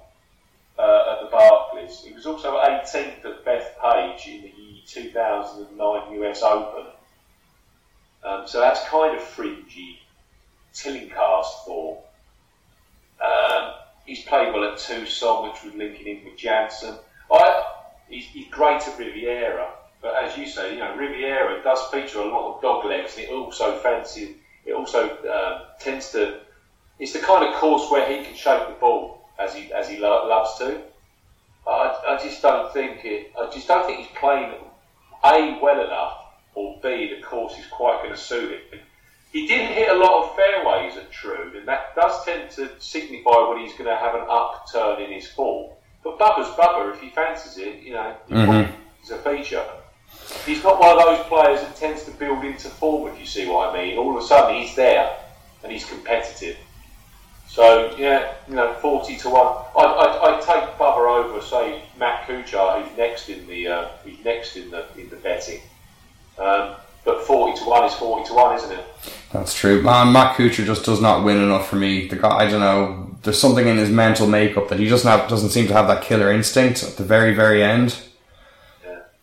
uh, 0.79 0.81
at 1.11 1.21
the 1.21 1.27
Barclays. 1.31 2.01
He 2.01 2.13
was 2.13 2.25
also 2.25 2.53
18th 2.59 3.25
at 3.25 3.43
Bethpage 3.43 4.25
in 4.27 4.43
the 4.43 4.81
2009 4.87 6.21
US 6.23 6.43
Open. 6.43 6.85
Um, 8.23 8.47
so 8.47 8.61
that's 8.61 8.87
kind 8.87 9.17
of 9.17 9.21
fringy 9.21 9.99
Tillinghast 10.73 11.65
for. 11.65 12.01
Um, 13.21 13.73
he's 14.05 14.23
played 14.23 14.53
well 14.53 14.63
at 14.71 14.77
Tucson, 14.77 15.49
which 15.49 15.61
was 15.61 15.73
linking 15.73 16.07
in 16.07 16.23
with 16.23 16.37
Jansen. 16.37 16.95
I, 17.29 17.82
he's, 18.09 18.25
he's, 18.25 18.47
great 18.49 18.87
at 18.87 18.97
Riviera, 18.97 19.73
but 20.01 20.15
as 20.23 20.37
you 20.37 20.45
say, 20.45 20.73
you 20.73 20.79
know 20.79 20.95
Riviera 20.95 21.61
does 21.63 21.81
feature 21.91 22.19
a 22.19 22.25
lot 22.25 22.55
of 22.55 22.61
dog 22.61 22.85
legs, 22.85 23.15
and 23.17 23.25
it 23.25 23.31
also 23.31 23.77
fancy. 23.79 24.37
It 24.65 24.73
also 24.73 25.09
uh, 25.17 25.77
tends 25.79 26.11
to. 26.11 26.39
It's 26.99 27.13
the 27.13 27.19
kind 27.19 27.45
of 27.45 27.53
course 27.55 27.89
where 27.89 28.07
he 28.07 28.23
can 28.23 28.35
shape 28.35 28.67
the 28.67 28.75
ball 28.79 29.29
as 29.39 29.53
he 29.53 29.71
as 29.73 29.89
he 29.89 29.97
lo- 29.97 30.27
loves 30.27 30.57
to. 30.59 30.81
I, 31.67 31.95
I 32.07 32.19
just 32.21 32.41
don't 32.41 32.71
think 32.73 33.05
it. 33.05 33.31
I 33.39 33.49
just 33.49 33.67
don't 33.67 33.85
think 33.85 33.99
he's 33.99 34.17
playing 34.17 34.53
a 35.23 35.59
well 35.61 35.85
enough, 35.85 36.17
or 36.55 36.79
b 36.83 37.13
the 37.15 37.21
course 37.21 37.57
is 37.57 37.65
quite 37.67 37.99
going 38.03 38.11
to 38.11 38.17
suit 38.17 38.51
him. 38.51 38.79
He 39.31 39.47
didn't 39.47 39.73
hit 39.73 39.89
a 39.89 39.95
lot 39.95 40.23
of 40.23 40.35
fairways 40.35 40.95
at 40.95 41.11
Troon, 41.11 41.55
and 41.55 41.67
that 41.67 41.95
does 41.95 42.23
tend 42.23 42.51
to 42.51 42.69
signify 42.79 43.49
when 43.49 43.59
he's 43.59 43.73
going 43.73 43.89
to 43.89 43.95
have 43.95 44.13
an 44.13 44.25
upturn 44.29 45.01
in 45.01 45.11
his 45.11 45.27
form. 45.27 45.71
But 46.03 46.19
Bubba's 46.19 46.49
Bubba, 46.55 46.93
if 46.93 47.01
he 47.01 47.09
fancies 47.09 47.57
it, 47.57 47.81
you 47.81 47.93
know, 47.93 48.15
mm-hmm. 48.33 49.13
a 49.13 49.17
feature. 49.17 49.65
He's 50.45 50.63
not 50.63 50.79
one 50.79 50.97
of 50.97 51.03
those 51.03 51.25
players 51.27 51.61
that 51.61 51.75
tends 51.75 52.03
to 52.05 52.11
build 52.11 52.43
into 52.43 52.69
form, 52.69 53.11
if 53.11 53.19
you 53.19 53.25
see 53.25 53.47
what 53.47 53.69
I 53.69 53.81
mean. 53.81 53.97
All 53.97 54.15
of 54.17 54.23
a 54.23 54.27
sudden, 54.27 54.61
he's 54.61 54.75
there 54.75 55.15
and 55.63 55.71
he's 55.71 55.85
competitive. 55.85 56.57
So 57.47 57.95
yeah, 57.97 58.33
you 58.47 58.55
know, 58.55 58.73
forty 58.81 59.15
to 59.17 59.29
one. 59.29 59.63
I 59.77 60.37
I 60.37 60.39
take 60.39 60.75
Bubba 60.77 61.25
over, 61.25 61.39
say 61.39 61.83
Matt 61.99 62.27
Kuchar, 62.27 62.81
who's 62.81 62.97
next 62.97 63.29
in 63.29 63.45
the 63.47 63.67
uh, 63.67 63.87
who's 64.03 64.23
next 64.25 64.55
in 64.55 64.71
the 64.71 64.85
in 64.97 65.09
the 65.09 65.17
betting. 65.17 65.61
Um, 66.39 66.75
but 67.05 67.21
forty 67.23 67.59
to 67.59 67.69
one 67.69 67.85
is 67.85 67.93
forty 67.93 68.27
to 68.29 68.33
one, 68.33 68.55
isn't 68.55 68.71
it? 68.71 68.85
That's 69.31 69.53
true. 69.53 69.83
Man, 69.83 70.11
Matt 70.11 70.35
Kuchar 70.35 70.65
just 70.65 70.83
does 70.83 70.99
not 70.99 71.23
win 71.23 71.37
enough 71.37 71.69
for 71.69 71.75
me. 71.75 72.07
The 72.07 72.15
guy, 72.15 72.37
I 72.37 72.49
don't 72.49 72.59
know. 72.59 73.15
There's 73.21 73.39
something 73.39 73.67
in 73.67 73.77
his 73.77 73.89
mental 73.89 74.27
makeup 74.27 74.69
that 74.69 74.79
he 74.79 74.87
just 74.87 75.05
not, 75.05 75.29
doesn't 75.29 75.49
seem 75.49 75.67
to 75.67 75.73
have 75.73 75.87
that 75.87 76.03
killer 76.03 76.31
instinct 76.31 76.83
at 76.83 76.97
the 76.97 77.03
very 77.03 77.35
very 77.35 77.63
end. 77.63 78.01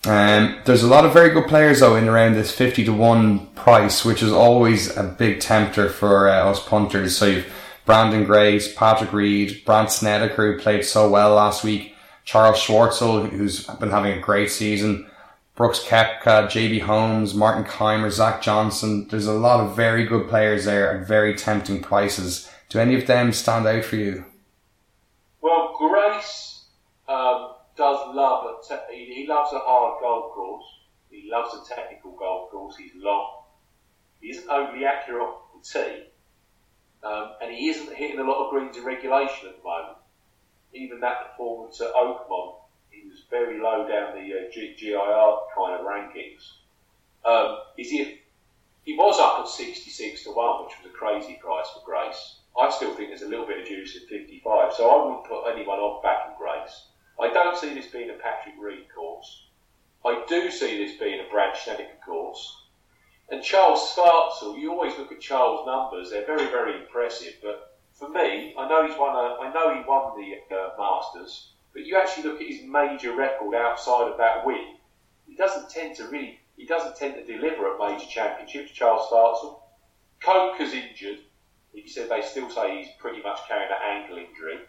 Um, 0.07 0.59
there's 0.65 0.83
a 0.83 0.89
lot 0.89 1.05
of 1.05 1.13
very 1.13 1.29
good 1.31 1.47
players 1.47 1.81
though 1.81 1.97
in 1.97 2.09
around 2.09 2.33
this 2.35 2.51
fifty 2.51 2.85
to 2.85 2.93
one 2.93 3.47
price, 3.49 4.05
which 4.05 4.23
is 4.23 4.33
always 4.33 4.97
a 4.97 5.03
big 5.03 5.41
tempter 5.41 5.91
for 5.91 6.29
uh, 6.29 6.51
us 6.51 6.67
punters. 6.67 7.17
So 7.17 7.27
you've 7.27 7.53
Branden 7.87 8.25
Grace, 8.25 8.73
Patrick 8.73 9.13
Reed, 9.13 9.65
Brandt 9.65 9.91
Snedeker, 9.91 10.53
who 10.53 10.61
played 10.61 10.85
so 10.85 11.11
well 11.11 11.35
last 11.35 11.65
week, 11.65 11.95
Charles 12.25 12.59
Schwartzel, 12.59 13.29
who's 13.29 13.67
been 13.67 13.91
having 13.91 14.17
a 14.17 14.21
great 14.21 14.51
season, 14.51 15.11
Brooks 15.57 15.81
Koepka, 15.81 16.47
JB 16.47 16.83
Holmes, 16.83 17.35
Martin 17.35 17.65
Kaymer, 17.65 18.11
Zach 18.11 18.43
Johnson. 18.43 19.09
There's 19.09 19.27
a 19.27 19.33
lot 19.33 19.61
of 19.61 19.75
very 19.75 20.05
good 20.05 20.29
players 20.29 20.67
there 20.67 21.01
at 21.01 21.09
very 21.09 21.35
tempting 21.35 21.83
prices. 21.83 22.49
Do 22.69 22.79
any 22.79 22.95
of 22.95 23.09
them 23.09 23.33
stand 23.33 23.67
out 23.67 23.85
for 23.85 23.97
you? 23.97 24.25
Well, 25.41 25.75
Grace 25.77 26.63
um, 27.09 27.50
does 27.81 28.15
love 28.15 28.45
a 28.45 28.53
te- 28.69 28.95
he, 28.95 29.15
he 29.15 29.27
loves 29.27 29.53
a 29.53 29.59
hard 29.59 30.01
golf 30.01 30.35
course. 30.35 30.67
He 31.11 31.29
loves 31.31 31.55
a 31.55 31.75
technical 31.75 32.13
golf 32.13 32.51
course. 32.51 32.77
He's 32.77 32.93
long. 32.95 33.43
He 34.21 34.29
isn't 34.29 34.49
overly 34.51 34.85
accurate 34.85 35.23
off 35.23 35.41
the 35.55 35.81
tee 35.81 36.05
um, 37.03 37.31
and 37.41 37.51
he 37.51 37.69
isn't 37.69 37.97
hitting 37.97 38.19
a 38.19 38.25
lot 38.25 38.45
of 38.45 38.51
greens 38.51 38.77
in 38.77 38.85
regulation 38.85 39.49
at 39.49 39.57
the 39.57 39.63
moment. 39.63 39.97
Even 40.75 41.01
that 41.01 41.31
performance 41.31 41.81
at 41.81 41.93
Oakmont, 41.95 42.57
he 42.91 43.09
was 43.09 43.25
very 43.31 43.59
low 43.59 43.89
down 43.89 44.15
the 44.15 44.33
uh, 44.33 44.51
G- 44.53 44.77
GIR 44.79 45.33
kind 45.57 45.81
of 45.81 45.87
rankings. 45.87 46.45
Um, 47.25 47.57
is 47.79 47.91
he 47.91 48.97
was 48.97 49.19
up 49.19 49.41
at 49.41 49.49
66 49.49 50.25
to 50.25 50.31
1, 50.31 50.65
which 50.65 50.75
was 50.83 50.93
a 50.93 50.95
crazy 50.95 51.39
price 51.41 51.67
for 51.73 51.83
Grace. 51.85 52.37
I 52.61 52.71
still 52.71 52.95
think 52.95 53.09
there's 53.09 53.23
a 53.23 53.29
little 53.29 53.47
bit 53.47 53.61
of 53.61 53.67
juice 53.67 53.97
at 53.97 54.09
55, 54.09 54.73
so 54.75 54.91
I 54.91 55.05
wouldn't 55.05 55.27
put 55.27 55.51
anyone 55.53 55.79
off 55.79 56.03
backing 56.03 56.35
Grace. 56.37 56.87
I 57.21 57.33
don't 57.33 57.57
see 57.59 57.75
this 57.75 57.89
being 57.89 58.11
a 58.11 58.15
Patrick 58.15 58.55
Reed 58.59 58.87
course. 58.95 59.47
I 60.05 60.25
do 60.27 60.51
see 60.51 60.79
this 60.79 60.97
being 60.97 61.21
a 61.21 61.31
Brandt 61.31 61.57
Snedeker 61.57 61.99
course. 62.05 62.65
And 63.29 63.43
Charles 63.43 63.95
Schwartzel, 63.95 64.59
you 64.59 64.73
always 64.73 64.97
look 64.99 65.13
at 65.13 65.21
Charles' 65.21 65.67
numbers; 65.67 66.11
they're 66.11 66.25
very, 66.25 66.47
very 66.47 66.81
impressive. 66.81 67.35
But 67.43 67.77
for 67.93 68.09
me, 68.09 68.55
I 68.59 68.67
know 68.67 68.87
he's 68.87 68.97
won. 68.99 69.15
A, 69.15 69.39
I 69.41 69.53
know 69.53 69.75
he 69.75 69.87
won 69.87 70.19
the 70.19 70.57
uh, 70.57 70.71
Masters, 70.79 71.53
but 71.75 71.85
you 71.85 71.97
actually 71.97 72.25
look 72.25 72.41
at 72.41 72.49
his 72.49 72.63
major 72.63 73.15
record 73.15 73.55
outside 73.55 74.11
of 74.11 74.17
that 74.17 74.45
win. 74.47 74.77
He 75.29 75.37
doesn't 75.37 75.71
tend 75.71 75.97
to 75.97 76.09
really. 76.09 76.41
He 76.57 76.65
doesn't 76.67 76.97
tend 76.97 77.15
to 77.15 77.25
deliver 77.25 77.73
at 77.73 77.79
major 77.79 78.07
championships. 78.07 78.73
Charles 78.73 79.09
Schwartzel. 79.09 79.61
Koepka's 80.23 80.73
injured. 80.73 81.19
He 81.73 81.87
said 81.87 82.09
they 82.09 82.23
still 82.23 82.51
say 82.51 82.79
he's 82.79 82.93
pretty 82.99 83.23
much 83.23 83.41
carrying 83.47 83.71
an 83.71 83.79
ankle 83.83 84.17
injury. 84.17 84.61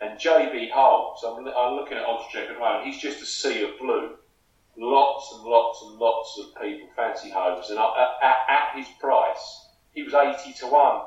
And 0.00 0.18
JB 0.18 0.70
Holmes, 0.70 1.20
I'm, 1.24 1.46
I'm 1.46 1.74
looking 1.76 1.96
at 1.96 2.04
Oddscheck 2.04 2.48
at 2.48 2.54
the 2.54 2.58
moment. 2.58 2.86
He's 2.86 3.00
just 3.00 3.22
a 3.22 3.26
sea 3.26 3.62
of 3.62 3.78
blue 3.78 4.16
lots 4.76 5.32
and 5.34 5.44
lots 5.44 5.82
and 5.82 5.98
lots 5.98 6.38
of 6.38 6.62
people 6.62 6.88
fancy 6.96 7.30
Holmes, 7.30 7.70
and 7.70 7.78
at, 7.78 7.92
at, 8.22 8.36
at 8.48 8.76
his 8.76 8.88
price, 9.00 9.68
he 9.92 10.02
was 10.02 10.14
80 10.14 10.52
to 10.54 10.66
1 10.66 10.74
uh, 10.74 11.02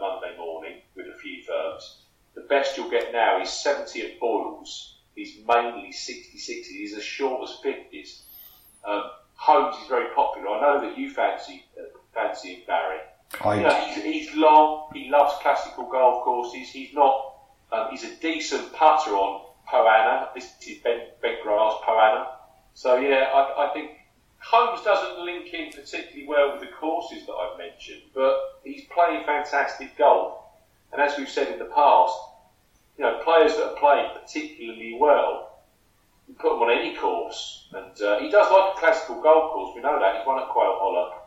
Monday 0.00 0.36
morning 0.38 0.80
with 0.96 1.06
a 1.06 1.18
few 1.18 1.42
firms. 1.42 2.04
The 2.34 2.42
best 2.42 2.76
you'll 2.76 2.90
get 2.90 3.12
now 3.12 3.40
is 3.40 3.50
70 3.50 4.00
at 4.02 4.20
Boyles. 4.20 5.00
He's 5.14 5.38
mainly 5.46 5.92
66. 5.92 6.68
He's 6.68 6.96
as 6.96 7.04
short 7.04 7.48
as 7.48 7.56
50s. 7.62 8.22
Um, 8.88 9.02
Holmes 9.34 9.76
is 9.82 9.88
very 9.88 10.14
popular. 10.14 10.48
I 10.48 10.60
know 10.60 10.88
that 10.88 10.96
you 10.96 11.10
fancy 11.10 11.64
uh, 11.78 11.82
fancy 12.14 12.54
him, 12.54 12.60
Barry. 12.66 12.98
I... 13.44 13.56
You 13.56 13.62
know, 13.62 13.74
he's, 13.74 14.02
he's, 14.02 14.36
long. 14.36 14.90
He 14.94 15.10
loves 15.10 15.34
classical 15.42 15.90
golf 15.90 16.24
courses. 16.24 16.70
He's 16.70 16.94
not. 16.94 17.31
Um, 17.72 17.88
he's 17.90 18.04
a 18.04 18.14
decent 18.16 18.72
putter 18.72 19.10
on 19.10 19.46
Poa 19.66 19.88
annua. 19.88 20.34
This 20.34 20.52
is 20.66 20.78
bent, 20.82 21.20
bent 21.22 21.42
grass 21.42 21.74
Poa 21.84 21.96
annua. 21.96 22.26
So 22.74 22.96
yeah, 22.96 23.30
I, 23.32 23.68
I 23.68 23.72
think 23.72 23.92
Holmes 24.38 24.82
doesn't 24.82 25.24
link 25.24 25.52
in 25.54 25.70
particularly 25.72 26.26
well 26.26 26.52
with 26.52 26.60
the 26.60 26.74
courses 26.74 27.26
that 27.26 27.32
I've 27.32 27.58
mentioned, 27.58 28.02
but 28.14 28.36
he's 28.64 28.84
playing 28.92 29.24
fantastic 29.24 29.96
golf. 29.96 30.38
And 30.92 31.00
as 31.00 31.16
we've 31.16 31.28
said 31.28 31.52
in 31.52 31.58
the 31.58 31.66
past, 31.66 32.14
you 32.98 33.04
know, 33.04 33.20
players 33.24 33.56
that 33.56 33.70
are 33.70 33.76
playing 33.76 34.10
particularly 34.20 34.98
well, 35.00 35.60
you 36.28 36.34
put 36.34 36.50
them 36.50 36.62
on 36.62 36.70
any 36.70 36.94
course, 36.96 37.68
and 37.72 38.00
uh, 38.02 38.18
he 38.20 38.30
does 38.30 38.50
like 38.52 38.76
a 38.76 38.78
classical 38.78 39.22
golf 39.22 39.52
course. 39.52 39.74
We 39.74 39.82
know 39.82 39.98
that 39.98 40.16
he's 40.16 40.26
won 40.26 40.42
at 40.42 40.48
Quail 40.48 40.76
Hollow. 40.78 41.21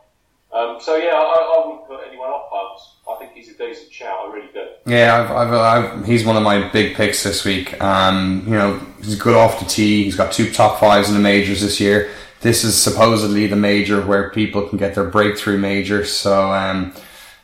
Um, 0.52 0.78
so 0.80 0.96
yeah, 0.96 1.14
I, 1.14 1.58
I, 1.58 1.66
wouldn't 1.66 1.86
put 1.86 2.00
anyone 2.06 2.28
off. 2.28 2.96
I 3.08 3.18
think 3.18 3.32
he's 3.32 3.48
a 3.48 3.58
decent 3.58 3.92
shout. 3.92 4.18
I 4.26 4.32
really 4.32 4.48
do. 4.52 4.66
Yeah, 4.86 5.22
I've, 5.22 5.30
I've, 5.30 5.52
I've, 5.52 6.06
he's 6.06 6.24
one 6.24 6.36
of 6.36 6.42
my 6.42 6.68
big 6.68 6.94
picks 6.94 7.22
this 7.22 7.44
week. 7.44 7.80
Um, 7.82 8.42
you 8.46 8.54
know, 8.54 8.80
he's 8.98 9.16
good 9.16 9.34
off 9.34 9.58
the 9.58 9.66
tee. 9.66 10.04
He's 10.04 10.16
got 10.16 10.32
two 10.32 10.50
top 10.50 10.80
fives 10.80 11.08
in 11.08 11.14
the 11.14 11.20
majors 11.20 11.60
this 11.60 11.80
year. 11.80 12.10
This 12.40 12.64
is 12.64 12.80
supposedly 12.80 13.46
the 13.46 13.56
major 13.56 14.04
where 14.04 14.30
people 14.30 14.68
can 14.68 14.78
get 14.78 14.94
their 14.94 15.04
breakthrough 15.04 15.58
major. 15.58 16.04
So 16.04 16.52
um, 16.52 16.94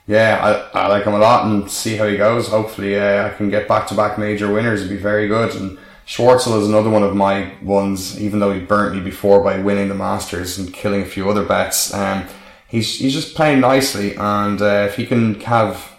yeah, 0.07 0.69
I, 0.75 0.81
I 0.81 0.87
like 0.89 1.05
him 1.05 1.15
a 1.15 1.19
lot 1.19 1.47
and 1.47 1.71
see 1.71 1.97
how 1.97 2.07
he 2.07 2.17
goes. 2.17 2.49
Hopefully, 2.49 2.99
uh, 2.99 3.27
I 3.27 3.31
can 3.31 3.51
get 3.51 3.69
back 3.69 3.87
to 3.89 3.95
back 3.95 4.19
major 4.19 4.53
winners. 4.53 4.81
It'd 4.81 4.91
be 4.91 5.01
very 5.01 5.29
good. 5.29 5.55
And 5.55 5.79
Schwartzel 6.07 6.61
is 6.61 6.69
another 6.69 6.91
one 6.91 7.03
of 7.03 7.15
my 7.15 7.53
ones, 7.63 8.21
even 8.21 8.41
though 8.41 8.53
he 8.53 8.61
burnt 8.61 8.95
me 8.95 9.01
before 9.01 9.43
by 9.43 9.59
winning 9.59 9.89
the 9.89 9.95
Masters 9.95 10.59
and 10.59 10.73
killing 10.73 11.03
a 11.03 11.07
few 11.07 11.31
other 11.31 11.45
bets. 11.45 11.95
Um, 11.95 12.27
he's 12.73 12.99
he's 12.99 13.13
just 13.13 13.37
playing 13.37 13.61
nicely, 13.61 14.17
and 14.17 14.61
uh, 14.61 14.87
if 14.89 14.97
he 14.97 15.07
can 15.07 15.39
have, 15.43 15.93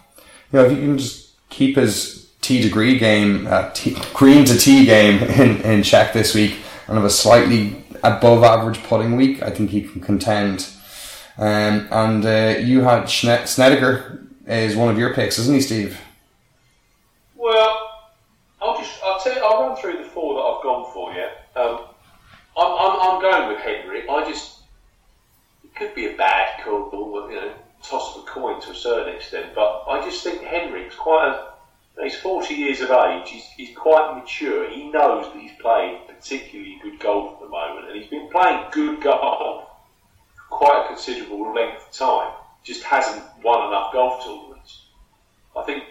you 0.52 0.60
know, 0.60 0.66
if 0.66 0.72
he 0.72 0.78
can 0.78 0.98
just 0.98 1.30
keep 1.50 1.78
his 1.78 2.28
T 2.42 2.62
degree 2.62 3.00
game, 3.00 3.48
uh, 3.48 3.70
T, 3.74 3.96
green 4.14 4.44
to 4.44 4.58
T 4.58 4.86
game 4.86 5.24
in, 5.40 5.62
in 5.62 5.84
check 5.84 6.12
this 6.12 6.36
week, 6.36 6.58
and 6.88 6.98
have 6.98 7.06
a 7.06 7.10
slightly 7.10 7.78
above 8.04 8.44
average 8.44 8.84
putting 8.84 9.16
week, 9.16 9.42
I 9.42 9.52
think 9.52 9.70
he 9.70 9.84
can 9.84 10.02
contend. 10.02 10.68
Um, 11.38 11.88
and 11.90 12.26
uh, 12.26 12.56
you 12.60 12.82
had 12.82 13.04
Schne- 13.04 13.48
Snedeker 13.48 14.28
is 14.46 14.76
one 14.76 14.90
of 14.90 15.00
your 15.00 15.14
picks, 15.14 15.40
isn't 15.40 15.54
he, 15.54 15.62
Steve? 15.62 16.00
Well, 17.36 18.08
I'll 18.62 18.78
just 18.78 19.00
I'll 19.04 19.20
tell 19.20 19.36
you, 19.36 19.42
I'll 19.42 19.68
run 19.68 19.78
through 19.78 19.98
the 19.98 20.10
four 20.10 20.36
that 20.36 20.42
I've 20.42 20.64
gone 20.64 20.92
for. 20.94 21.14
Yeah, 21.14 21.30
um, 21.56 21.86
I'm, 22.58 22.72
I'm, 22.72 23.00
I'm 23.02 23.22
going 23.22 23.54
with 23.54 23.60
Henrik. 23.64 24.06
I 24.10 24.30
just 24.30 24.53
could 25.76 25.94
be 25.96 26.08
a 26.08 26.18
bad 26.18 26.64
call, 26.64 26.90
you 27.30 27.36
know, 27.36 27.54
toss 27.82 28.16
of 28.16 28.24
a 28.24 28.26
coin 28.26 28.62
to 28.62 28.72
a 28.72 28.76
certain 28.76 29.16
extent. 29.16 29.54
But 29.54 29.84
I 29.88 30.02
just 30.04 30.24
think 30.24 30.42
Henrik's 30.42 30.96
quite 30.96 31.30
a. 31.30 31.54
He's 32.02 32.16
40 32.16 32.56
years 32.56 32.82
of 32.82 32.90
age. 32.90 33.30
He's, 33.30 33.46
he's 33.56 33.78
quite 33.78 34.18
mature. 34.18 34.68
He 34.68 34.90
knows 34.90 35.32
that 35.32 35.40
he's 35.40 35.52
playing 35.62 36.00
particularly 36.08 36.80
good 36.82 37.00
golf 37.00 37.36
at 37.36 37.40
the 37.42 37.50
moment, 37.50 37.88
and 37.88 37.96
he's 37.96 38.10
been 38.10 38.30
playing 38.30 38.66
good 38.72 39.02
golf 39.02 39.68
for 40.36 40.44
quite 40.50 40.86
a 40.86 40.88
considerable 40.88 41.54
length 41.54 41.88
of 41.88 41.92
time. 41.92 42.34
Just 42.64 42.82
hasn't 42.84 43.24
won 43.44 43.68
enough 43.68 43.94
golf 43.94 44.26
tournaments. 44.26 44.86
I 45.56 45.64
think 45.64 45.84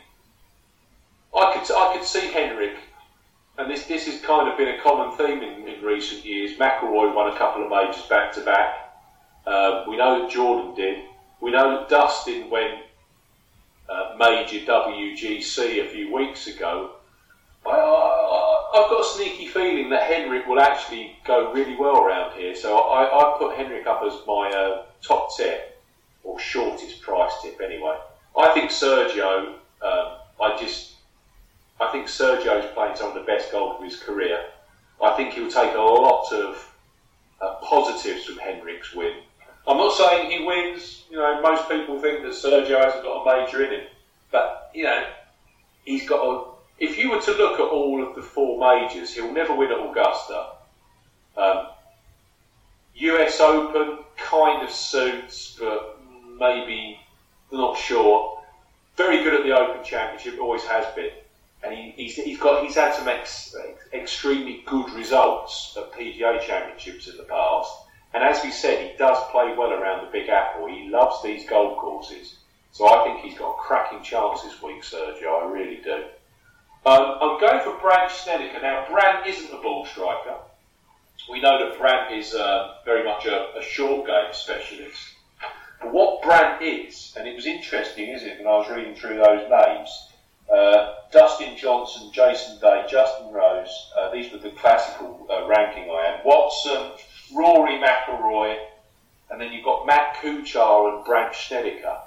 I 1.35 1.53
could 1.55 1.75
I 1.75 1.95
could 1.95 2.05
see 2.05 2.33
Henrik, 2.33 2.77
and 3.59 3.71
this 3.71 3.87
this 3.87 4.07
has 4.07 4.21
kind 4.23 4.49
of 4.49 4.59
been 4.59 4.69
a 4.69 4.83
common 4.83 5.17
theme 5.17 5.43
in, 5.43 5.69
in 5.69 5.85
recent 5.85 6.25
years. 6.25 6.59
McIlroy 6.59 7.15
won 7.15 7.33
a 7.33 7.39
couple 7.39 7.63
of 7.63 7.71
majors 7.71 8.07
back 8.07 8.33
to 8.33 8.41
back. 8.41 8.92
Um, 9.47 9.85
we 9.89 9.97
know 9.97 10.23
that 10.23 10.31
Jordan 10.31 10.75
did. 10.75 11.05
We 11.41 11.51
know 11.51 11.79
that 11.79 11.89
Dustin 11.89 12.49
went 12.51 12.81
uh, 13.89 14.15
major 14.19 14.65
WGC 14.65 15.85
a 15.85 15.89
few 15.89 16.15
weeks 16.15 16.47
ago. 16.47 16.93
I, 17.67 18.81
have 18.81 18.91
got 18.91 19.01
a 19.01 19.05
sneaky 19.05 19.47
feeling 19.47 19.91
that 19.91 20.05
Henrik 20.05 20.47
will 20.47 20.61
actually 20.61 21.17
go 21.25 21.53
really 21.53 21.77
well 21.77 22.03
around 22.03 22.37
here. 22.37 22.55
So 22.55 22.77
I, 22.79 23.05
I 23.05 23.37
put 23.39 23.57
Henrik 23.57 23.87
up 23.87 24.03
as 24.05 24.15
my 24.27 24.51
uh, 24.51 24.83
top 25.03 25.37
tip, 25.37 25.81
or 26.25 26.39
shortest 26.39 27.03
price 27.03 27.33
tip 27.43 27.61
anyway. 27.61 27.99
I 28.39 28.53
think 28.55 28.71
Sergio, 28.71 29.55
um, 29.83 30.17
I 30.41 30.57
just, 30.59 30.93
I 31.81 31.91
think 31.93 32.07
Sergio's 32.07 32.73
playing 32.73 32.97
some 32.97 33.09
of 33.09 33.15
the 33.15 33.21
best 33.21 33.53
golf 33.53 33.79
of 33.79 33.85
his 33.85 33.99
career. 33.99 34.47
I 35.03 35.17
think 35.17 35.35
he'll 35.35 35.51
take 35.51 35.75
a 35.75 35.81
lot 35.81 36.33
of 36.33 36.73
uh, 37.41 37.55
positives 37.57 38.25
from 38.25 38.39
Henrik's 38.39 38.95
win. 38.95 39.15
I'm 39.67 39.77
not 39.77 39.93
saying 39.93 40.31
he 40.31 40.45
wins. 40.45 41.05
You 41.11 41.19
know, 41.19 41.41
most 41.41 41.69
people 41.69 41.99
think 42.01 42.23
that 42.23 42.33
Sergio 42.33 42.83
hasn't 42.83 43.05
got 43.05 43.23
a 43.23 43.45
major 43.45 43.65
in 43.65 43.81
him, 43.81 43.87
but 44.31 44.71
you 44.75 44.85
know, 44.85 45.07
he's 45.85 46.09
got 46.09 46.21
a. 46.25 46.53
If 46.79 46.99
you 46.99 47.11
were 47.11 47.21
to 47.21 47.33
look 47.33 47.61
at 47.61 47.67
all 47.67 48.03
of 48.03 48.17
the 48.17 48.23
four 48.23 48.59
majors, 48.59 49.15
he'll 49.15 49.33
never 49.33 49.55
win 49.55 49.71
at 49.71 49.79
Augusta. 49.79 50.47
Um, 51.37 51.69
US 52.95 53.41
Open 53.41 53.99
kind 54.17 54.63
of 54.63 54.71
suits, 54.71 55.57
but 55.59 56.01
maybe 56.39 56.99
not 57.53 57.79
sure. 57.79 58.43
Very 58.97 59.23
good 59.23 59.35
at 59.35 59.45
the 59.45 59.57
Open 59.57 59.83
Championship, 59.85 60.41
always 60.41 60.65
has 60.65 60.87
been, 60.95 61.11
and 61.63 61.73
he, 61.73 61.93
he's, 61.97 62.17
he's 62.17 62.39
got 62.39 62.65
he's 62.65 62.75
had 62.75 62.95
some 62.95 63.09
ex, 63.09 63.55
extremely 63.93 64.63
good 64.67 64.91
results 64.91 65.77
at 65.77 65.93
PGA 65.93 66.41
Championships 66.41 67.09
in 67.09 67.17
the 67.17 67.23
past. 67.23 67.73
And 68.15 68.23
as 68.23 68.43
we 68.43 68.51
said, 68.51 68.91
he 68.91 68.97
does 68.97 69.19
play 69.31 69.55
well 69.57 69.73
around 69.73 70.05
the 70.05 70.13
Big 70.13 70.29
Apple. 70.29 70.67
He 70.67 70.89
loves 70.89 71.23
these 71.23 71.49
golf 71.49 71.79
courses. 71.79 72.37
So 72.73 72.87
I 72.89 73.05
think 73.05 73.21
he's 73.21 73.39
got 73.39 73.51
a 73.51 73.61
cracking 73.61 74.03
chance 74.03 74.43
this 74.43 74.63
week, 74.63 74.83
Sergio. 74.83 75.43
I 75.43 75.51
really 75.51 75.81
do. 75.83 76.05
Um, 76.85 77.19
I'm 77.21 77.41
going 77.41 77.63
for 77.63 77.79
Brandt 77.81 78.11
Snedeker. 78.11 78.61
Now, 78.61 78.87
Brandt 78.91 79.27
isn't 79.27 79.53
a 79.53 79.63
ball 79.63 79.87
striker. 79.87 80.37
We 81.31 81.41
know 81.41 81.59
that 81.59 81.79
Brandt 81.79 82.13
is 82.13 82.35
uh, 82.35 82.77
very 82.85 83.05
much 83.05 83.27
a, 83.27 83.57
a, 83.57 83.63
short 83.63 84.07
game 84.07 84.33
specialist. 84.33 84.99
But 85.81 85.93
what 85.93 86.23
Brandt 86.23 86.63
is, 86.63 87.15
and 87.17 87.29
it 87.29 87.37
was 87.37 87.47
interesting, 87.47 88.09
isn't 88.09 88.27
it, 88.27 88.39
when 88.39 88.49
I 88.49 88.57
was 88.57 88.71
reading 88.71 88.97
through 88.97 89.19
those 89.19 89.49
names, 89.49 90.09
uh, 90.53 90.95
Dustin 91.13 91.57
Johnson, 91.57 92.11
Jason 92.13 92.59
Day, 92.59 92.85
Justin 92.91 93.33
Rose, 93.33 93.93
uh, 93.97 94.11
these 94.11 94.33
were 94.33 94.39
the 94.39 94.51
classical 94.51 95.27
uh, 95.31 95.47
ranking 95.47 95.85
I 95.85 96.05
had. 96.05 96.25
Watson, 96.25 96.93
Rory 97.35 97.79
McIlroy, 97.79 98.59
and 99.31 99.41
then 99.41 99.53
you've 99.53 99.65
got 99.65 99.87
Matt 99.87 100.17
Kuchar 100.17 100.95
and 100.95 101.05
Brandt 101.05 101.35
Snedeker. 101.35 101.99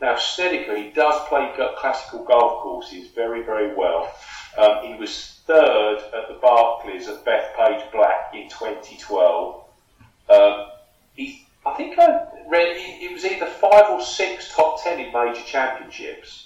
Now, 0.00 0.16
Snedeker, 0.16 0.76
he 0.76 0.90
does 0.90 1.26
play 1.28 1.52
classical 1.78 2.24
golf 2.24 2.62
courses 2.62 3.08
very, 3.14 3.42
very 3.42 3.74
well. 3.74 4.12
Um, 4.58 4.84
he 4.84 4.94
was 4.94 5.40
third 5.46 5.98
at 6.14 6.28
the 6.28 6.38
Barclays 6.40 7.08
at 7.08 7.24
Bethpage 7.24 7.90
Black 7.92 8.34
in 8.34 8.48
2012. 8.48 9.64
Um, 10.28 10.66
he, 11.14 11.46
I 11.64 11.74
think 11.74 11.98
I 11.98 12.26
read 12.48 12.76
it 12.76 13.12
was 13.12 13.24
either 13.24 13.46
five 13.46 13.90
or 13.90 14.00
six 14.00 14.54
top 14.54 14.82
ten 14.82 15.00
in 15.00 15.12
major 15.12 15.42
championships 15.42 16.43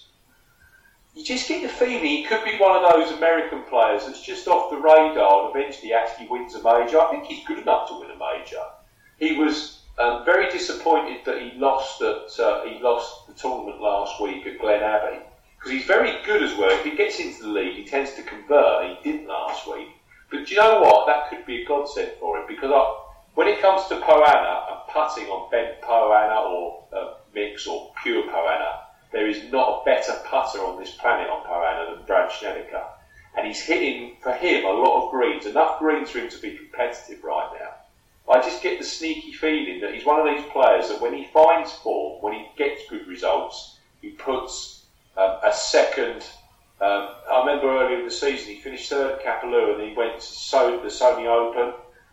you 1.19 1.25
just 1.25 1.49
get 1.49 1.63
the 1.63 1.69
feeling 1.69 2.05
he 2.05 2.25
could 2.25 2.45
be 2.45 2.57
one 2.59 2.77
of 2.77 2.93
those 2.93 3.11
American 3.17 3.63
players 3.65 4.07
that's 4.07 4.23
just 4.23 4.47
off 4.49 4.71
the 4.71 4.77
radar 4.77 5.47
and 5.47 5.57
eventually 5.57 5.93
actually 5.93 6.29
wins 6.29 6.55
a 6.55 6.63
major. 6.63 7.01
I 7.01 7.11
think 7.11 7.25
he's 7.25 7.45
good 7.45 7.59
enough 7.59 7.89
to 7.89 7.99
win 7.99 8.11
a 8.11 8.19
major. 8.19 8.63
He 9.19 9.37
was 9.37 9.75
Um, 9.99 10.25
very 10.25 10.47
disappointed 10.59 11.25
that 11.27 11.43
he 11.43 11.59
lost 11.59 12.01
at 12.03 12.31
uh, 12.39 12.63
he 12.69 12.79
lost 12.79 13.27
the 13.27 13.35
tournament 13.35 13.81
last 13.83 14.21
week 14.23 14.47
at 14.47 14.61
Glen 14.61 14.81
Abbey 14.81 15.19
because 15.55 15.73
he's 15.75 15.89
very 15.97 16.13
good 16.23 16.41
as 16.41 16.55
well. 16.57 16.71
If 16.71 16.85
he 16.85 16.95
gets 16.95 17.19
into 17.19 17.43
the 17.43 17.53
league, 17.59 17.75
he 17.75 17.85
tends 17.85 18.15
to 18.15 18.23
convert. 18.23 18.87
He 18.87 18.95
didn't 19.07 19.27
last 19.27 19.67
week, 19.67 19.91
but 20.31 20.47
do 20.47 20.55
you 20.55 20.59
know 20.63 20.79
what? 20.85 21.09
That 21.11 21.27
could 21.29 21.45
be 21.51 21.57
a 21.63 21.65
godsend 21.67 22.13
for 22.21 22.39
him 22.39 22.47
because 22.47 22.71
I, 22.71 22.83
when 23.35 23.49
it 23.49 23.59
comes 23.65 23.83
to 23.91 23.99
Poa 24.07 24.23
annua 24.35 24.57
and 24.71 24.81
putting 24.95 25.27
on 25.35 25.51
bent 25.51 25.83
Poa 25.83 26.15
annua 26.23 26.41
or 26.55 26.65
uh, 26.95 27.09
mix 27.35 27.67
or 27.67 27.91
pure 28.01 28.23
Poa 28.31 28.51
annua, 28.55 28.75
there 29.13 29.29
is 29.29 29.51
not 29.51 29.81
a 29.81 29.85
better 29.85 30.13
putter 30.25 30.59
on 30.59 30.79
this 30.79 30.93
planet 30.93 31.31
on 31.31 31.45
Poa 31.45 31.65
annua 31.65 31.97
than 31.97 32.07
Brandt 32.07 32.33
Snedeker. 32.33 32.85
And 33.37 33.47
he's 33.47 33.61
hitting, 33.61 34.17
for 34.23 34.33
him, 34.33 34.65
a 34.65 34.71
lot 34.71 35.05
of 35.05 35.11
greens, 35.11 35.47
enough 35.47 35.79
greens 35.79 36.11
for 36.11 36.19
him 36.19 36.29
to 36.29 36.39
be 36.39 36.57
competitive 36.57 37.23
right 37.23 37.51
now. 37.59 38.33
I 38.33 38.41
just 38.43 38.63
get 38.63 38.79
the 38.79 38.85
sneaky 38.85 39.33
feeling 39.33 39.81
that 39.81 39.95
he's 39.95 40.05
one 40.05 40.21
of 40.21 40.27
these 40.27 40.45
players 40.53 40.89
that 40.89 41.01
when 41.01 41.15
he 41.15 41.25
finds 41.25 41.73
form, 41.73 42.21
when 42.21 42.35
he 42.35 42.47
gets 42.57 42.83
good 42.91 43.07
results, 43.07 43.79
he 44.03 44.11
puts 44.11 44.85
um, 45.17 45.39
a 45.43 45.53
second. 45.53 46.27
Um, 46.81 47.09
I 47.31 47.41
remember 47.41 47.69
earlier 47.69 47.99
in 47.99 48.05
the 48.05 48.11
season 48.11 48.55
he 48.55 48.61
finished 48.61 48.91
third 48.91 49.19
at 49.19 49.25
Kapalua 49.25 49.75
and 49.79 49.89
he 49.89 49.97
went 49.97 50.21
to 50.21 50.81
the 50.83 50.89
Sony 50.89 51.27
Open, 51.27 51.73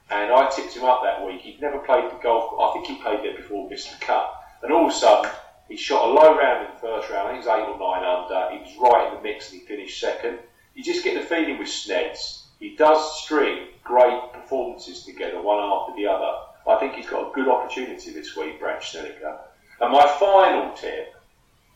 and 0.10 0.32
I 0.32 0.50
tipped 0.50 0.74
him 0.74 0.86
up 0.86 1.04
that 1.04 1.26
week. 1.26 1.42
He'd 1.42 1.62
never 1.62 1.80
played 1.80 2.10
the 2.10 2.16
golf. 2.24 2.54
I 2.62 2.74
think 2.74 2.88
he 2.88 3.04
played 3.04 3.20
there 3.20 3.36
before 3.36 3.70
Mr. 3.70 4.00
Cut, 4.00 4.34
and 4.64 4.72
all 4.72 4.86
of 4.86 4.92
a 4.92 4.96
sudden 4.96 5.32
he 5.68 5.78
shot 5.78 6.10
a 6.10 6.14
low 6.14 6.38
round 6.38 6.66
in 6.66 6.74
the 6.74 6.80
first 6.80 7.10
round. 7.10 7.34
It 7.34 7.38
was 7.38 7.48
eight 7.48 7.68
or 7.68 7.80
nine 7.80 8.04
under. 8.04 8.52
He 8.52 8.60
was 8.60 8.92
right 8.92 9.10
in 9.10 9.16
the 9.16 9.22
mix 9.22 9.52
and 9.52 9.62
he 9.62 9.68
finished 9.68 10.00
second. 10.00 10.40
You 10.76 10.84
just 10.84 11.04
get 11.04 11.20
the 11.20 11.26
feeling 11.26 11.58
with 11.58 11.68
Sneds. 11.68 12.44
He 12.60 12.76
does 12.76 13.24
string 13.24 13.68
great 13.84 14.34
performances 14.34 15.04
together, 15.04 15.42
one 15.42 15.60
after 15.60 15.96
the 15.96 16.08
other. 16.08 16.32
I 16.68 16.80
think 16.80 16.94
he's 16.94 17.08
got 17.08 17.30
a 17.30 17.34
good 17.34 17.48
opportunity 17.48 18.12
this 18.12 18.36
week, 18.36 18.60
Brandt 18.60 18.84
Snedeker. 18.84 19.40
And 19.82 19.92
my 19.92 20.08
final 20.20 20.74
tip, 20.74 21.16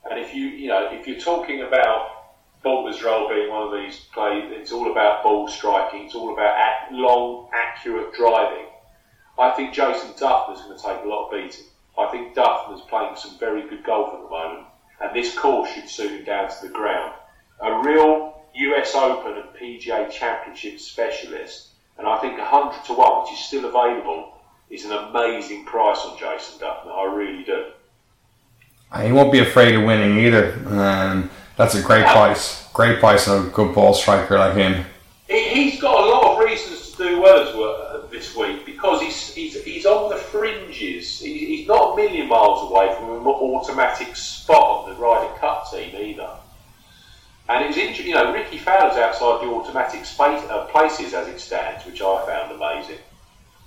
and 0.10 0.20
if 0.20 0.34
you 0.34 0.48
you 0.48 0.68
know 0.68 0.90
if 0.92 1.08
you're 1.08 1.20
talking 1.20 1.62
about 1.62 2.20
Baltusrol 2.64 3.30
being 3.30 3.50
one 3.50 3.68
of 3.68 3.74
these 3.74 4.00
plays, 4.14 4.46
it's 4.52 4.72
all 4.72 4.92
about 4.92 5.24
ball 5.24 5.48
striking, 5.48 6.06
it's 6.06 6.16
all 6.16 6.34
about 6.34 6.92
long, 6.92 7.50
accurate 7.54 8.14
driving. 8.14 8.66
I 9.38 9.52
think 9.52 9.74
Jason 9.74 10.12
Dufner's 10.14 10.62
going 10.62 10.78
to 10.78 10.84
take 10.84 11.04
a 11.04 11.08
lot 11.08 11.28
of 11.28 11.32
beating. 11.32 11.66
I 12.00 12.12
think 12.12 12.36
Dufner's 12.36 12.82
playing 12.82 13.16
some 13.16 13.38
very 13.38 13.68
good 13.70 13.84
golf 13.84 14.14
at 14.14 14.22
the 14.24 14.30
moment, 14.30 14.68
and 15.02 15.16
this 15.16 15.38
course 15.38 15.70
should 15.72 15.90
suit 15.90 16.12
him 16.12 16.26
down 16.26 16.50
to 16.50 16.68
the 16.68 16.74
ground. 16.74 17.14
A 17.62 17.82
real 17.82 18.42
US 18.54 18.96
Open 18.96 19.38
and 19.38 19.50
PGA 19.50 20.10
Championship 20.10 20.80
specialist, 20.80 21.70
and 21.98 22.08
I 22.08 22.18
think 22.20 22.38
100 22.38 22.86
to 22.86 22.94
1, 22.94 23.24
which 23.24 23.34
is 23.34 23.40
still 23.40 23.66
available, 23.66 24.34
is 24.70 24.86
an 24.86 24.92
amazing 24.92 25.66
price 25.66 26.00
on 26.00 26.18
Jason 26.18 26.60
Dufner. 26.60 26.92
I 26.92 27.14
really 27.14 27.44
do. 27.44 27.66
He 29.04 29.12
won't 29.12 29.32
be 29.32 29.40
afraid 29.40 29.76
of 29.76 29.84
winning 29.84 30.18
either. 30.18 30.54
Um, 30.68 31.30
that's 31.58 31.76
a 31.76 31.82
great 31.82 32.06
price. 32.06 32.68
Great 32.74 33.00
price 33.00 33.28
on 33.28 33.48
a 33.48 33.50
good 33.50 33.76
ball 33.76 33.94
striker 33.94 34.38
like 34.38 34.56
him. 34.56 34.86
He, 35.28 35.72
has 35.72 35.82
got 35.82 36.04
a 36.04 36.10
lot 36.10 36.34
of 36.34 36.46
reasons 36.46 36.92
to 36.92 36.98
do 36.98 37.22
well 37.22 37.48
as 37.48 37.56
well 37.56 38.04
uh, 38.04 38.08
this 38.08 38.36
week 38.36 38.66
because 38.80 39.02
he's, 39.02 39.34
he's, 39.34 39.64
he's 39.66 39.86
on 39.86 40.10
the 40.10 40.16
fringes. 40.16 41.20
He, 41.20 41.46
he's 41.48 41.68
not 41.68 41.94
a 41.94 41.96
million 41.98 42.30
miles 42.30 42.72
away 42.72 42.96
from 42.96 43.10
an 43.10 43.28
automatic 43.28 44.16
spot 44.16 44.86
on 44.86 44.90
the 44.90 44.96
Ryder 44.96 45.34
Cup 45.38 45.70
team 45.70 45.94
either. 45.94 46.30
And 47.50 47.66
it 47.66 47.68
was 47.68 47.78
interesting, 47.78 48.08
you 48.08 48.14
know, 48.14 48.32
Rickie 48.32 48.58
Fowler's 48.58 48.96
outside 48.96 49.44
the 49.44 49.52
automatic 49.52 50.06
space, 50.06 50.42
uh, 50.50 50.66
places 50.68 51.14
as 51.14 51.28
it 51.28 51.42
stands, 51.42 51.86
which 51.86 52.02
I 52.02 52.26
found 52.26 52.54
amazing. 52.54 53.00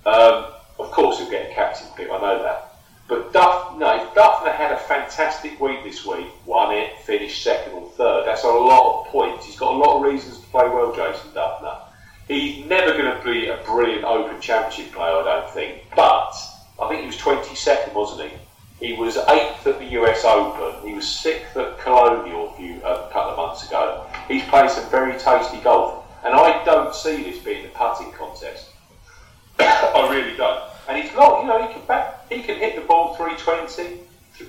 Um, 0.07 0.45
of 0.79 0.89
course, 0.89 1.19
he'll 1.19 1.29
get 1.29 1.51
a 1.51 1.53
captain 1.53 1.89
pick, 1.95 2.09
I 2.09 2.19
know 2.19 2.41
that. 2.41 2.75
But 3.07 3.33
Duff, 3.33 3.77
no, 3.77 4.09
Dufner 4.15 4.55
had 4.55 4.71
a 4.71 4.77
fantastic 4.77 5.59
week 5.59 5.83
this 5.83 6.03
week. 6.07 6.25
Won 6.47 6.73
it, 6.73 6.97
finished 7.01 7.43
second 7.43 7.73
or 7.73 7.87
third. 7.91 8.25
That's 8.25 8.45
a 8.45 8.47
lot 8.47 9.01
of 9.01 9.11
points. 9.11 9.45
He's 9.45 9.57
got 9.57 9.75
a 9.75 9.77
lot 9.77 9.97
of 9.97 10.11
reasons 10.11 10.39
to 10.39 10.47
play 10.47 10.63
well, 10.63 10.95
Jason 10.95 11.29
Dufner. 11.31 11.92
He's 12.27 12.65
never 12.65 12.97
going 12.97 13.17
to 13.17 13.23
be 13.23 13.47
a 13.47 13.57
brilliant 13.65 14.05
Open 14.05 14.39
Championship 14.39 14.93
player, 14.93 15.11
I 15.11 15.23
don't 15.23 15.49
think. 15.51 15.83
But 15.95 16.33
I 16.81 16.87
think 16.87 17.01
he 17.01 17.07
was 17.07 17.17
22nd, 17.17 17.93
wasn't 17.93 18.31
he? 18.31 18.87
He 18.87 18.93
was 18.93 19.17
eighth 19.17 19.65
at 19.67 19.79
the 19.79 19.85
US 20.01 20.23
Open. 20.25 20.87
He 20.87 20.93
was 20.93 21.07
sixth 21.07 21.55
at 21.57 21.79
Colonial 21.79 22.49
a, 22.49 22.57
few, 22.57 22.77
a 22.83 23.09
couple 23.11 23.31
of 23.31 23.37
months 23.37 23.67
ago. 23.67 24.05
He's 24.27 24.43
playing 24.43 24.69
some 24.69 24.89
very 24.89 25.17
tasty 25.19 25.57
golf, 25.59 26.03
and 26.23 26.33
I 26.33 26.63
don't 26.65 26.93
see 26.93 27.23
this 27.23 27.39
being 27.39 27.65
a 27.65 27.69
putting 27.69 28.11
contest. 28.13 28.69
I 29.59 30.07
really 30.09 30.35
don't. 30.35 30.63
And 30.87 31.01
he's 31.01 31.13
long. 31.13 31.41
You 31.41 31.47
know, 31.47 31.65
he 31.65 31.73
can 31.73 31.85
back, 31.85 32.29
he 32.31 32.41
can 32.41 32.57
hit 32.57 32.75
the 32.75 32.81
ball 32.81 33.15
320 33.15 33.99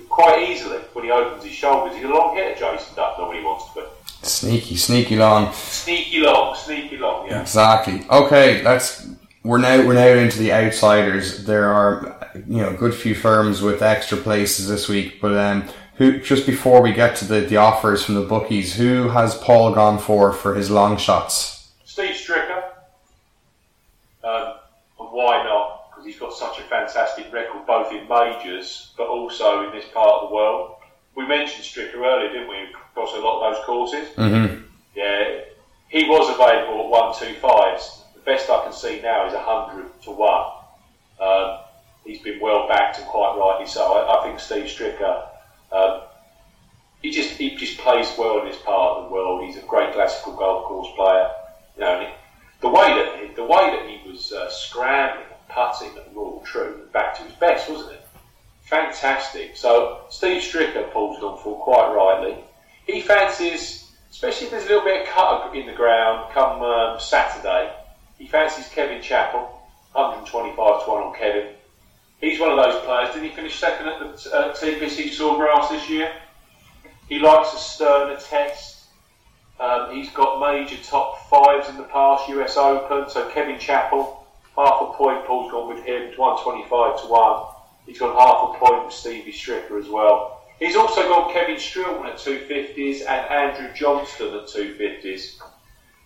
quite 0.09 0.49
easily 0.49 0.79
when 0.93 1.05
he 1.05 1.11
opens 1.11 1.43
his 1.43 1.53
shoulders. 1.53 1.95
He's 1.95 2.05
a 2.05 2.09
long 2.09 2.35
hitter, 2.35 2.59
Jason 2.59 2.95
when 2.95 3.37
he 3.37 3.43
wants 3.43 3.73
to 3.73 3.81
be. 3.81 3.87
Sneaky, 4.21 4.75
sneaky 4.75 5.15
long. 5.15 5.53
Sneaky 5.53 6.19
long, 6.19 6.55
sneaky 6.55 6.97
long. 6.97 7.27
Yeah. 7.27 7.41
Exactly. 7.41 8.05
Okay, 8.09 8.63
let's. 8.63 9.07
We're 9.43 9.59
now 9.59 9.85
we're 9.85 9.93
now 9.93 10.07
into 10.07 10.39
the 10.39 10.51
outsiders. 10.51 11.45
There 11.45 11.71
are 11.71 12.31
you 12.35 12.57
know, 12.57 12.69
a 12.69 12.73
good 12.73 12.93
few 12.93 13.15
firms 13.15 13.61
with 13.61 13.81
extra 13.81 14.17
places 14.17 14.67
this 14.67 14.89
week. 14.89 15.21
But 15.21 15.37
um, 15.37 15.69
who 15.95 16.19
just 16.19 16.45
before 16.45 16.81
we 16.81 16.91
get 16.93 17.15
to 17.17 17.25
the, 17.25 17.41
the 17.41 17.57
offers 17.57 18.03
from 18.03 18.15
the 18.15 18.25
bookies, 18.25 18.75
who 18.75 19.09
has 19.09 19.35
Paul 19.35 19.73
gone 19.73 19.99
for 19.99 20.31
for 20.31 20.55
his 20.55 20.69
long 20.69 20.97
shots? 20.97 21.71
Steve 21.85 22.15
Stricker. 22.15 22.63
Um, 24.23 24.55
and 24.99 25.09
why 25.11 25.43
not? 25.43 25.91
Because 25.91 26.05
he's 26.05 26.19
got 26.19 26.33
such 26.33 26.59
a 26.59 26.63
fantastic 26.63 27.31
record, 27.31 27.65
both 27.65 27.91
in 27.91 28.07
majors 28.07 28.93
but 28.97 29.07
also 29.07 29.67
in 29.67 29.71
this 29.71 29.85
part 29.93 30.23
of 30.23 30.29
the 30.29 30.35
world. 30.35 30.75
We 31.15 31.25
mentioned 31.27 31.63
Stricker 31.63 31.97
earlier, 31.97 32.29
didn't 32.31 32.49
we? 32.49 32.67
Across 32.91 33.15
a 33.15 33.19
lot 33.19 33.41
of 33.47 33.55
those 33.55 33.65
courses. 33.65 34.09
Mm-hmm. 34.15 34.63
Yeah, 34.95 35.41
he 35.89 36.09
was 36.09 36.33
available 36.33 36.83
at 36.83 36.89
one 36.89 37.15
two 37.17 37.35
fives. 37.35 38.03
The 38.13 38.21
best 38.21 38.49
I 38.49 38.63
can 38.63 38.73
see 38.73 39.01
now 39.01 39.27
is 39.27 39.33
hundred 39.33 40.01
to 40.03 40.11
one. 40.11 40.51
Um, 41.19 41.59
he's 42.05 42.21
been 42.21 42.39
well 42.39 42.67
backed 42.67 42.97
and 42.97 43.07
quite 43.07 43.37
rightly 43.37 43.67
so. 43.67 43.93
I, 43.93 44.19
I 44.19 44.23
think 44.23 44.39
Steve 44.39 44.65
Stricker, 44.65 45.27
um, 45.71 46.01
he 47.01 47.11
just 47.11 47.31
he 47.31 47.55
just 47.55 47.77
plays 47.77 48.13
well 48.17 48.39
in 48.39 48.47
this 48.47 48.61
part 48.61 48.97
of 48.97 49.05
the 49.05 49.13
world. 49.13 49.45
He's 49.45 49.57
a 49.57 49.65
great 49.65 49.93
classical 49.93 50.33
golf 50.35 50.65
course 50.65 50.89
player. 50.95 51.29
You 51.77 51.81
know, 51.81 52.13
the 52.61 52.69
way 52.69 52.87
that 52.93 53.35
the 53.35 53.43
way 53.43 53.71
that 53.71 53.89
he 53.89 54.09
was 54.09 54.31
uh, 54.31 54.49
scrambling 54.49 55.27
and 55.29 55.49
putting 55.49 55.97
at 55.97 56.15
Royal 56.15 56.41
Troon 56.45 56.81
back 56.91 57.15
to 57.15 57.23
his 57.23 57.33
best, 57.33 57.69
wasn't 57.69 57.93
it? 57.93 58.04
Fantastic. 58.65 59.55
So 59.55 60.01
Steve 60.09 60.41
Stricker 60.41 60.91
Paul's 60.91 61.19
gone 61.19 61.37
for 61.41 61.63
quite 61.63 61.93
rightly. 61.93 62.43
He 62.87 63.01
fancies, 63.01 63.91
especially 64.09 64.45
if 64.45 64.51
there's 64.51 64.65
a 64.65 64.67
little 64.67 64.83
bit 64.83 65.03
of 65.03 65.07
cut 65.07 65.55
in 65.55 65.67
the 65.67 65.73
ground 65.73 66.31
come 66.33 66.61
um, 66.61 66.99
Saturday. 66.99 67.73
He 68.17 68.27
fancies 68.27 68.67
Kevin 68.69 69.01
Chappell, 69.01 69.61
125 69.93 70.55
to 70.55 70.89
one 70.89 71.03
on 71.03 71.15
Kevin. 71.15 71.53
He's 72.19 72.39
one 72.39 72.51
of 72.51 72.57
those 72.57 72.83
players. 72.85 73.13
Did 73.13 73.23
he 73.23 73.29
finish 73.29 73.59
second 73.59 73.87
at 73.87 73.99
the 73.99 74.35
uh, 74.35 74.55
TPC 74.55 75.09
Sawgrass 75.09 75.69
this 75.69 75.89
year? 75.89 76.11
He 77.07 77.19
likes 77.19 77.53
a 77.53 77.57
sterner 77.57 78.17
test. 78.17 78.85
Um, 79.59 79.93
he's 79.93 80.09
got 80.09 80.39
major 80.39 80.77
top 80.83 81.29
fives 81.29 81.69
in 81.69 81.77
the 81.77 81.83
past, 81.83 82.27
US 82.29 82.57
Open. 82.57 83.09
So 83.09 83.29
Kevin 83.29 83.59
Chappell, 83.59 84.25
half 84.55 84.81
a 84.81 84.85
point. 84.93 85.25
Paul's 85.25 85.51
gone 85.51 85.67
with 85.67 85.85
him, 85.85 86.11
125 86.17 87.01
to 87.01 87.07
1. 87.07 87.54
He's 87.85 87.99
got 87.99 88.19
half 88.19 88.55
a 88.55 88.59
point 88.59 88.85
with 88.85 88.93
Stevie 88.93 89.31
Stricker 89.31 89.79
as 89.79 89.87
well. 89.87 90.43
He's 90.59 90.75
also 90.75 91.01
got 91.03 91.33
Kevin 91.33 91.55
Streelman 91.55 92.05
at 92.05 92.17
250s 92.17 93.01
and 93.01 93.09
Andrew 93.09 93.73
Johnston 93.73 94.33
at 94.33 94.47
250s. 94.47 95.41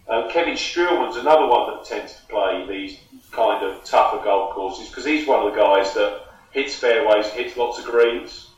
Uh, 0.07 0.27
Kevin 0.32 0.55
Streelman's 0.55 1.17
another 1.17 1.45
one 1.45 1.69
that 1.69 1.86
tends 1.86 2.15
to 2.15 2.21
play 2.23 2.65
these 2.67 2.99
kind 3.32 3.63
of 3.63 3.84
tougher 3.84 4.23
golf 4.23 4.55
courses 4.55 4.89
because 4.89 5.05
he's 5.05 5.27
one 5.27 5.45
of 5.45 5.53
the 5.53 5.59
guys 5.59 5.93
that 5.93 6.21
hits 6.51 6.75
fairways, 6.75 7.27
hits 7.27 7.55
lots 7.57 7.77
of 7.77 7.86
greens. 7.86 8.49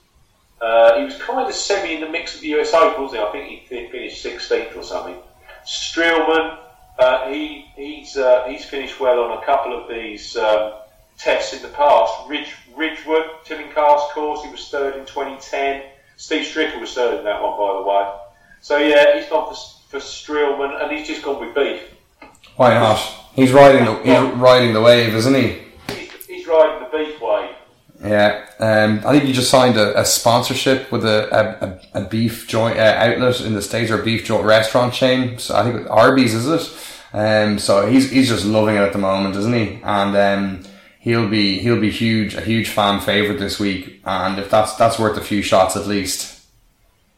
Uh, 0.61 0.99
he 0.99 1.05
was 1.05 1.17
kind 1.17 1.47
of 1.47 1.53
semi 1.53 1.95
in 1.95 2.01
the 2.01 2.09
mix 2.09 2.35
of 2.35 2.41
the 2.41 2.55
US 2.59 2.73
Open, 2.73 3.03
wasn't 3.03 3.21
he? 3.21 3.27
I 3.27 3.31
think 3.31 3.67
he 3.67 3.91
finished 3.91 4.23
16th 4.25 4.77
or 4.77 4.83
something. 4.83 5.17
Streelman, 5.65 6.57
uh, 6.99 7.29
he, 7.29 7.65
he's, 7.75 8.15
uh, 8.15 8.45
he's 8.47 8.63
finished 8.63 8.99
well 8.99 9.19
on 9.19 9.37
a 9.37 9.45
couple 9.45 9.77
of 9.77 9.89
these 9.89 10.37
um, 10.37 10.73
tests 11.17 11.53
in 11.53 11.61
the 11.63 11.69
past. 11.69 12.13
Ridge, 12.29 12.53
Ridgewood, 12.75 13.25
Tillinghast 13.45 14.11
course, 14.11 14.43
he 14.43 14.51
was 14.51 14.67
third 14.69 14.95
in 14.95 15.05
2010. 15.05 15.83
Steve 16.17 16.45
Stricker 16.45 16.79
was 16.79 16.93
third 16.93 17.19
in 17.19 17.25
that 17.25 17.41
one, 17.41 17.57
by 17.57 17.73
the 17.77 17.81
way. 17.81 18.19
So 18.61 18.77
yeah, 18.77 19.19
he's 19.19 19.29
gone 19.29 19.53
for, 19.53 19.59
for 19.89 19.97
Streelman, 19.97 20.81
and 20.81 20.91
he's 20.91 21.07
just 21.07 21.23
gone 21.23 21.45
with 21.45 21.55
beef. 21.55 21.81
Why 22.55 22.73
not? 22.75 22.99
He's 23.33 23.51
riding 23.51 23.85
the 23.85 23.95
he's 24.03 24.37
riding 24.37 24.73
the 24.73 24.81
wave, 24.81 25.15
isn't 25.15 25.33
he? 25.33 25.63
He's, 25.89 26.25
he's 26.27 26.47
riding 26.47 26.83
the 26.83 26.97
beef 26.97 27.19
wave. 27.19 27.55
Yeah, 28.03 28.45
um, 28.59 29.01
I 29.05 29.11
think 29.11 29.25
he 29.25 29.33
just 29.33 29.49
signed 29.49 29.77
a, 29.77 29.99
a 29.99 30.05
sponsorship 30.05 30.91
with 30.91 31.05
a, 31.05 31.79
a, 31.93 32.01
a 32.01 32.03
beef 32.03 32.47
joint 32.47 32.77
uh, 32.77 32.95
outlet 32.97 33.41
in 33.41 33.53
the 33.53 33.61
states 33.61 33.91
or 33.91 33.99
beef 33.99 34.25
joint 34.25 34.43
restaurant 34.43 34.93
chain. 34.93 35.37
So 35.37 35.55
I 35.55 35.63
think 35.63 35.89
Arby's 35.89 36.33
is 36.33 36.47
it. 36.47 36.87
Um, 37.13 37.59
so 37.59 37.89
he's 37.89 38.09
he's 38.09 38.29
just 38.29 38.45
loving 38.45 38.75
it 38.75 38.81
at 38.81 38.93
the 38.93 38.99
moment, 38.99 39.35
isn't 39.35 39.53
he? 39.53 39.79
And 39.83 40.15
um, 40.15 40.63
he'll 41.01 41.27
be 41.27 41.59
he'll 41.59 41.79
be 41.79 41.91
huge 41.91 42.35
a 42.35 42.41
huge 42.41 42.69
fan 42.69 43.01
favorite 43.01 43.39
this 43.39 43.59
week, 43.59 44.01
and 44.05 44.39
if 44.39 44.49
that's 44.49 44.75
that's 44.75 44.97
worth 44.97 45.17
a 45.17 45.21
few 45.21 45.41
shots 45.41 45.75
at 45.75 45.87
least. 45.87 46.45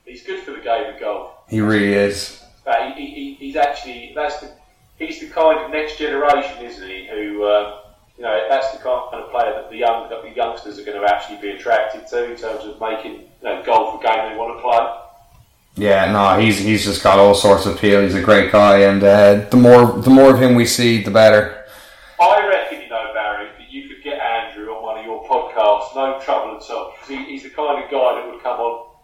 He's 0.06 0.24
good 0.24 0.42
for 0.44 0.52
the 0.52 0.62
game 0.62 0.94
of 0.94 1.00
golf. 1.00 1.32
He 1.50 1.62
really 1.62 1.94
is. 1.94 2.44
Uh, 2.66 2.92
he, 2.94 3.06
he, 3.08 3.34
he's 3.36 3.56
actually 3.56 4.14
that's 4.16 4.40
the 4.40 4.52
he's 4.98 5.20
the 5.20 5.28
kind 5.28 5.60
of 5.60 5.72
next 5.72 5.98
generation, 5.98 6.66
isn't 6.66 6.88
he? 6.88 7.08
Who 7.08 7.44
uh, 7.44 7.82
you 8.18 8.24
know 8.24 8.46
that's 8.50 8.72
the 8.72 8.78
kind 8.80 9.14
of 9.14 9.32
player 9.32 9.54
that 9.54 9.70
the 9.70 9.78
young 9.78 10.10
that 10.10 10.24
the 10.24 10.32
youngsters 10.32 10.80
are 10.80 10.84
going 10.84 11.00
to 11.00 11.14
actually 11.14 11.40
be 11.42 11.50
attracted 11.50 12.08
to 12.08 12.32
in 12.32 12.38
terms 12.38 12.66
of 12.66 12.80
making 12.80 13.22
you 13.22 13.28
know 13.44 13.62
golf 13.64 14.02
a 14.02 14.04
game 14.04 14.32
they 14.32 14.38
want 14.38 14.58
to 14.58 14.62
play. 14.62 15.00
Yeah, 15.76 16.12
no, 16.12 16.40
he's 16.40 16.60
he's 16.60 16.86
just 16.86 17.02
got 17.02 17.18
all 17.18 17.34
sorts 17.34 17.66
of 17.66 17.76
appeal. 17.76 18.04
He's 18.04 18.14
a 18.14 18.22
great 18.22 18.52
guy, 18.52 18.80
and 18.80 19.04
uh, 19.04 19.50
the 19.50 19.58
more 19.58 19.92
the 20.02 20.12
more 20.12 20.34
of 20.34 20.42
him 20.42 20.54
we 20.56 20.66
see, 20.66 21.02
the 21.02 21.12
better. 21.12 21.66
I 22.22 22.48
reckon, 22.48 22.82
you 22.82 22.90
know, 22.90 23.12
Barry, 23.14 23.50
that 23.58 23.72
you 23.72 23.90
could 23.90 24.04
get 24.04 24.20
Andrew 24.20 24.72
on 24.72 24.84
one 24.84 25.00
of 25.00 25.06
your 25.06 25.26
podcasts, 25.26 25.83
no 25.96 26.20
trouble 26.20 26.58
at 26.58 26.70
all. 26.70 26.94
He, 27.08 27.24
he's 27.26 27.44
the 27.44 27.50
kind 27.50 27.84
of 27.84 27.90
guy 27.90 28.16
that 28.16 28.32
would 28.32 28.42
come 28.42 28.60
on, 28.60 28.96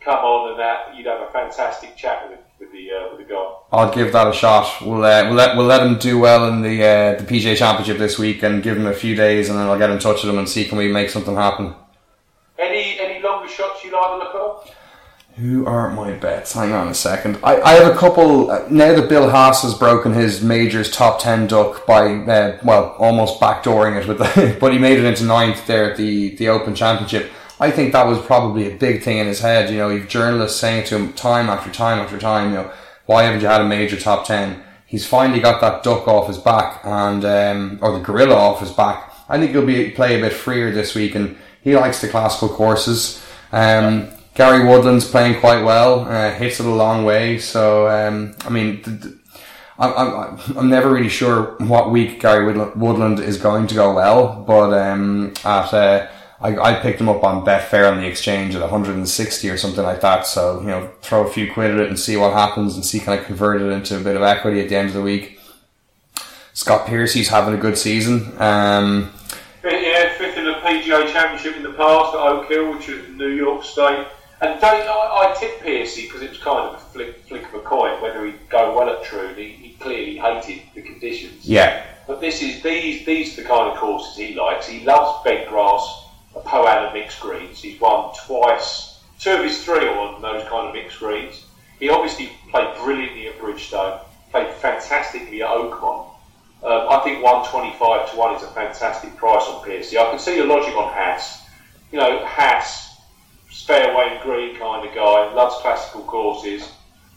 come 0.00 0.24
on, 0.24 0.50
and 0.50 0.60
that 0.60 0.96
you'd 0.96 1.06
have 1.06 1.20
a 1.20 1.30
fantastic 1.32 1.96
chat 1.96 2.28
with 2.30 2.40
with 2.58 2.72
the 2.72 2.90
uh, 2.90 3.10
with 3.10 3.26
the 3.26 3.32
guy. 3.32 3.54
I'll 3.72 3.92
give 3.92 4.12
that 4.12 4.26
a 4.26 4.32
shot. 4.32 4.80
We'll 4.82 5.04
uh, 5.04 5.24
we'll 5.24 5.34
let 5.34 5.56
we'll 5.56 5.66
let 5.66 5.86
him 5.86 5.98
do 5.98 6.18
well 6.18 6.48
in 6.48 6.62
the 6.62 6.82
uh, 6.82 7.20
the 7.20 7.24
PGA 7.24 7.56
Championship 7.56 7.98
this 7.98 8.18
week, 8.18 8.42
and 8.42 8.62
give 8.62 8.76
him 8.76 8.86
a 8.86 8.94
few 8.94 9.14
days, 9.14 9.48
and 9.48 9.58
then 9.58 9.66
I'll 9.66 9.78
get 9.78 9.90
in 9.90 9.98
touch 9.98 10.22
with 10.22 10.32
him 10.32 10.38
and 10.38 10.48
see 10.48 10.66
can 10.66 10.78
we 10.78 10.92
make 10.92 11.10
something 11.10 11.34
happen. 11.34 11.74
Any 12.58 12.98
any 13.00 13.22
longer 13.22 13.48
shots 13.48 13.84
you 13.84 13.92
like 13.92 14.02
to 14.02 14.16
look? 14.16 14.29
Who 15.40 15.64
are 15.64 15.90
my 15.90 16.12
bets? 16.12 16.52
Hang 16.52 16.72
on 16.72 16.88
a 16.88 16.94
second. 16.94 17.38
I, 17.42 17.58
I 17.62 17.72
have 17.76 17.94
a 17.94 17.96
couple. 17.96 18.50
Uh, 18.50 18.66
now 18.68 18.92
that 18.92 19.08
Bill 19.08 19.30
Haas 19.30 19.62
has 19.62 19.72
broken 19.72 20.12
his 20.12 20.42
majors 20.42 20.90
top 20.90 21.18
10 21.18 21.46
duck 21.46 21.86
by, 21.86 22.12
uh, 22.12 22.58
well, 22.62 22.90
almost 22.98 23.40
backdooring 23.40 23.98
it, 23.98 24.06
with 24.06 24.18
the, 24.18 24.58
but 24.60 24.74
he 24.74 24.78
made 24.78 24.98
it 24.98 25.06
into 25.06 25.24
ninth 25.24 25.66
there 25.66 25.92
at 25.92 25.96
the, 25.96 26.36
the 26.36 26.48
Open 26.48 26.74
Championship. 26.74 27.32
I 27.58 27.70
think 27.70 27.92
that 27.92 28.06
was 28.06 28.20
probably 28.20 28.70
a 28.70 28.76
big 28.76 29.02
thing 29.02 29.16
in 29.16 29.26
his 29.26 29.40
head. 29.40 29.70
You 29.70 29.78
know, 29.78 29.88
you've 29.88 30.08
journalists 30.08 30.60
saying 30.60 30.84
to 30.88 30.96
him 30.96 31.14
time 31.14 31.48
after 31.48 31.70
time 31.70 32.00
after 32.00 32.18
time, 32.18 32.50
you 32.50 32.56
know, 32.56 32.70
why 33.06 33.22
haven't 33.22 33.40
you 33.40 33.46
had 33.46 33.62
a 33.62 33.66
major 33.66 33.98
top 33.98 34.26
10? 34.26 34.62
He's 34.84 35.06
finally 35.06 35.40
got 35.40 35.62
that 35.62 35.82
duck 35.82 36.06
off 36.06 36.28
his 36.28 36.38
back 36.38 36.84
and, 36.84 37.24
um, 37.24 37.78
or 37.80 37.92
the 37.92 38.04
gorilla 38.04 38.34
off 38.34 38.60
his 38.60 38.72
back. 38.72 39.10
I 39.26 39.38
think 39.38 39.52
he'll 39.52 39.64
be 39.64 39.90
play 39.92 40.18
a 40.18 40.22
bit 40.22 40.34
freer 40.34 40.70
this 40.70 40.94
week 40.94 41.14
and 41.14 41.38
he 41.62 41.74
likes 41.74 42.02
the 42.02 42.08
classical 42.08 42.50
courses. 42.50 43.24
Um, 43.52 44.10
Gary 44.34 44.66
Woodland's 44.66 45.08
playing 45.08 45.40
quite 45.40 45.62
well, 45.64 46.00
uh, 46.00 46.32
hits 46.32 46.60
it 46.60 46.66
a 46.66 46.70
long 46.70 47.04
way. 47.04 47.38
So, 47.38 47.88
um, 47.88 48.34
I 48.44 48.50
mean, 48.50 48.82
th- 48.82 49.02
th- 49.02 49.14
I'm, 49.78 49.92
I'm, 49.96 50.58
I'm 50.58 50.68
never 50.68 50.90
really 50.90 51.08
sure 51.08 51.56
what 51.58 51.90
week 51.90 52.20
Gary 52.20 52.52
Woodland 52.76 53.18
is 53.18 53.38
going 53.38 53.66
to 53.68 53.74
go 53.74 53.94
well, 53.94 54.44
but 54.46 54.72
um, 54.74 55.32
at 55.44 55.72
uh, 55.72 56.06
I, 56.40 56.56
I 56.56 56.74
picked 56.80 57.00
him 57.00 57.08
up 57.08 57.24
on 57.24 57.44
Betfair 57.44 57.90
on 57.90 57.98
the 57.98 58.06
exchange 58.06 58.54
at 58.54 58.60
160 58.62 59.50
or 59.50 59.56
something 59.56 59.82
like 59.84 60.00
that. 60.00 60.26
So 60.26 60.60
you 60.60 60.68
know, 60.68 60.90
throw 61.02 61.26
a 61.26 61.30
few 61.30 61.52
quid 61.52 61.72
at 61.72 61.80
it 61.80 61.88
and 61.88 61.98
see 61.98 62.16
what 62.16 62.32
happens, 62.32 62.74
and 62.74 62.84
see 62.84 63.00
kind 63.00 63.18
of 63.18 63.26
convert 63.26 63.60
it 63.60 63.66
into 63.66 63.98
a 63.98 64.00
bit 64.02 64.16
of 64.16 64.22
equity 64.22 64.60
at 64.60 64.68
the 64.68 64.76
end 64.76 64.88
of 64.88 64.94
the 64.94 65.02
week. 65.02 65.38
Scott 66.52 66.86
Piercy's 66.86 67.28
having 67.28 67.54
a 67.54 67.58
good 67.58 67.78
season. 67.78 68.32
Um, 68.40 69.12
yeah, 69.64 70.16
fifth 70.16 70.36
in 70.36 70.44
the 70.44 70.54
PGA 70.54 71.10
Championship 71.12 71.56
in 71.56 71.62
the 71.62 71.72
past 71.72 72.14
at 72.14 72.20
Oak 72.20 72.48
Hill, 72.48 72.72
which 72.74 72.88
is 72.88 73.08
New 73.16 73.28
York 73.28 73.62
State. 73.62 74.06
And 74.42 74.58
don't, 74.60 74.88
I, 74.88 75.32
I 75.32 75.36
tipped 75.38 75.62
Piercy 75.62 76.06
because 76.06 76.22
it 76.22 76.30
was 76.30 76.38
kind 76.38 76.60
of 76.60 76.74
a 76.74 76.78
flick, 76.78 77.24
flick 77.24 77.46
of 77.48 77.54
a 77.54 77.60
coin 77.60 78.00
whether 78.00 78.24
he'd 78.24 78.48
go 78.48 78.76
well 78.76 78.88
at 78.88 79.04
Troon. 79.04 79.34
He, 79.34 79.48
he 79.50 79.74
clearly 79.74 80.16
hated 80.16 80.62
the 80.74 80.82
conditions. 80.82 81.44
Yeah. 81.44 81.84
But 82.06 82.20
this 82.20 82.42
is 82.42 82.62
these 82.62 83.04
these 83.04 83.38
are 83.38 83.42
the 83.42 83.48
kind 83.48 83.70
of 83.70 83.76
courses 83.76 84.16
he 84.16 84.34
likes. 84.34 84.66
He 84.66 84.82
loves 84.84 85.22
bent 85.24 85.48
grass, 85.48 86.06
a 86.34 86.40
Poa 86.40 86.66
annua 86.66 86.94
mixed 86.94 87.20
greens. 87.20 87.60
He's 87.62 87.78
won 87.80 88.14
twice. 88.26 89.00
Two 89.18 89.32
of 89.32 89.44
his 89.44 89.62
three 89.62 89.86
are 89.86 89.98
on 89.98 90.22
those 90.22 90.48
kind 90.48 90.68
of 90.68 90.74
mixed 90.74 90.98
greens. 90.98 91.44
He 91.78 91.90
obviously 91.90 92.30
played 92.50 92.74
brilliantly 92.76 93.28
at 93.28 93.38
Bridgestone. 93.38 94.00
Played 94.30 94.54
fantastically 94.54 95.42
at 95.42 95.48
Oakmont. 95.48 96.06
Um, 96.62 96.88
I 96.88 97.00
think 97.04 97.22
125 97.22 98.10
to 98.10 98.16
1 98.16 98.36
is 98.36 98.42
a 98.42 98.48
fantastic 98.48 99.16
price 99.16 99.42
on 99.48 99.64
Piercy. 99.64 99.98
I 99.98 100.04
can 100.10 100.18
see 100.18 100.36
your 100.36 100.46
logic 100.46 100.74
on 100.76 100.92
Haas. 100.92 101.40
You 101.90 101.98
know, 101.98 102.24
Haas 102.24 102.89
fairway 103.50 104.08
and 104.12 104.20
green 104.22 104.56
kind 104.56 104.86
of 104.86 104.94
guy, 104.94 105.32
loves 105.34 105.56
classical 105.56 106.02
courses. 106.04 106.72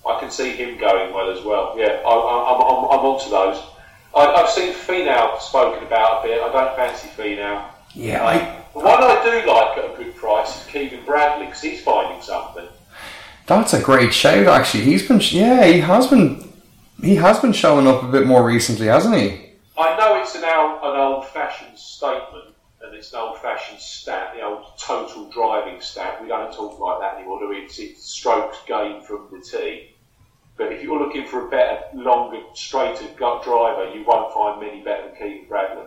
I 0.07 0.19
can 0.19 0.29
see 0.29 0.51
him 0.51 0.77
going 0.77 1.13
well 1.13 1.29
as 1.29 1.43
well. 1.45 1.75
Yeah, 1.77 2.01
I, 2.05 2.13
am 2.13 2.61
I'm, 2.61 2.99
I'm 2.99 3.05
onto 3.05 3.29
those. 3.29 3.63
I, 4.15 4.37
have 4.37 4.49
seen 4.49 4.73
Finau 4.73 5.39
spoken 5.39 5.85
about 5.85 6.23
a 6.23 6.27
bit. 6.27 6.41
I 6.41 6.51
don't 6.51 6.75
fancy 6.75 7.07
Finau. 7.09 7.65
Yeah, 7.95 8.21
um, 8.21 8.27
I, 8.27 8.63
one 8.73 9.03
I 9.03 9.23
do 9.23 9.49
like 9.49 9.77
at 9.77 9.93
a 9.93 9.95
good 9.95 10.15
price 10.15 10.59
is 10.59 10.67
Keegan 10.67 11.05
Bradley 11.05 11.45
because 11.45 11.61
he's 11.61 11.81
finding 11.81 12.21
something. 12.21 12.67
That's 13.45 13.73
a 13.73 13.81
great 13.81 14.13
shout. 14.13 14.47
Actually, 14.47 14.83
he's 14.83 15.07
been 15.07 15.19
yeah 15.19 15.65
he 15.65 15.79
has 15.79 16.07
been 16.07 16.51
he 17.01 17.15
has 17.15 17.39
been 17.39 17.53
showing 17.53 17.87
up 17.87 18.03
a 18.03 18.07
bit 18.07 18.25
more 18.25 18.45
recently, 18.45 18.87
hasn't 18.87 19.15
he? 19.15 19.51
I 19.77 19.97
know 19.97 20.21
it's 20.21 20.35
an 20.35 20.43
old, 20.43 20.79
an 20.83 20.99
old 20.99 21.27
fashioned 21.27 21.77
statement, 21.77 22.52
it's 23.03 23.11
an 23.11 23.19
old-fashioned 23.19 23.81
stat, 23.81 24.33
the 24.33 24.41
old 24.41 24.63
total 24.77 25.29
driving 25.29 25.81
stat. 25.81 26.21
We 26.21 26.29
don't 26.29 26.53
talk 26.53 26.79
like 26.79 27.01
that 27.01 27.17
anymore, 27.17 27.41
do 27.41 27.49
we? 27.49 27.57
It's, 27.57 27.77
it's 27.77 28.01
strokes 28.01 28.59
gained 28.65 29.05
from 29.05 29.27
the 29.29 29.41
tee. 29.41 29.89
But 30.55 30.71
if 30.71 30.81
you're 30.81 30.97
looking 30.97 31.27
for 31.27 31.47
a 31.47 31.49
better, 31.49 31.81
longer, 31.93 32.39
straighter 32.53 33.07
gut 33.17 33.43
driver, 33.43 33.93
you 33.93 34.05
won't 34.07 34.33
find 34.33 34.61
many 34.61 34.81
better 34.83 35.09
than 35.09 35.17
Keegan 35.17 35.49
Bradley. 35.49 35.83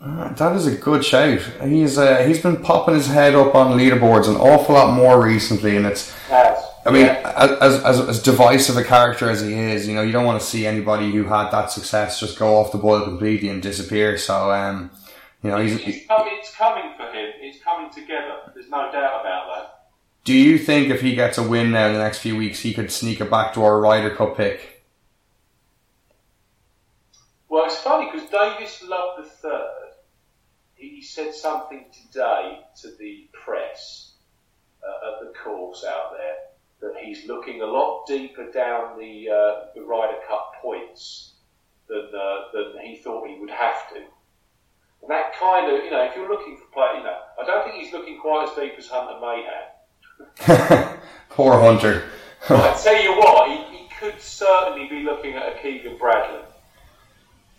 Uh, 0.00 0.32
that 0.32 0.56
is 0.56 0.66
a 0.66 0.74
good 0.74 1.04
shout. 1.04 1.40
He's 1.62 1.98
uh, 1.98 2.24
he's 2.26 2.40
been 2.40 2.62
popping 2.62 2.94
his 2.94 3.06
head 3.06 3.34
up 3.34 3.54
on 3.54 3.78
leaderboards 3.78 4.28
an 4.28 4.36
awful 4.36 4.74
lot 4.74 4.94
more 4.94 5.22
recently, 5.22 5.76
and 5.76 5.86
it's. 5.86 6.12
Yes. 6.28 6.70
I 6.84 6.90
mean, 6.90 7.06
yeah. 7.06 7.58
as, 7.60 7.84
as 7.84 8.08
as 8.08 8.22
divisive 8.22 8.76
a 8.76 8.82
character 8.82 9.30
as 9.30 9.42
he 9.42 9.52
is, 9.52 9.86
you 9.86 9.94
know, 9.94 10.02
you 10.02 10.10
don't 10.10 10.24
want 10.24 10.40
to 10.40 10.46
see 10.46 10.66
anybody 10.66 11.12
who 11.12 11.24
had 11.24 11.50
that 11.50 11.70
success 11.70 12.18
just 12.18 12.36
go 12.36 12.56
off 12.56 12.72
the 12.72 12.78
boil 12.78 13.04
completely 13.04 13.48
and 13.48 13.62
disappear. 13.62 14.18
So, 14.18 14.50
um, 14.50 14.90
you 15.42 15.50
know, 15.50 15.58
he's, 15.58 15.74
it's, 15.74 16.06
coming, 16.06 16.32
it's 16.38 16.54
coming 16.54 16.92
for 16.96 17.04
him. 17.04 17.32
It's 17.40 17.62
coming 17.62 17.90
together. 17.90 18.52
There's 18.54 18.68
no 18.68 18.92
doubt 18.92 19.20
about 19.20 19.54
that. 19.54 19.88
Do 20.24 20.34
you 20.34 20.56
think 20.56 20.90
if 20.90 21.00
he 21.00 21.16
gets 21.16 21.36
a 21.36 21.42
win 21.42 21.72
now 21.72 21.88
in 21.88 21.94
the 21.94 21.98
next 21.98 22.18
few 22.18 22.36
weeks, 22.36 22.60
he 22.60 22.72
could 22.72 22.92
sneak 22.92 23.20
a 23.20 23.24
backdoor 23.24 23.80
Ryder 23.80 24.14
Cup 24.14 24.36
pick? 24.36 24.84
Well, 27.48 27.64
it's 27.66 27.80
funny 27.80 28.08
because 28.10 28.30
Davis 28.30 28.84
Love 28.84 29.18
the 29.18 29.28
third. 29.28 29.68
He 30.76 31.02
said 31.02 31.34
something 31.34 31.86
today 31.92 32.60
to 32.80 32.88
the 32.98 33.28
press 33.32 34.12
uh, 34.82 35.12
at 35.12 35.26
the 35.26 35.38
course 35.38 35.84
out 35.84 36.12
there 36.16 36.36
that 36.82 37.00
he's 37.00 37.26
looking 37.26 37.60
a 37.62 37.66
lot 37.66 38.06
deeper 38.06 38.50
down 38.50 38.98
the 38.98 39.28
uh, 39.28 39.66
the 39.74 39.82
Ryder 39.82 40.18
Cup 40.28 40.52
points 40.62 41.34
than 41.88 42.10
uh, 42.14 42.36
than 42.52 42.80
he 42.84 42.96
thought 42.96 43.28
he 43.28 43.38
would 43.38 43.50
have 43.50 43.88
to. 43.90 44.02
And 45.02 45.10
that 45.10 45.34
kind 45.38 45.70
of, 45.70 45.84
you 45.84 45.90
know, 45.90 46.04
if 46.04 46.14
you're 46.16 46.28
looking 46.28 46.56
for 46.56 46.72
play, 46.72 46.98
you 46.98 47.04
know, 47.04 47.18
I 47.40 47.44
don't 47.44 47.64
think 47.64 47.82
he's 47.82 47.92
looking 47.92 48.20
quite 48.20 48.48
as 48.48 48.54
deep 48.56 48.74
as 48.78 48.86
Hunter 48.88 49.20
May 49.20 49.44
have. 50.46 50.98
Poor 51.30 51.60
Hunter. 51.60 52.04
I 52.48 52.80
tell 52.82 53.02
you 53.02 53.16
what, 53.16 53.50
he, 53.50 53.78
he 53.78 53.88
could 53.98 54.20
certainly 54.20 54.88
be 54.88 55.02
looking 55.02 55.34
at 55.34 55.56
a 55.56 55.58
Keegan 55.60 55.98
Bradley. 55.98 56.40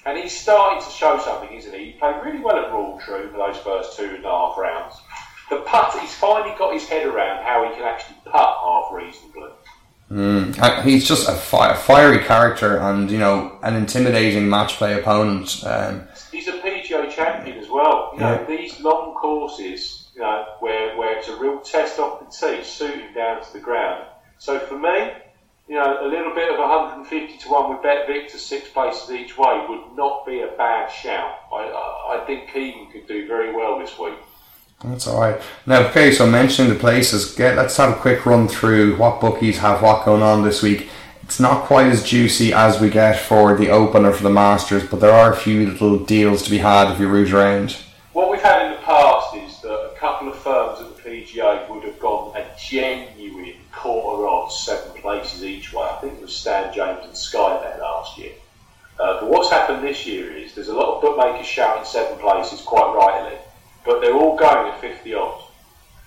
And 0.05 0.17
he's 0.17 0.37
starting 0.37 0.83
to 0.83 0.89
show 0.89 1.19
something, 1.19 1.55
isn't 1.55 1.73
he? 1.73 1.85
He 1.85 1.91
played 1.93 2.23
really 2.23 2.39
well 2.39 2.57
at 2.57 2.71
Royal 2.71 2.99
Troon 2.99 3.31
for 3.31 3.37
those 3.37 3.57
first 3.57 3.97
two 3.97 4.15
and 4.15 4.25
a 4.25 4.29
half 4.29 4.57
rounds. 4.57 4.95
The 5.49 5.57
putt, 5.59 5.97
he's 5.99 6.13
finally 6.13 6.55
got 6.57 6.73
his 6.73 6.87
head 6.87 7.05
around 7.05 7.43
how 7.43 7.67
he 7.67 7.75
can 7.75 7.83
actually 7.83 8.17
putt 8.25 8.57
half 8.61 8.91
reasonably. 8.91 9.51
Mm, 10.11 10.83
he's 10.83 11.07
just 11.07 11.29
a, 11.29 11.33
fi- 11.33 11.71
a, 11.71 11.75
fiery 11.75 12.19
character 12.19 12.77
and, 12.77 13.09
you 13.09 13.17
know, 13.17 13.57
an 13.63 13.75
intimidating 13.75 14.49
match 14.49 14.73
play 14.73 14.99
opponent. 14.99 15.63
Um, 15.65 16.07
he's 16.31 16.47
a 16.47 16.53
PGA 16.53 16.72
champion 16.72 16.72
as 16.72 16.72
well. 17.73 18.11
You 18.13 18.19
know, 18.19 18.45
these 18.47 18.79
long 18.79 19.13
courses, 19.15 20.07
you 20.15 20.21
know, 20.21 20.45
where, 20.59 20.95
where 20.97 21.17
it's 21.17 21.27
a 21.27 21.35
real 21.35 21.59
test 21.59 21.99
off 21.99 22.19
the 22.19 22.25
tee, 22.25 22.63
suit 22.63 22.95
him 22.95 23.13
down 23.13 23.43
to 23.43 23.53
the 23.53 23.59
ground. 23.59 24.05
So 24.37 24.59
for 24.59 24.77
me, 24.77 25.11
you 25.67 25.75
know, 25.75 26.05
a 26.05 26.07
little 26.07 26.35
bit 26.35 26.51
of 26.51 26.59
150 26.59 27.37
to 27.37 27.49
1 27.49 27.73
with 27.73 27.81
Bet 27.81 28.07
Victor, 28.07 28.37
six 28.37 28.69
places 28.69 29.09
each 29.11 29.37
way, 29.37 29.65
would 29.69 29.95
not 29.95 30.25
be 30.25 30.41
a 30.41 30.47
bad 30.57 30.89
shout. 30.89 31.39
I, 31.51 31.55
I, 31.55 32.21
I 32.21 32.25
think 32.25 32.51
Keegan 32.51 32.91
could 32.91 33.07
do 33.07 33.27
very 33.27 33.53
well 33.53 33.79
this 33.79 33.97
week. 33.97 34.15
That's 34.83 35.07
all 35.07 35.19
right. 35.19 35.41
Now, 35.65 35.87
okay, 35.87 36.11
so 36.11 36.27
mentioning 36.27 36.73
the 36.73 36.79
places, 36.79 37.33
get 37.33 37.55
let's 37.55 37.77
have 37.77 37.97
a 37.97 38.01
quick 38.01 38.25
run 38.25 38.49
through 38.49 38.97
what 38.97 39.21
bookies 39.21 39.57
have 39.59 39.81
what 39.81 40.03
going 40.03 40.21
on 40.21 40.43
this 40.43 40.61
week. 40.61 40.89
It's 41.33 41.39
not 41.39 41.65
quite 41.65 41.87
as 41.87 42.03
juicy 42.03 42.53
as 42.53 42.79
we 42.79 42.91
get 42.91 43.19
for 43.19 43.57
the 43.57 43.69
Open 43.69 44.05
or 44.05 44.13
for 44.13 44.21
the 44.21 44.29
Masters, 44.29 44.83
but 44.87 44.99
there 44.99 45.09
are 45.09 45.33
a 45.33 45.35
few 45.35 45.67
little 45.67 45.97
deals 45.97 46.43
to 46.43 46.51
be 46.51 46.59
had 46.59 46.91
if 46.91 46.99
you 46.99 47.07
root 47.07 47.33
around. 47.33 47.75
What 48.11 48.29
we've 48.29 48.39
had 48.39 48.67
in 48.67 48.73
the 48.73 48.77
past 48.83 49.35
is 49.37 49.59
that 49.61 49.73
a 49.73 49.95
couple 49.97 50.27
of 50.27 50.37
firms 50.37 50.79
at 50.79 50.95
the 50.95 51.01
PGA 51.01 51.67
would 51.69 51.85
have 51.85 51.99
gone 51.99 52.37
a 52.37 52.45
genuine 52.55 53.55
quarter 53.71 54.27
odds, 54.27 54.59
seven 54.59 54.91
places 55.01 55.43
each 55.43 55.73
way. 55.73 55.81
I 55.81 55.95
think 56.01 56.19
it 56.19 56.21
was 56.21 56.35
Stan 56.35 56.71
James 56.71 57.03
and 57.03 57.17
Sky 57.17 57.59
there 57.63 57.79
last 57.81 58.15
year. 58.19 58.33
Uh, 58.99 59.21
but 59.21 59.27
what's 59.27 59.49
happened 59.49 59.83
this 59.83 60.05
year 60.05 60.31
is 60.37 60.53
there's 60.53 60.67
a 60.67 60.75
lot 60.75 60.97
of 60.97 61.01
bookmakers 61.01 61.47
shouting 61.47 61.83
seven 61.83 62.19
places 62.19 62.61
quite 62.61 62.93
rightly, 62.93 63.39
but 63.87 64.01
they're 64.01 64.13
all 64.13 64.37
going 64.37 64.71
at 64.71 64.79
50 64.79 65.15
odds. 65.15 65.45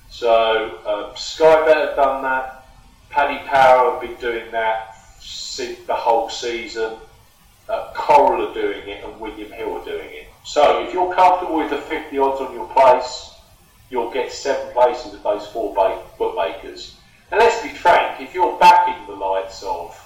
So 0.09 0.79
um, 0.87 1.17
Sky 1.17 1.67
Bet 1.67 1.79
have 1.79 1.97
done 1.97 2.23
that. 2.23 2.69
Paddy 3.11 3.45
Power 3.49 3.91
have 3.91 4.01
been 4.01 4.15
doing 4.21 4.53
that 4.53 4.96
the 5.87 5.95
whole 5.95 6.29
season. 6.29 6.97
Uh, 7.69 7.93
Coral 7.95 8.49
are 8.49 8.55
doing 8.55 8.89
it, 8.89 9.05
and 9.05 9.21
William 9.21 9.51
Hill 9.51 9.79
are 9.79 9.85
doing 9.85 10.09
it. 10.13 10.29
So 10.45 10.85
if 10.85 10.93
you're 10.93 11.13
comfortable 11.13 11.57
with 11.57 11.71
the 11.71 11.79
50 11.79 12.17
odds 12.19 12.41
on 12.41 12.55
your 12.55 12.69
place, 12.69 13.31
you'll 13.91 14.11
get 14.11 14.33
seven 14.33 14.73
places 14.73 15.15
of 15.15 15.23
those 15.23 15.47
four 15.49 15.75
bookmakers. 16.19 16.97
And 17.31 17.41
let's 17.41 17.61
be 17.63 17.71
frank, 17.71 18.21
if 18.21 18.35
you're 18.35 18.57
backing 18.59 19.07
the 19.07 19.15
likes 19.15 19.63
of 19.65 20.01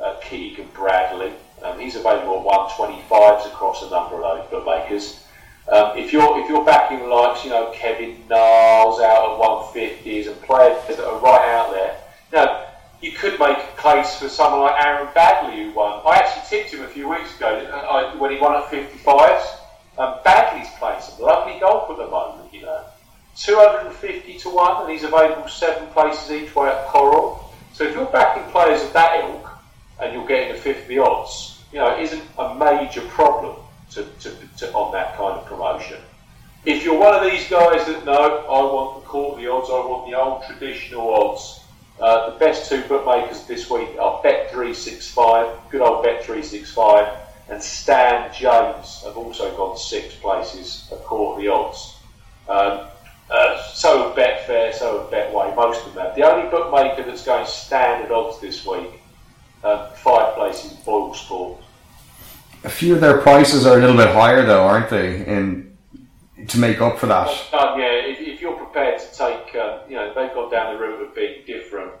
uh, 0.00 0.16
Keegan 0.22 0.68
Bradley, 0.74 1.32
um, 1.62 1.78
he's 1.78 1.94
available 1.94 2.50
at 2.50 2.70
125s 2.70 3.46
across 3.46 3.82
a 3.82 3.90
number 3.90 4.22
of 4.22 4.38
those 4.38 4.50
bookmakers. 4.50 5.24
Um, 5.70 5.98
if 5.98 6.12
you're 6.12 6.40
if 6.40 6.48
you're 6.48 6.64
backing 6.64 7.08
likes, 7.08 7.44
you 7.44 7.50
know 7.50 7.70
Kevin 7.74 8.16
Niles 8.28 9.00
out 9.00 9.32
at 9.32 9.74
150s 9.74 10.28
and 10.28 10.40
players 10.42 10.82
that 10.88 11.06
are 11.06 11.20
right 11.20 11.48
out 11.50 11.72
there, 11.72 12.00
know, 12.32 12.67
you 13.00 13.12
could 13.12 13.38
make 13.38 13.58
a 13.58 13.80
case 13.80 14.18
for 14.18 14.28
someone 14.28 14.60
like 14.62 14.84
Aaron 14.84 15.06
Baddeley 15.08 15.64
who 15.64 15.72
won. 15.72 16.02
I 16.04 16.16
actually 16.18 16.48
tipped 16.48 16.74
him 16.74 16.82
a 16.82 16.88
few 16.88 17.08
weeks 17.08 17.36
ago 17.36 17.48
uh, 17.48 18.16
when 18.18 18.32
he 18.32 18.38
won 18.38 18.56
at 18.56 18.64
55s. 18.64 19.58
Um, 19.98 20.18
Baddeley's 20.24 20.68
playing 20.78 21.00
some 21.00 21.20
lovely 21.20 21.58
golf 21.60 21.90
at 21.90 21.96
the 21.96 22.08
moment, 22.08 22.52
you 22.52 22.62
know. 22.62 22.84
250 23.36 24.38
to 24.38 24.48
1, 24.50 24.82
and 24.82 24.90
he's 24.90 25.04
available 25.04 25.48
seven 25.48 25.86
places 25.88 26.30
each 26.30 26.54
way 26.56 26.68
at 26.68 26.86
Coral. 26.86 27.52
So 27.72 27.84
if 27.84 27.94
you're 27.94 28.06
backing 28.06 28.50
players 28.50 28.82
of 28.82 28.92
that 28.94 29.24
ilk 29.24 29.48
and 30.02 30.12
you're 30.12 30.26
getting 30.26 30.54
the 30.54 30.60
50 30.60 30.98
odds, 30.98 31.62
you 31.72 31.78
know, 31.78 31.96
it 31.96 32.02
isn't 32.02 32.22
a 32.38 32.54
major 32.56 33.02
problem 33.02 33.56
to, 33.92 34.04
to, 34.20 34.32
to, 34.56 34.72
on 34.72 34.92
that 34.92 35.16
kind 35.16 35.38
of 35.38 35.46
promotion. 35.46 35.98
If 36.64 36.84
you're 36.84 36.98
one 36.98 37.14
of 37.14 37.30
these 37.30 37.48
guys 37.48 37.86
that 37.86 38.04
no, 38.04 38.12
I 38.14 38.60
want 38.60 39.02
the 39.02 39.08
quarterly 39.08 39.46
odds, 39.46 39.68
I 39.70 39.74
want 39.74 40.10
the 40.10 40.18
old 40.18 40.42
traditional 40.44 41.08
odds, 41.14 41.57
uh, 42.00 42.30
the 42.30 42.38
best 42.38 42.68
two 42.68 42.82
bookmakers 42.82 43.44
this 43.44 43.68
week 43.70 43.88
are 43.98 44.22
Bet365, 44.22 45.70
good 45.70 45.80
old 45.80 46.04
Bet365, 46.04 47.16
and 47.48 47.62
Stan 47.62 48.32
James 48.32 49.02
have 49.04 49.16
also 49.16 49.54
gone 49.56 49.76
six 49.76 50.14
places 50.14 50.88
at 50.92 50.98
the 50.98 51.48
odds. 51.48 51.96
Um, 52.48 52.88
uh, 53.30 53.62
so 53.74 54.08
have 54.08 54.16
Betfair, 54.16 54.72
so 54.72 55.00
have 55.00 55.10
Betway, 55.10 55.54
most 55.56 55.86
of 55.86 55.94
them 55.94 56.04
have. 56.04 56.14
The 56.14 56.22
only 56.22 56.48
bookmaker 56.50 57.02
that's 57.02 57.24
going 57.24 57.46
standard 57.46 58.12
odds 58.12 58.40
this 58.40 58.64
week, 58.64 59.00
uh, 59.64 59.90
five 59.90 60.34
places, 60.34 60.72
Boyle 60.72 61.14
Sport. 61.14 61.60
A 62.64 62.68
few 62.68 62.94
of 62.94 63.00
their 63.00 63.18
prices 63.18 63.66
are 63.66 63.78
a 63.78 63.80
little 63.80 63.96
bit 63.96 64.08
higher, 64.08 64.44
though, 64.44 64.64
aren't 64.64 64.90
they? 64.90 65.24
In 65.26 65.68
to 66.48 66.58
make 66.58 66.80
up 66.80 66.98
for 66.98 67.06
that. 67.06 67.28
Yeah, 67.52 67.84
if, 68.06 68.20
if, 68.20 68.40
you're 68.40 68.56
prepared 68.78 69.00
to 69.00 69.16
take, 69.16 69.54
uh, 69.56 69.80
you 69.88 69.96
know, 69.96 70.12
they've 70.14 70.34
gone 70.34 70.50
down 70.50 70.72
the 70.72 70.80
route 70.80 71.02
of 71.02 71.14
being 71.14 71.44
different. 71.46 71.92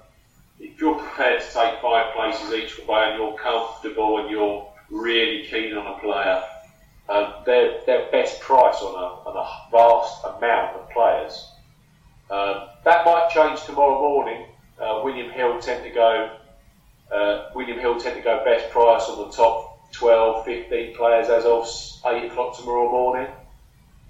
If 0.60 0.80
you're 0.80 0.94
prepared 0.94 1.40
to 1.40 1.46
take 1.46 1.80
five 1.80 2.14
places 2.14 2.52
each 2.52 2.78
way 2.86 3.10
and 3.10 3.18
you're 3.18 3.36
comfortable 3.36 4.18
and 4.18 4.30
you're 4.30 4.68
really 4.90 5.44
keen 5.44 5.76
on 5.76 5.86
a 5.86 5.98
player, 6.00 6.42
um, 7.08 7.34
their, 7.46 7.80
their 7.86 8.10
best 8.10 8.40
price 8.40 8.76
on 8.76 8.94
a, 8.94 9.28
on 9.28 9.36
a 9.36 9.70
vast 9.70 10.24
amount 10.24 10.76
of 10.76 10.90
players. 10.90 11.50
Um, 12.30 12.68
that 12.84 13.04
might 13.04 13.30
change 13.30 13.64
tomorrow 13.64 13.98
morning. 14.00 14.46
Uh, 14.80 15.00
William 15.02 15.30
Hill 15.30 15.60
tend 15.60 15.82
to 15.84 15.90
go. 15.90 16.36
Uh, 17.12 17.48
William 17.54 17.78
Hill 17.78 17.98
tend 17.98 18.16
to 18.16 18.22
go 18.22 18.44
best 18.44 18.70
price 18.70 19.04
on 19.08 19.28
the 19.28 19.34
top 19.34 19.90
12, 19.92 20.44
15 20.44 20.96
players 20.96 21.28
as 21.28 21.44
of 21.44 21.66
eight 22.12 22.30
o'clock 22.30 22.56
tomorrow 22.56 22.90
morning. 22.90 23.26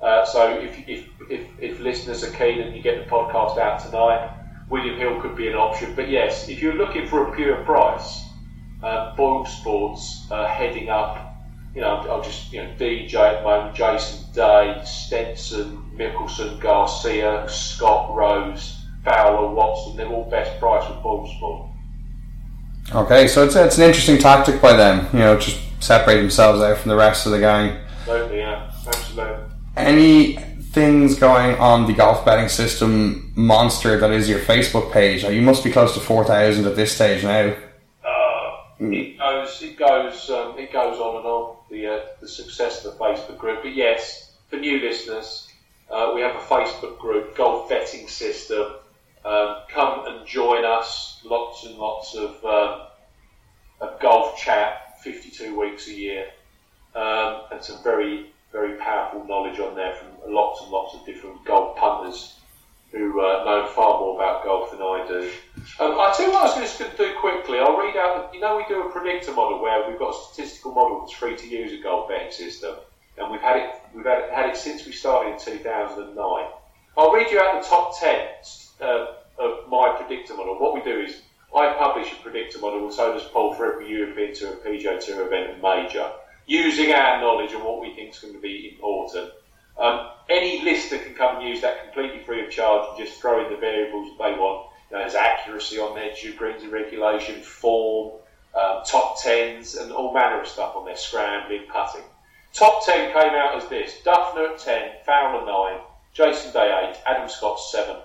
Uh, 0.00 0.24
so 0.24 0.58
if, 0.60 0.88
if, 0.88 1.08
if, 1.28 1.46
if, 1.58 1.80
listeners 1.80 2.22
are 2.22 2.30
keen 2.30 2.60
and 2.60 2.74
you 2.74 2.82
get 2.82 3.04
the 3.04 3.10
podcast 3.10 3.58
out 3.58 3.80
tonight, 3.80 4.30
William 4.70 4.96
Hill 4.96 5.20
could 5.20 5.36
be 5.36 5.48
an 5.48 5.54
option. 5.54 5.94
But 5.94 6.08
yes, 6.08 6.48
if 6.48 6.62
you're 6.62 6.74
looking 6.74 7.06
for 7.08 7.28
a 7.28 7.34
pure 7.34 7.56
price, 7.64 8.24
uh, 8.82 9.12
Sports 9.44 10.26
uh, 10.30 10.46
heading 10.46 10.88
up 10.88 11.28
you 11.74 11.84
know, 11.84 12.04
I'll 12.10 12.22
just, 12.22 12.52
you 12.52 12.60
know, 12.60 12.70
DJ 12.78 13.14
at 13.14 13.38
the 13.38 13.42
moment, 13.44 13.76
Jason 13.76 14.32
Day, 14.32 14.80
Stenson, 14.84 15.80
Mickelson, 15.94 16.60
Garcia, 16.60 17.46
Scott 17.48 18.14
Rose, 18.14 18.84
Fowler, 19.04 19.54
Watson, 19.54 19.96
they're 19.96 20.08
all 20.08 20.28
best 20.28 20.58
price 20.58 20.88
with 20.88 21.00
Boyle 21.02 21.26
Sport. 21.36 21.70
Okay, 22.94 23.28
so 23.28 23.44
it's, 23.44 23.54
it's 23.54 23.78
an 23.78 23.84
interesting 23.84 24.18
tactic 24.18 24.60
by 24.60 24.74
them, 24.74 25.06
you 25.12 25.20
know, 25.20 25.38
just 25.38 25.60
separate 25.80 26.16
themselves 26.16 26.60
out 26.62 26.78
from 26.78 26.88
the 26.88 26.96
rest 26.96 27.26
of 27.26 27.32
the 27.32 27.38
gang. 27.38 27.78
Absolutely, 28.00 28.38
yeah, 28.38 28.72
absolutely. 28.86 29.47
Any 29.78 30.36
things 30.72 31.18
going 31.18 31.56
on 31.56 31.86
the 31.86 31.94
golf 31.94 32.24
betting 32.24 32.48
system 32.48 33.32
monster 33.34 33.98
that 33.98 34.10
is 34.10 34.28
your 34.28 34.40
Facebook 34.40 34.92
page? 34.92 35.24
You 35.24 35.42
must 35.42 35.64
be 35.64 35.70
close 35.70 35.94
to 35.94 36.00
4,000 36.00 36.66
at 36.66 36.76
this 36.76 36.94
stage 36.94 37.22
now. 37.22 37.54
Mm. 38.80 38.94
It 38.94 39.18
goes, 39.18 39.62
it 39.62 39.76
goes, 39.76 40.30
um, 40.30 40.58
it 40.58 40.72
goes 40.72 40.98
on 41.00 41.16
and 41.16 41.26
on. 41.26 41.56
The 41.70 41.86
uh, 41.86 42.00
the 42.20 42.28
success 42.28 42.84
of 42.84 42.96
the 42.96 43.04
Facebook 43.04 43.36
group. 43.38 43.62
But 43.62 43.74
yes, 43.74 44.36
for 44.48 44.56
new 44.56 44.80
listeners, 44.80 45.48
uh, 45.90 46.12
we 46.14 46.20
have 46.22 46.36
a 46.36 46.38
Facebook 46.38 46.98
group, 46.98 47.36
Golf 47.36 47.68
Betting 47.68 48.08
System. 48.08 48.74
Um, 49.24 49.56
come 49.68 50.06
and 50.06 50.26
join 50.26 50.64
us. 50.64 51.20
Lots 51.24 51.66
and 51.66 51.76
lots 51.76 52.14
of 52.14 52.44
um, 52.44 52.86
of 53.80 54.00
golf 54.00 54.38
chat, 54.38 55.00
52 55.02 55.58
weeks 55.58 55.88
a 55.88 55.94
year, 55.94 56.26
um, 56.94 57.42
and 57.52 57.62
some 57.62 57.82
very 57.82 58.32
very 58.52 58.76
powerful 58.76 59.24
knowledge 59.24 59.60
on 59.60 59.74
there 59.74 59.94
from 59.94 60.08
lots 60.32 60.62
and 60.62 60.70
lots 60.70 60.94
of 60.94 61.04
different 61.04 61.44
golf 61.44 61.76
punters 61.76 62.38
who 62.90 63.20
uh, 63.20 63.44
know 63.44 63.66
far 63.74 64.00
more 64.00 64.14
about 64.16 64.44
golf 64.44 64.70
than 64.70 64.80
I 64.80 65.04
do. 65.06 65.30
Um, 65.78 66.00
I'll 66.00 66.14
tell 66.14 66.26
you 66.26 66.32
what 66.32 66.56
I 66.56 66.60
was 66.60 66.78
going 66.78 66.90
to 66.90 66.96
do 66.96 67.12
quickly. 67.20 67.58
I'll 67.58 67.76
read 67.76 67.96
out, 67.96 68.30
you 68.32 68.40
know, 68.40 68.56
we 68.56 68.64
do 68.66 68.88
a 68.88 68.90
predictor 68.90 69.32
model 69.32 69.60
where 69.60 69.88
we've 69.88 69.98
got 69.98 70.14
a 70.14 70.18
statistical 70.32 70.72
model 70.72 71.00
that's 71.00 71.12
free 71.12 71.36
to 71.36 71.46
use 71.46 71.78
a 71.78 71.82
golf 71.82 72.08
betting 72.08 72.32
system, 72.32 72.76
and 73.18 73.30
we've 73.30 73.42
had 73.42 73.56
it, 73.56 73.74
we've 73.94 74.06
had 74.06 74.20
it, 74.20 74.30
had 74.32 74.48
it 74.48 74.56
since 74.56 74.86
we 74.86 74.92
started 74.92 75.32
in 75.32 75.38
2009. 75.38 76.46
I'll 76.96 77.12
read 77.12 77.30
you 77.30 77.40
out 77.40 77.62
the 77.62 77.68
top 77.68 77.98
10 78.00 78.26
uh, 78.80 79.06
of 79.38 79.68
my 79.68 79.94
predictor 80.00 80.34
model. 80.34 80.58
What 80.58 80.74
we 80.74 80.80
do 80.80 80.98
is 80.98 81.20
I 81.54 81.74
publish 81.74 82.10
a 82.12 82.22
predictor 82.22 82.58
model, 82.58 82.84
and 82.84 82.92
so 82.92 83.12
does 83.12 83.24
Paul 83.24 83.52
for 83.52 83.72
every 83.72 83.90
European 83.90 84.34
Tour, 84.34 84.56
PGA 84.64 84.98
Tour 84.98 85.26
event, 85.26 85.50
and 85.50 85.62
major, 85.62 86.10
using 86.48 86.92
our 86.92 87.20
knowledge 87.20 87.52
and 87.52 87.62
what 87.62 87.80
we 87.80 87.94
think 87.94 88.10
is 88.10 88.18
going 88.18 88.34
to 88.34 88.40
be 88.40 88.70
important. 88.72 89.30
Um, 89.78 90.08
any 90.28 90.64
lister 90.64 90.98
can 90.98 91.14
come 91.14 91.36
and 91.36 91.48
use 91.48 91.60
that 91.60 91.84
completely 91.84 92.24
free 92.24 92.44
of 92.44 92.50
charge 92.50 92.88
and 92.88 93.06
just 93.06 93.20
throw 93.20 93.44
in 93.44 93.52
the 93.52 93.58
variables 93.58 94.16
they 94.18 94.32
want. 94.32 94.70
You 94.90 94.96
know, 94.96 95.02
there's 95.02 95.14
accuracy 95.14 95.78
on 95.78 95.94
there, 95.94 96.10
and 96.10 96.72
regulation, 96.72 97.42
form, 97.42 98.18
um, 98.58 98.82
top 98.86 99.22
tens, 99.22 99.74
and 99.74 99.92
all 99.92 100.12
manner 100.12 100.40
of 100.40 100.48
stuff 100.48 100.74
on 100.74 100.86
there, 100.86 100.96
scrambling, 100.96 101.64
putting. 101.70 102.06
Top 102.54 102.84
10 102.84 103.12
came 103.12 103.34
out 103.34 103.54
as 103.54 103.68
this 103.68 104.00
Dufner 104.04 104.52
at 104.52 104.58
10, 104.58 104.92
Fowler 105.04 105.44
9, 105.44 105.80
Jason 106.14 106.50
Day 106.52 106.92
8, 106.96 107.02
Adam 107.06 107.28
Scott 107.28 107.60
7, 107.60 107.96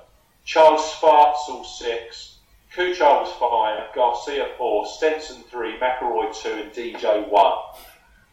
Charles 0.44 0.82
Schwartzel 0.82 1.66
6, 1.66 2.38
Kuchar 2.76 3.22
was 3.22 3.32
5, 3.40 3.96
Garcia 3.96 4.50
4, 4.58 4.86
Stenson 4.86 5.44
3, 5.44 5.78
McIlroy 5.78 6.36
2, 6.36 6.50
and 6.50 6.72
DJ 6.72 7.30
1. 7.30 7.54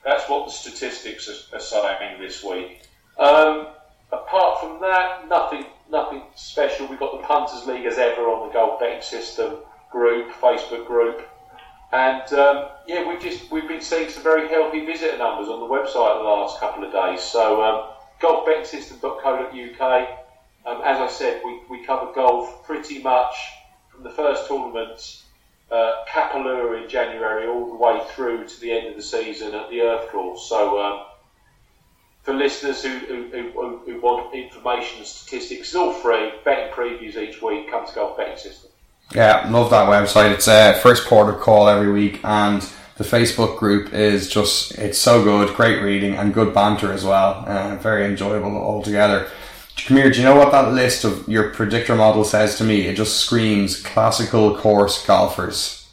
That's 0.04 0.28
what 0.28 0.46
the 0.46 0.52
statistics 0.52 1.28
are, 1.52 1.60
saying 1.60 2.20
this 2.20 2.42
week. 2.42 2.82
Um, 3.18 3.68
apart 4.12 4.60
from 4.60 4.80
that, 4.80 5.28
nothing 5.28 5.66
nothing 5.90 6.22
special. 6.34 6.86
We've 6.86 6.98
got 6.98 7.20
the 7.20 7.26
Punters 7.26 7.66
League 7.66 7.84
as 7.84 7.98
ever 7.98 8.22
on 8.22 8.48
the 8.48 8.52
Golf 8.52 8.80
Betting 8.80 9.02
System 9.02 9.56
group, 9.90 10.30
Facebook 10.32 10.86
group. 10.86 11.28
And 11.92 12.32
um, 12.32 12.68
yeah, 12.86 13.06
we've 13.06 13.20
just 13.20 13.50
we've 13.50 13.68
been 13.68 13.80
seeing 13.80 14.08
some 14.08 14.22
very 14.22 14.48
healthy 14.48 14.86
visitor 14.86 15.18
numbers 15.18 15.48
on 15.48 15.60
the 15.60 15.66
website 15.66 16.18
the 16.18 16.24
last 16.24 16.60
couple 16.60 16.84
of 16.84 16.92
days. 16.92 17.20
So 17.20 17.62
um, 17.62 17.90
golfbettingsystem.co.uk. 18.20 20.08
Um, 20.66 20.82
as 20.84 21.00
I 21.00 21.08
said, 21.08 21.40
we, 21.44 21.60
we 21.70 21.84
cover 21.84 22.12
golf 22.12 22.64
pretty 22.64 23.02
much 23.02 23.34
from 23.90 24.04
the 24.04 24.10
first 24.10 24.46
tournaments, 24.46 25.24
uh, 25.70 26.04
Kapalua 26.08 26.82
in 26.82 26.88
January, 26.88 27.46
all 27.46 27.66
the 27.66 27.76
way 27.76 28.00
through 28.14 28.46
to 28.46 28.60
the 28.60 28.72
end 28.72 28.88
of 28.88 28.96
the 28.96 29.02
season 29.02 29.54
at 29.54 29.70
the 29.70 29.80
Earth 29.82 30.10
Course. 30.10 30.48
So 30.48 30.82
um, 30.82 31.04
for 32.22 32.34
listeners 32.34 32.82
who, 32.82 32.98
who, 32.98 33.78
who, 33.86 34.00
want 34.00 34.34
information 34.34 34.98
and 34.98 35.06
statistics, 35.06 35.68
it's 35.68 35.74
all 35.74 35.92
free. 35.92 36.32
Betting 36.44 36.72
previews 36.72 37.16
each 37.16 37.40
week. 37.40 37.70
Come 37.70 37.86
to 37.86 37.94
Golf 37.94 38.16
Betting 38.16 38.36
System. 38.36 38.70
Yeah, 39.14 39.48
love 39.50 39.70
that 39.70 39.88
website. 39.88 40.32
It's 40.32 40.46
a 40.46 40.78
first 40.82 41.06
port 41.06 41.34
of 41.34 41.40
call 41.40 41.68
every 41.68 41.90
week, 41.90 42.20
and 42.24 42.62
the 42.96 43.04
Facebook 43.04 43.58
group 43.58 43.92
is 43.92 44.28
just 44.28 44.78
it's 44.78 44.98
so 44.98 45.24
good, 45.24 45.54
great 45.56 45.82
reading 45.82 46.14
and 46.14 46.32
good 46.32 46.54
banter 46.54 46.92
as 46.92 47.04
well. 47.04 47.44
Uh, 47.46 47.76
very 47.76 48.04
enjoyable 48.04 48.56
altogether. 48.56 49.28
Here, 49.88 50.10
do 50.10 50.18
you 50.18 50.24
know 50.24 50.36
what 50.36 50.52
that 50.52 50.72
list 50.72 51.04
of 51.04 51.28
your 51.28 51.50
predictor 51.50 51.94
model 51.94 52.24
says 52.24 52.56
to 52.58 52.64
me? 52.64 52.86
It 52.86 52.96
just 52.96 53.16
screams 53.20 53.82
classical 53.82 54.56
course 54.56 55.04
golfers. 55.06 55.88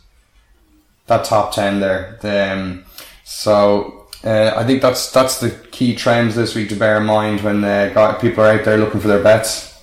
That 1.07 1.25
top 1.25 1.53
ten 1.53 1.79
there. 1.79 2.19
Um, 2.23 2.85
so 3.23 3.93
Uh, 4.23 4.51
I 4.57 4.65
think 4.65 4.81
that's 4.81 5.11
that's 5.11 5.39
the 5.39 5.51
key 5.71 5.95
trends 5.95 6.35
this 6.35 6.55
week 6.55 6.69
to 6.69 6.75
bear 6.75 6.97
in 6.97 7.05
mind 7.05 7.41
when 7.41 7.63
uh, 7.63 8.17
people 8.19 8.43
are 8.43 8.51
out 8.51 8.65
there 8.65 8.77
looking 8.77 8.99
for 8.99 9.07
their 9.07 9.21
bets. 9.21 9.79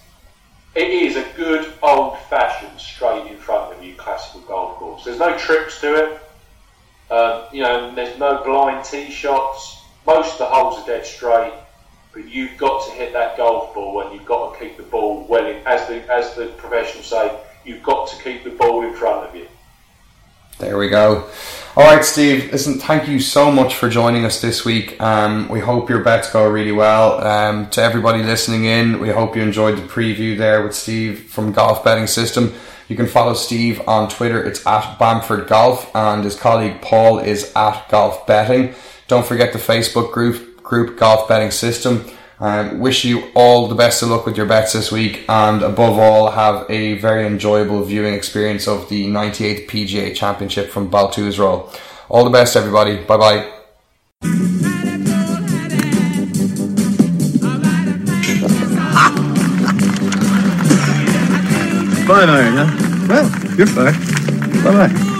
It 0.74 0.90
is 0.90 1.16
a 1.16 1.24
good 1.36 1.72
old 1.80 2.18
fashioned 2.28 2.78
straight 2.78 3.30
in 3.30 3.38
front 3.38 3.72
of 3.72 3.82
you 3.82 3.94
classical 3.94 4.40
golf 4.40 4.76
course. 4.78 5.04
There's 5.04 5.20
no 5.20 5.38
trips 5.38 5.80
to 5.82 5.94
it. 5.94 6.20
Um, 7.12 7.44
you 7.52 7.62
know, 7.62 7.94
there's 7.94 8.18
no 8.18 8.42
blind 8.42 8.84
tee 8.84 9.08
shots. 9.08 9.84
Most 10.04 10.32
of 10.32 10.38
the 10.38 10.46
holes 10.46 10.82
are 10.82 10.86
dead 10.86 11.06
straight, 11.06 11.54
but 12.14 12.28
you've 12.28 12.56
got 12.56 12.86
to 12.86 12.92
hit 12.92 13.12
that 13.12 13.36
golf 13.36 13.74
ball 13.74 14.00
and 14.02 14.14
you've 14.14 14.24
got 14.24 14.54
to 14.54 14.60
keep 14.60 14.76
the 14.76 14.84
ball 14.84 15.26
well 15.28 15.44
in. 15.44 15.56
As 15.66 15.86
the 15.88 16.10
as 16.10 16.34
the 16.34 16.46
professionals 16.56 17.06
say, 17.06 17.36
you've 17.64 17.82
got 17.82 18.08
to 18.08 18.22
keep 18.22 18.44
the 18.44 18.50
ball 18.50 18.82
in 18.84 18.94
front 18.94 19.28
of 19.28 19.34
you. 19.34 19.48
There 20.58 20.78
we 20.78 20.88
go. 20.88 21.28
All 21.76 21.84
right, 21.84 22.04
Steve. 22.04 22.52
Listen, 22.52 22.78
thank 22.78 23.08
you 23.08 23.18
so 23.18 23.50
much 23.50 23.74
for 23.74 23.88
joining 23.88 24.24
us 24.24 24.40
this 24.40 24.64
week. 24.64 25.00
Um, 25.00 25.48
we 25.48 25.58
hope 25.58 25.90
your 25.90 26.04
bets 26.04 26.30
go 26.32 26.48
really 26.48 26.70
well. 26.70 27.20
Um, 27.26 27.68
to 27.70 27.82
everybody 27.82 28.22
listening 28.22 28.64
in, 28.64 29.00
we 29.00 29.08
hope 29.08 29.34
you 29.34 29.42
enjoyed 29.42 29.76
the 29.76 29.82
preview 29.82 30.38
there 30.38 30.62
with 30.62 30.76
Steve 30.76 31.24
from 31.24 31.50
Golf 31.50 31.82
Betting 31.82 32.06
System. 32.06 32.54
You 32.88 32.94
can 32.94 33.08
follow 33.08 33.34
Steve 33.34 33.82
on 33.88 34.08
Twitter. 34.08 34.44
It's 34.44 34.64
at 34.64 34.96
Bamford 35.00 35.48
Golf, 35.48 35.90
and 35.96 36.22
his 36.22 36.36
colleague 36.36 36.80
Paul 36.80 37.18
is 37.18 37.52
at 37.56 37.88
Golf 37.88 38.24
Betting. 38.24 38.74
Don't 39.08 39.26
forget 39.26 39.52
the 39.52 39.58
Facebook 39.58 40.12
group, 40.12 40.43
group 40.64 40.98
Golf 40.98 41.28
Betting 41.28 41.52
System. 41.52 42.04
Um, 42.40 42.80
wish 42.80 43.04
you 43.04 43.30
all 43.36 43.68
the 43.68 43.76
best 43.76 44.02
of 44.02 44.08
luck 44.08 44.26
with 44.26 44.36
your 44.36 44.46
bets 44.46 44.72
this 44.72 44.90
week, 44.90 45.24
and 45.28 45.62
above 45.62 45.98
all, 45.98 46.32
have 46.32 46.68
a 46.68 46.98
very 46.98 47.24
enjoyable 47.26 47.84
viewing 47.84 48.14
experience 48.14 48.66
of 48.66 48.88
the 48.88 49.06
98th 49.06 49.68
PGA 49.68 50.14
Championship 50.16 50.70
from 50.70 50.90
Baltusrol. 50.90 51.72
All 52.08 52.24
the 52.24 52.30
best, 52.30 52.56
everybody. 52.56 52.96
Bye 53.04 53.16
bye. 53.16 53.50
Five 62.06 62.28
iron, 62.28 62.54
huh? 62.56 63.06
Well, 63.08 63.56
you're 63.56 63.66
fine. 63.66 63.94
Bye 64.64 64.88
bye. 64.88 65.13